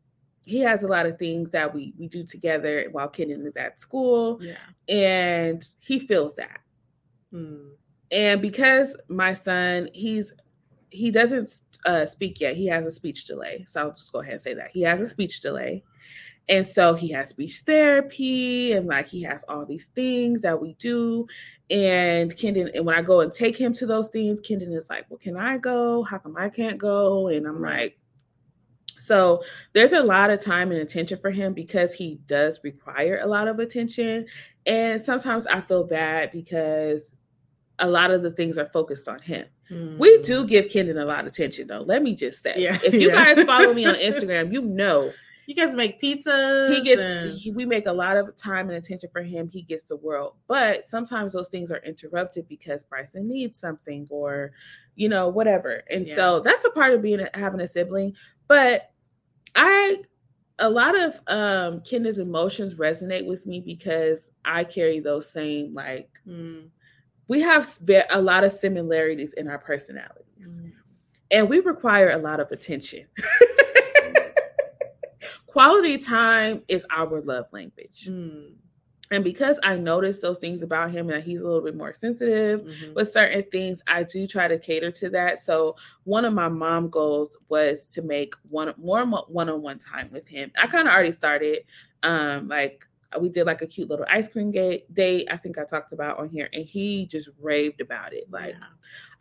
he 0.45 0.59
has 0.61 0.83
a 0.83 0.89
lot 0.89 1.07
of 1.07 1.19
things 1.19 1.51
that 1.51 1.73
we 1.73 1.95
we 1.99 2.09
do 2.09 2.25
together 2.25 2.89
while 2.93 3.09
Kenan 3.09 3.47
is 3.47 3.57
at 3.57 3.81
school. 3.81 4.41
Yeah. 4.43 4.57
And 4.89 5.67
he 5.79 5.99
feels 5.99 6.35
that. 6.37 6.61
Mm. 7.33 7.71
And 8.11 8.43
because 8.43 8.95
my 9.09 9.35
son, 9.35 9.89
he's 9.93 10.33
he 10.91 11.11
doesn't 11.11 11.61
uh, 11.87 12.07
speak 12.07 12.41
yet. 12.41 12.57
He 12.57 12.67
has 12.67 12.85
a 12.85 12.93
speech 12.93 13.25
delay. 13.25 13.65
So 13.69 13.81
I'll 13.81 13.91
just 13.91 14.13
go 14.13 14.21
ahead 14.21 14.35
and 14.35 14.43
say 14.43 14.55
that. 14.55 14.71
He 14.73 14.83
has 14.83 15.01
a 15.01 15.07
speech 15.07 15.41
delay. 15.41 15.83
And 16.49 16.67
so 16.67 16.95
he 16.95 17.11
has 17.13 17.31
speech 17.31 17.63
therapy 17.67 18.73
and 18.73 18.87
like 18.87 19.09
he 19.09 19.23
has 19.23 19.45
all 19.49 19.65
these 19.65 19.87
things 19.95 20.43
that 20.43 20.61
we 20.61 20.75
do. 20.75 21.27
And 21.71 22.37
Kendon, 22.37 22.71
and 22.75 22.85
when 22.85 22.95
I 22.95 23.03
go 23.03 23.21
and 23.21 23.33
take 23.33 23.57
him 23.57 23.73
to 23.75 23.87
those 23.87 24.09
things, 24.09 24.41
Kendon 24.41 24.75
is 24.75 24.91
like, 24.91 25.07
Well, 25.09 25.19
can 25.19 25.37
I 25.37 25.57
go? 25.57 26.03
How 26.03 26.19
come 26.19 26.37
I 26.37 26.51
can't 26.51 26.77
go? 26.77 27.29
And 27.29 27.47
I'm 27.47 27.63
like, 27.63 27.99
so 28.99 29.43
there's 29.73 29.93
a 29.93 30.03
lot 30.03 30.31
of 30.31 30.41
time 30.41 30.71
and 30.71 30.81
attention 30.81 31.19
for 31.19 31.31
him 31.31 31.53
because 31.53 31.93
he 31.95 32.21
does 32.27 32.61
require 32.63 33.21
a 33.23 33.27
lot 33.27 33.49
of 33.49 33.59
attention. 33.59 34.27
And 34.67 35.01
sometimes 35.01 35.47
I 35.47 35.61
feel 35.63 35.85
bad 35.85 36.31
because 36.33 37.13
a 37.79 37.89
lot 37.89 38.11
of 38.11 38.23
the 38.23 38.31
things 38.31 38.57
are 38.57 38.67
focused 38.67 39.09
on 39.09 39.21
him. 39.21 39.47
Mm. 39.71 39.99
We 39.99 40.23
do 40.23 40.47
give 40.47 40.67
Kendon 40.67 41.01
a 41.01 41.05
lot 41.05 41.21
of 41.21 41.27
attention 41.27 41.67
though. 41.67 41.83
Let 41.83 42.03
me 42.03 42.15
just 42.15 42.43
say. 42.43 42.55
Yeah, 42.57 42.79
if 42.85 42.95
you 42.95 43.09
yeah. 43.09 43.35
guys 43.35 43.45
follow 43.45 43.73
me 43.73 43.87
on 43.87 43.95
Instagram, 43.95 44.53
you 44.53 44.61
know 44.63 45.11
you 45.47 45.55
guys 45.55 45.75
make 45.75 46.01
pizzas. 46.01 46.75
He 46.75 46.83
gets. 46.83 47.03
And... 47.03 47.37
He, 47.37 47.51
we 47.51 47.65
make 47.65 47.87
a 47.87 47.93
lot 47.93 48.17
of 48.17 48.35
time 48.37 48.69
and 48.69 48.79
attention 48.79 49.11
for 49.13 49.23
him. 49.23 49.49
He 49.49 49.63
gets 49.63 49.85
the 49.85 49.97
world, 49.97 50.35
but 50.47 50.87
sometimes 50.87 51.33
those 51.33 51.49
things 51.49 51.71
are 51.71 51.83
interrupted 51.85 52.49
because 52.49 52.85
Bryson 52.85 53.29
needs 53.29 53.59
something, 53.59 54.07
or 54.11 54.53
you 54.97 55.09
know, 55.09 55.29
whatever. 55.29 55.83
And 55.91 56.07
yeah. 56.07 56.17
so 56.17 56.41
that's 56.41 56.65
a 56.65 56.71
part 56.71 56.93
of 56.93 57.03
being 57.03 57.27
having 57.35 57.61
a 57.61 57.67
sibling. 57.67 58.15
But 58.49 58.91
I, 59.55 59.99
a 60.59 60.69
lot 60.69 60.99
of 60.99 61.21
um 61.27 61.81
Kendon's 61.81 62.19
emotions 62.19 62.75
resonate 62.75 63.27
with 63.27 63.47
me 63.47 63.61
because 63.61 64.31
I 64.45 64.65
carry 64.65 65.01
those 65.01 65.31
same 65.31 65.75
like. 65.75 66.11
Mm. 66.27 66.71
We 67.27 67.41
have 67.41 67.67
a 68.11 68.21
lot 68.21 68.45
of 68.45 68.53
similarities 68.53 69.33
in 69.33 69.49
our 69.49 69.59
personalities, 69.59 70.47
mm. 70.47 70.73
and 71.31 71.49
we 71.49 71.61
require 71.61 72.11
a 72.11 72.19
lot 72.19 72.39
of 72.39 72.53
attention. 72.53 73.07
quality 75.55 75.99
time 75.99 76.65
is 76.67 76.85
our 76.91 77.21
love 77.21 77.47
language. 77.53 78.09
Mm. 78.11 78.55
And 79.13 79.23
because 79.23 79.61
I 79.63 79.77
noticed 79.77 80.21
those 80.21 80.39
things 80.39 80.63
about 80.63 80.91
him 80.91 81.11
and 81.11 81.23
he's 81.23 81.41
a 81.41 81.45
little 81.45 81.61
bit 81.61 81.77
more 81.77 81.95
sensitive 81.95 82.63
mm-hmm. 82.63 82.95
with 82.95 83.13
certain 83.13 83.45
things, 83.53 83.81
I 83.87 84.03
do 84.03 84.27
try 84.27 84.49
to 84.49 84.59
cater 84.59 84.91
to 84.91 85.11
that. 85.11 85.45
So 85.45 85.77
one 86.03 86.25
of 86.25 86.33
my 86.33 86.49
mom 86.49 86.91
goals 86.91 87.37
was 87.49 87.87
to 87.89 88.03
make 88.03 88.35
one 88.49 88.75
more 88.77 89.05
one-on-one 89.05 89.79
time 89.79 90.09
with 90.11 90.27
him. 90.27 90.51
I 90.61 90.67
kind 90.67 90.89
of 90.89 90.95
already 90.95 91.13
started. 91.13 91.61
Um, 92.03 92.49
like 92.49 92.85
we 93.21 93.29
did 93.29 93.47
like 93.47 93.63
a 93.63 93.67
cute 93.67 93.89
little 93.89 94.07
ice 94.11 94.29
cream 94.29 94.51
date. 94.51 95.29
I 95.31 95.37
think 95.37 95.59
I 95.59 95.65
talked 95.65 95.93
about 95.93 96.19
on 96.19 96.29
here, 96.29 96.49
and 96.53 96.65
he 96.65 97.07
just 97.07 97.29
raved 97.41 97.81
about 97.81 98.13
it. 98.13 98.31
Like 98.31 98.55
yeah. 98.55 98.67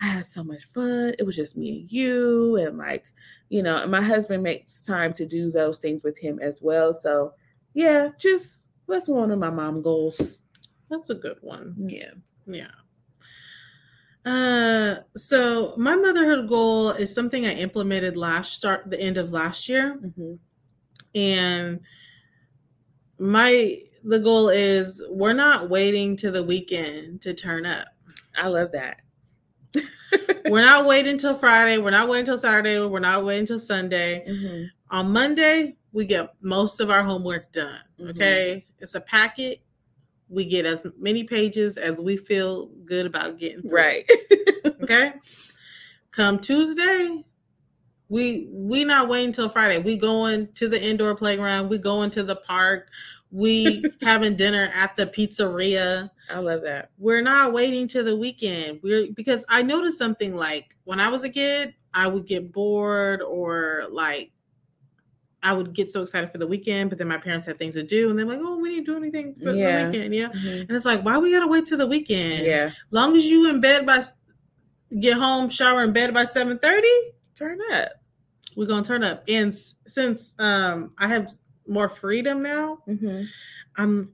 I 0.01 0.05
had 0.05 0.25
so 0.25 0.43
much 0.43 0.65
fun. 0.65 1.13
It 1.17 1.25
was 1.25 1.35
just 1.35 1.57
me 1.57 1.79
and 1.79 1.91
you, 1.91 2.57
and 2.57 2.77
like 2.77 3.05
you 3.49 3.61
know, 3.61 3.77
and 3.77 3.91
my 3.91 4.01
husband 4.01 4.41
makes 4.41 4.81
time 4.81 5.13
to 5.13 5.25
do 5.25 5.51
those 5.51 5.77
things 5.77 6.01
with 6.03 6.17
him 6.17 6.39
as 6.41 6.59
well. 6.61 6.93
So, 6.93 7.33
yeah, 7.73 8.09
just 8.17 8.65
that's 8.87 9.07
one 9.07 9.31
of 9.31 9.39
my 9.39 9.49
mom 9.49 9.81
goals. 9.81 10.37
That's 10.89 11.09
a 11.09 11.15
good 11.15 11.37
one. 11.41 11.75
Yeah. 11.77 12.11
Yeah. 12.47 12.71
Uh, 14.25 15.01
so 15.17 15.75
my 15.77 15.95
motherhood 15.95 16.47
goal 16.47 16.91
is 16.91 17.13
something 17.13 17.45
I 17.45 17.53
implemented 17.53 18.15
last 18.15 18.53
start 18.53 18.89
the 18.89 18.99
end 18.99 19.17
of 19.17 19.31
last 19.31 19.67
year, 19.67 19.99
mm-hmm. 20.01 20.35
and 21.13 21.79
my 23.23 23.75
the 24.03 24.19
goal 24.19 24.49
is 24.49 25.01
we're 25.09 25.33
not 25.33 25.69
waiting 25.69 26.17
to 26.17 26.29
the 26.29 26.43
weekend 26.43 27.21
to 27.21 27.33
turn 27.33 27.65
up. 27.65 27.87
I 28.37 28.47
love 28.47 28.71
that 28.73 29.01
we're 30.49 30.61
not 30.61 30.85
waiting 30.85 31.17
till 31.17 31.35
Friday. 31.35 31.77
We're 31.77 31.91
not 31.91 32.09
waiting 32.09 32.25
till 32.25 32.37
Saturday. 32.37 32.79
We're 32.85 32.99
not 32.99 33.23
waiting 33.23 33.45
till 33.45 33.59
Sunday. 33.59 34.25
Mm-hmm. 34.27 34.63
On 34.95 35.11
Monday, 35.11 35.77
we 35.91 36.05
get 36.05 36.33
most 36.41 36.79
of 36.79 36.89
our 36.89 37.03
homework 37.03 37.51
done. 37.51 37.79
Mm-hmm. 37.99 38.09
Okay. 38.09 38.65
It's 38.79 38.95
a 38.95 39.01
packet. 39.01 39.59
We 40.29 40.45
get 40.45 40.65
as 40.65 40.85
many 40.97 41.23
pages 41.23 41.77
as 41.77 41.99
we 41.99 42.17
feel 42.17 42.67
good 42.85 43.05
about 43.05 43.37
getting 43.37 43.61
through. 43.61 43.77
Right. 43.77 44.09
okay. 44.81 45.13
Come 46.11 46.39
Tuesday, 46.39 47.23
we 48.09 48.47
we 48.51 48.83
not 48.83 49.09
waiting 49.09 49.31
till 49.31 49.49
Friday. 49.49 49.79
We 49.79 49.97
going 49.97 50.51
to 50.53 50.67
the 50.67 50.81
indoor 50.81 51.15
playground. 51.15 51.69
We 51.69 51.79
going 51.79 52.11
to 52.11 52.23
the 52.23 52.35
park. 52.35 52.89
We 53.33 53.83
having 54.03 54.35
dinner 54.35 54.69
at 54.75 54.95
the 54.95 55.07
pizzeria. 55.07 56.11
I 56.29 56.37
love 56.39 56.61
that. 56.61 56.91
We're 56.99 57.23
not 57.23 57.51
waiting 57.51 57.87
to 57.89 58.03
the 58.03 58.15
weekend. 58.15 58.79
We're 58.83 59.11
because 59.11 59.43
I 59.49 59.63
noticed 59.63 59.97
something 59.97 60.35
like 60.35 60.75
when 60.83 60.99
I 60.99 61.09
was 61.09 61.23
a 61.23 61.29
kid, 61.29 61.73
I 61.93 62.07
would 62.07 62.27
get 62.27 62.51
bored 62.51 63.23
or 63.23 63.87
like 63.89 64.31
I 65.43 65.53
would 65.53 65.73
get 65.73 65.91
so 65.91 66.03
excited 66.03 66.31
for 66.31 66.37
the 66.37 66.47
weekend, 66.47 66.89
but 66.89 66.99
then 66.99 67.07
my 67.07 67.17
parents 67.17 67.45
had 67.45 67.57
things 67.57 67.75
to 67.75 67.83
do, 67.83 68.09
and 68.09 68.17
they're 68.17 68.25
like, 68.25 68.39
"Oh, 68.41 68.59
we 68.59 68.69
didn't 68.69 68.85
do 68.85 68.95
anything 68.95 69.35
for 69.35 69.51
yeah. 69.51 69.85
the 69.85 69.91
weekend." 69.91 70.13
Yeah, 70.13 70.27
mm-hmm. 70.29 70.61
and 70.61 70.71
it's 70.71 70.85
like, 70.85 71.03
why 71.03 71.17
we 71.17 71.31
gotta 71.31 71.47
wait 71.47 71.65
till 71.65 71.77
the 71.77 71.87
weekend? 71.87 72.45
Yeah, 72.45 72.71
long 72.91 73.15
as 73.15 73.25
you 73.25 73.49
in 73.49 73.59
bed 73.59 73.85
by 73.85 74.03
get 74.99 75.17
home, 75.17 75.49
shower 75.49 75.83
in 75.83 75.91
bed 75.91 76.13
by 76.13 76.25
seven 76.25 76.59
thirty, 76.59 76.87
turn 77.35 77.59
up. 77.71 77.89
We're 78.55 78.67
gonna 78.67 78.85
turn 78.85 79.03
up, 79.03 79.23
and 79.27 79.53
since 79.85 80.33
um 80.39 80.93
I 80.97 81.07
have 81.07 81.31
more 81.67 81.89
freedom 81.89 82.41
now, 82.41 82.79
mm-hmm. 82.87 83.23
I'm 83.77 84.13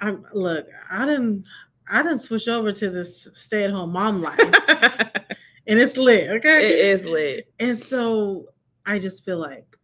I 0.00 0.16
look, 0.32 0.66
I 0.90 1.04
didn't 1.06 1.44
I 1.90 2.02
didn't 2.02 2.18
switch 2.18 2.48
over 2.48 2.72
to 2.72 2.90
this 2.90 3.28
stay 3.32 3.64
at 3.64 3.70
home 3.70 3.92
mom 3.92 4.22
life. 4.22 4.38
and 5.66 5.78
it's 5.78 5.96
lit, 5.96 6.30
okay? 6.30 6.66
It 6.66 6.78
is 6.78 7.04
lit. 7.04 7.52
And 7.58 7.78
so 7.78 8.46
I 8.86 8.98
just 8.98 9.24
feel 9.24 9.38
like 9.38 9.76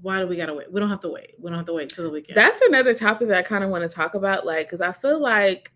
why 0.00 0.20
do 0.20 0.26
we 0.26 0.36
gotta 0.36 0.54
wait? 0.54 0.72
We 0.72 0.80
don't 0.80 0.88
have 0.88 1.00
to 1.00 1.10
wait. 1.10 1.34
We 1.38 1.50
don't 1.50 1.58
have 1.58 1.66
to 1.66 1.74
wait 1.74 1.90
till 1.90 2.04
the 2.04 2.10
weekend. 2.10 2.36
That's 2.36 2.60
another 2.62 2.94
topic 2.94 3.28
that 3.28 3.38
I 3.38 3.42
kind 3.42 3.62
of 3.62 3.70
want 3.70 3.88
to 3.88 3.94
talk 3.94 4.14
about, 4.14 4.46
like, 4.46 4.66
because 4.66 4.80
I 4.80 4.92
feel 4.92 5.20
like 5.20 5.70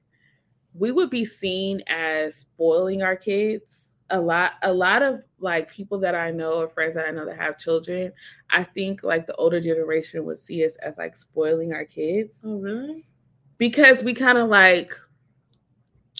we 0.73 0.91
would 0.91 1.11
be 1.11 1.25
seen 1.25 1.83
as 1.87 2.37
spoiling 2.37 3.03
our 3.03 3.17
kids 3.17 3.86
a 4.11 4.21
lot 4.21 4.53
a 4.63 4.73
lot 4.73 5.03
of 5.03 5.21
like 5.41 5.71
people 5.71 5.99
that 5.99 6.15
i 6.15 6.31
know 6.31 6.53
or 6.53 6.69
friends 6.69 6.95
that 6.95 7.07
i 7.07 7.11
know 7.11 7.27
that 7.27 7.37
have 7.37 7.59
children 7.59 8.13
i 8.51 8.63
think 8.63 9.03
like 9.03 9.27
the 9.27 9.35
older 9.35 9.61
generation 9.61 10.25
would 10.25 10.39
see 10.39 10.65
us 10.65 10.77
as 10.77 10.97
like 10.97 11.17
spoiling 11.17 11.73
our 11.73 11.85
kids 11.85 12.39
oh 12.45 12.57
really 12.57 13.05
because 13.59 14.03
we 14.03 14.15
kind 14.15 14.39
of 14.39 14.49
like 14.49 14.97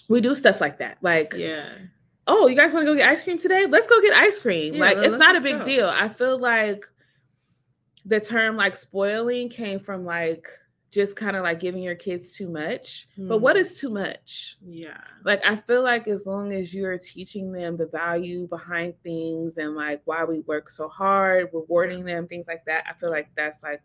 we 0.09 0.21
do 0.21 0.35
stuff 0.35 0.61
like 0.61 0.79
that. 0.79 0.99
Like, 1.03 1.35
yeah. 1.37 1.67
Oh, 2.27 2.49
you 2.49 2.57
guys 2.57 2.73
want 2.73 2.87
to 2.87 2.93
go 2.93 2.97
get 2.97 3.09
ice 3.09 3.23
cream 3.23 3.39
today? 3.39 3.67
Let's 3.67 3.87
go 3.87 4.01
get 4.01 4.13
ice 4.15 4.39
cream. 4.39 4.75
Yeah, 4.75 4.81
like, 4.81 4.99
it's 4.99 5.17
not 5.17 5.37
a 5.37 5.41
big 5.41 5.59
go. 5.59 5.65
deal. 5.65 5.89
I 5.89 6.09
feel 6.09 6.39
like 6.39 6.85
the 8.05 8.21
term 8.21 8.57
like 8.57 8.77
spoiling 8.77 9.49
came 9.49 9.81
from 9.81 10.05
like 10.05 10.49
just 10.97 11.15
kind 11.15 11.37
of 11.37 11.43
like 11.43 11.61
giving 11.61 11.83
your 11.83 11.95
kids 11.95 12.33
too 12.33 12.49
much. 12.49 13.07
Mm. 13.19 13.29
But 13.29 13.39
what 13.39 13.57
hmm. 13.57 13.63
too 13.77 13.91
much? 13.91 14.57
Yeah. 14.65 14.97
Like 15.25 15.43
I 15.45 15.57
feel 15.57 15.83
like 15.83 16.09
as 16.09 16.25
long 16.25 16.55
as 16.55 16.73
you're 16.73 16.97
teaching 16.97 17.53
them 17.53 17.77
the 17.77 17.87
value 17.87 18.49
behind 18.49 18.95
things 19.03 19.59
and 19.59 19.77
like 19.77 20.01
why 20.07 20.25
we 20.25 20.41
work 20.41 20.71
so 20.71 20.89
hard, 20.89 21.51
rewarding 21.53 22.07
them, 22.07 22.27
things 22.27 22.47
like 22.49 22.65
that, 22.65 22.87
I 22.89 22.99
feel 22.99 23.11
like 23.11 23.29
that's 23.37 23.63
like 23.63 23.83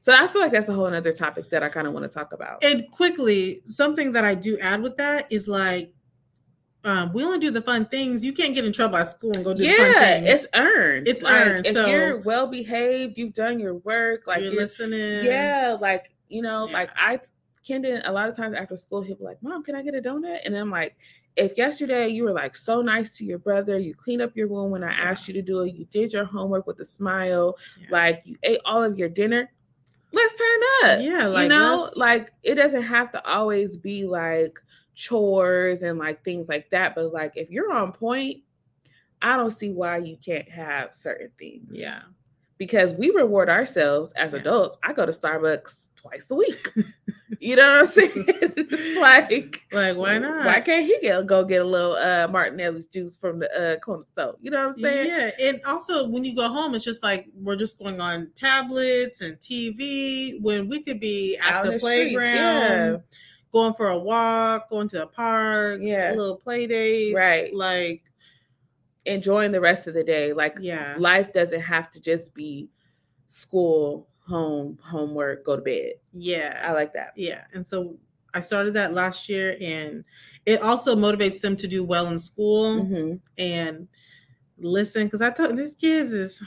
so 0.00 0.12
I 0.12 0.26
feel 0.26 0.42
like 0.42 0.52
that's 0.52 0.68
a 0.68 0.72
whole 0.72 0.86
other 0.86 1.12
topic 1.12 1.48
that 1.50 1.62
I 1.62 1.68
kind 1.68 1.86
of 1.86 1.92
want 1.92 2.04
to 2.04 2.08
talk 2.08 2.32
about. 2.32 2.64
And 2.64 2.90
quickly, 2.90 3.62
something 3.64 4.12
that 4.12 4.24
I 4.24 4.34
do 4.34 4.58
add 4.58 4.82
with 4.82 4.96
that 4.96 5.30
is 5.30 5.46
like 5.46 5.92
um, 6.84 7.12
we 7.12 7.22
only 7.24 7.38
do 7.38 7.50
the 7.50 7.62
fun 7.62 7.86
things. 7.86 8.24
You 8.24 8.32
can't 8.32 8.54
get 8.54 8.64
in 8.64 8.72
trouble 8.72 8.96
at 8.96 9.08
school 9.08 9.32
and 9.32 9.44
go 9.44 9.54
do 9.54 9.62
the 9.62 9.68
things. 9.68 9.94
yeah, 9.96 10.20
it's 10.20 10.46
earned. 10.54 11.06
It's 11.06 11.22
like, 11.22 11.46
earned. 11.46 11.66
If 11.66 11.74
so 11.74 11.86
you're 11.86 12.20
well 12.22 12.48
behaved, 12.48 13.16
you've 13.18 13.34
done 13.34 13.60
your 13.60 13.74
work, 13.74 14.26
like 14.26 14.40
you're, 14.40 14.52
you're 14.52 14.62
listening. 14.62 15.24
Yeah, 15.24 15.76
like 15.80 16.10
you 16.28 16.42
know, 16.42 16.66
yeah. 16.66 16.72
like 16.72 16.90
I 16.96 17.20
Kendon, 17.66 18.02
a 18.04 18.12
lot 18.12 18.28
of 18.28 18.36
times 18.36 18.56
after 18.56 18.76
school, 18.76 19.02
he'll 19.02 19.16
be 19.16 19.24
like, 19.24 19.42
Mom, 19.42 19.62
can 19.62 19.74
I 19.74 19.82
get 19.82 19.94
a 19.94 20.00
donut? 20.00 20.40
And 20.44 20.56
I'm 20.56 20.70
like, 20.70 20.96
if 21.36 21.56
yesterday 21.56 22.08
you 22.08 22.24
were 22.24 22.32
like 22.32 22.56
so 22.56 22.82
nice 22.82 23.16
to 23.18 23.24
your 23.24 23.38
brother, 23.38 23.78
you 23.78 23.94
cleaned 23.94 24.22
up 24.22 24.36
your 24.36 24.48
room 24.48 24.70
when 24.70 24.82
I 24.82 24.92
asked 24.92 25.28
you 25.28 25.34
to 25.34 25.42
do 25.42 25.60
it, 25.62 25.74
you 25.74 25.84
did 25.86 26.12
your 26.12 26.24
homework 26.24 26.66
with 26.66 26.80
a 26.80 26.84
smile, 26.84 27.56
yeah. 27.80 27.86
like 27.90 28.22
you 28.24 28.36
ate 28.42 28.60
all 28.64 28.82
of 28.82 28.98
your 28.98 29.08
dinner, 29.08 29.50
let's 30.12 30.34
turn 30.34 30.60
up. 30.84 31.02
Yeah, 31.02 31.26
like 31.26 31.44
you 31.44 31.48
know, 31.50 31.90
like 31.94 32.32
it 32.42 32.54
doesn't 32.54 32.82
have 32.82 33.12
to 33.12 33.24
always 33.26 33.76
be 33.76 34.04
like 34.04 34.58
chores 34.94 35.82
and 35.82 35.98
like 35.98 36.24
things 36.24 36.48
like 36.48 36.70
that. 36.70 36.94
But 36.94 37.12
like 37.12 37.36
if 37.36 37.50
you're 37.50 37.72
on 37.72 37.92
point, 37.92 38.38
I 39.22 39.36
don't 39.36 39.52
see 39.52 39.70
why 39.70 39.98
you 39.98 40.16
can't 40.16 40.48
have 40.48 40.94
certain 40.94 41.30
things. 41.38 41.68
Yeah. 41.70 42.02
Because 42.56 42.92
we 42.94 43.10
reward 43.10 43.48
ourselves 43.48 44.12
as 44.16 44.32
yeah. 44.32 44.40
adults. 44.40 44.78
I 44.82 44.92
go 44.92 45.06
to 45.06 45.12
Starbucks 45.12 45.88
twice 46.00 46.30
a 46.30 46.34
week. 46.34 46.72
you 47.40 47.56
know 47.56 47.66
what 47.66 47.80
I'm 47.80 47.86
saying? 47.86 48.26
like, 49.00 49.66
like 49.72 49.96
why 49.96 50.18
not? 50.18 50.46
Why 50.46 50.60
can't 50.60 50.84
he 50.84 50.98
get 51.00 51.26
go 51.26 51.44
get 51.44 51.62
a 51.62 51.64
little 51.64 51.92
uh 51.94 52.28
Martinelli's 52.28 52.86
juice 52.86 53.16
from 53.16 53.40
the 53.40 53.50
uh 53.76 53.76
corner 53.80 54.04
store? 54.12 54.36
You 54.40 54.50
know 54.50 54.68
what 54.68 54.76
I'm 54.76 54.82
saying? 54.82 55.06
Yeah, 55.08 55.30
and 55.48 55.60
also 55.66 56.08
when 56.08 56.24
you 56.24 56.34
go 56.34 56.48
home, 56.48 56.74
it's 56.74 56.84
just 56.84 57.02
like 57.02 57.26
we're 57.34 57.56
just 57.56 57.78
going 57.78 58.00
on 58.00 58.30
tablets 58.34 59.20
and 59.20 59.36
TV 59.40 60.40
when 60.40 60.68
we 60.68 60.82
could 60.82 61.00
be 61.00 61.36
at 61.38 61.52
Out 61.52 61.64
the, 61.66 61.72
the 61.72 61.78
playground, 61.78 62.24
yeah. 62.24 62.96
going 63.52 63.74
for 63.74 63.88
a 63.88 63.98
walk, 63.98 64.70
going 64.70 64.88
to 64.90 65.02
a 65.02 65.06
park, 65.06 65.80
Yeah. 65.82 66.10
little 66.16 66.36
play 66.36 66.66
date, 66.66 67.14
Right. 67.14 67.54
Like, 67.54 68.02
Enjoying 69.06 69.52
the 69.52 69.60
rest 69.60 69.86
of 69.86 69.94
the 69.94 70.04
day. 70.04 70.32
Like 70.34 70.58
yeah, 70.60 70.94
life 70.98 71.32
doesn't 71.32 71.62
have 71.62 71.90
to 71.92 72.00
just 72.00 72.34
be 72.34 72.68
school, 73.26 74.07
home, 74.28 74.78
homework, 74.82 75.44
go 75.44 75.56
to 75.56 75.62
bed. 75.62 75.92
yeah, 76.12 76.62
I 76.66 76.72
like 76.72 76.92
that. 76.94 77.12
yeah. 77.16 77.44
And 77.54 77.66
so 77.66 77.96
I 78.34 78.40
started 78.42 78.74
that 78.74 78.92
last 78.92 79.28
year, 79.28 79.56
and 79.60 80.04
it 80.46 80.60
also 80.62 80.94
motivates 80.94 81.40
them 81.40 81.56
to 81.56 81.66
do 81.66 81.82
well 81.82 82.06
in 82.08 82.18
school 82.18 82.84
Mhm. 82.84 83.20
and 83.38 83.88
listen 84.58 85.04
because 85.06 85.22
I 85.22 85.30
told 85.30 85.56
these 85.56 85.74
kids 85.74 86.12
is 86.12 86.42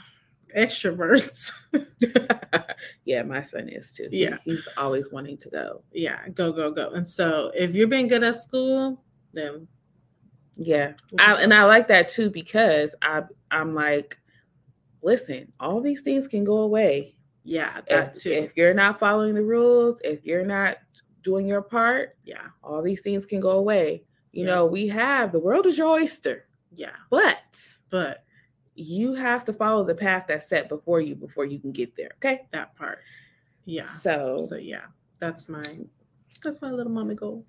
extroverts. 0.56 1.50
yeah, 3.04 3.22
my 3.22 3.42
son 3.42 3.68
is 3.68 3.92
too. 3.92 4.08
He- 4.10 4.22
Yeah. 4.24 4.36
he's 4.44 4.68
always 4.76 5.10
wanting 5.10 5.38
to 5.38 5.50
go. 5.50 5.82
yeah, 5.92 6.28
go 6.28 6.52
go 6.52 6.70
go. 6.70 6.90
And 6.90 7.06
so 7.06 7.50
if 7.54 7.74
you're 7.74 7.88
being 7.88 8.06
good 8.08 8.22
at 8.22 8.36
school, 8.36 9.02
then 9.32 9.66
Yeah, 10.56 10.92
I, 11.18 11.42
and 11.42 11.52
I 11.54 11.64
like 11.64 11.88
that 11.88 12.08
too 12.10 12.30
because 12.30 12.94
I 13.02 13.22
I'm 13.50 13.74
like, 13.74 14.18
listen, 15.02 15.52
all 15.58 15.80
these 15.80 16.02
things 16.02 16.28
can 16.28 16.44
go 16.44 16.58
away 16.58 17.16
yeah, 17.44 17.80
that 17.88 18.16
if, 18.16 18.22
too. 18.22 18.30
if 18.30 18.56
you're 18.56 18.74
not 18.74 18.98
following 19.00 19.34
the 19.34 19.42
rules, 19.42 20.00
if 20.04 20.24
you're 20.24 20.44
not 20.44 20.76
doing 21.22 21.46
your 21.46 21.62
part, 21.62 22.16
yeah, 22.24 22.46
all 22.62 22.82
these 22.82 23.00
things 23.00 23.24
can 23.26 23.40
go 23.40 23.52
away. 23.52 24.04
You 24.32 24.44
Yeah. 24.44 24.50
know, 24.50 24.66
we 24.66 24.88
have 24.88 25.32
the 25.32 25.40
world 25.40 25.66
is 25.66 25.78
your 25.78 25.88
oyster, 25.88 26.46
yeah. 26.74 26.96
but 27.10 27.38
But 27.90 28.24
you 28.74 29.12
have 29.14 29.44
to 29.44 29.52
follow 29.52 29.84
the 29.84 29.94
path 29.94 30.24
that's 30.28 30.48
set 30.48 30.68
before 30.68 31.00
you 31.00 31.14
before 31.14 31.44
you 31.44 31.58
can 31.58 31.72
get 31.72 31.94
there. 31.96 32.10
Okay. 32.16 32.46
that 32.52 32.74
part, 32.76 33.00
yeah. 33.66 33.92
So, 34.00 34.40
So 34.40 34.56
yeah, 34.56 34.86
that's 35.20 35.48
my 35.48 35.78
that's 36.42 36.60
my 36.62 36.70
little 36.70 36.90
mommy 36.92 37.14
goal. 37.14 37.44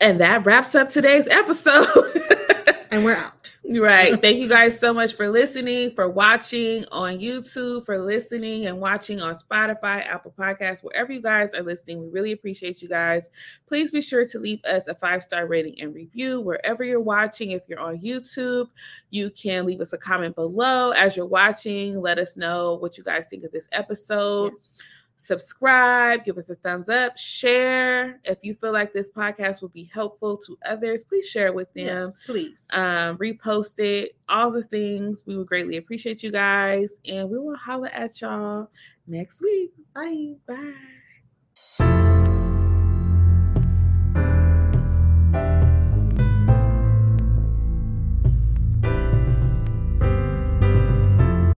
and 0.00 0.20
that 0.20 0.44
wraps 0.44 0.74
up 0.74 0.88
today's 0.88 1.28
episode. 1.28 1.86
And 2.98 3.04
we're 3.04 3.14
out. 3.14 3.54
Right. 3.64 4.20
Thank 4.20 4.38
you 4.38 4.48
guys 4.48 4.80
so 4.80 4.92
much 4.92 5.14
for 5.14 5.28
listening, 5.28 5.92
for 5.92 6.08
watching 6.08 6.84
on 6.90 7.20
YouTube, 7.20 7.86
for 7.86 7.96
listening 7.96 8.66
and 8.66 8.80
watching 8.80 9.20
on 9.20 9.36
Spotify, 9.36 10.04
Apple 10.04 10.34
Podcasts, 10.36 10.82
wherever 10.82 11.12
you 11.12 11.22
guys 11.22 11.54
are 11.54 11.62
listening. 11.62 12.00
We 12.00 12.08
really 12.08 12.32
appreciate 12.32 12.82
you 12.82 12.88
guys. 12.88 13.30
Please 13.68 13.92
be 13.92 14.00
sure 14.00 14.26
to 14.26 14.38
leave 14.40 14.64
us 14.64 14.88
a 14.88 14.96
five 14.96 15.22
star 15.22 15.46
rating 15.46 15.80
and 15.80 15.94
review 15.94 16.40
wherever 16.40 16.82
you're 16.82 16.98
watching. 16.98 17.52
If 17.52 17.68
you're 17.68 17.78
on 17.78 18.00
YouTube, 18.00 18.66
you 19.10 19.30
can 19.30 19.64
leave 19.64 19.80
us 19.80 19.92
a 19.92 19.98
comment 19.98 20.34
below 20.34 20.90
as 20.90 21.16
you're 21.16 21.24
watching. 21.24 22.00
Let 22.00 22.18
us 22.18 22.36
know 22.36 22.74
what 22.80 22.98
you 22.98 23.04
guys 23.04 23.26
think 23.30 23.44
of 23.44 23.52
this 23.52 23.68
episode 23.70 24.54
Yes. 24.56 24.78
Subscribe, 25.18 26.24
give 26.24 26.38
us 26.38 26.48
a 26.48 26.54
thumbs 26.54 26.88
up, 26.88 27.18
share. 27.18 28.20
If 28.24 28.38
you 28.42 28.54
feel 28.54 28.72
like 28.72 28.92
this 28.92 29.10
podcast 29.10 29.60
will 29.60 29.68
be 29.68 29.90
helpful 29.92 30.38
to 30.46 30.56
others, 30.64 31.04
please 31.04 31.26
share 31.26 31.48
it 31.48 31.54
with 31.54 31.72
them. 31.74 32.06
Yes, 32.06 32.16
please. 32.24 32.66
Um, 32.70 33.18
repost 33.18 33.78
it, 33.78 34.16
all 34.28 34.50
the 34.50 34.62
things. 34.62 35.22
We 35.26 35.36
would 35.36 35.46
greatly 35.48 35.76
appreciate 35.76 36.22
you 36.22 36.32
guys, 36.32 36.94
and 37.04 37.28
we 37.28 37.38
will 37.38 37.56
holler 37.56 37.88
at 37.88 38.20
y'all 38.20 38.70
next 39.06 39.42
week. 39.42 39.72
Bye. 39.94 40.34
Bye. 40.46 42.24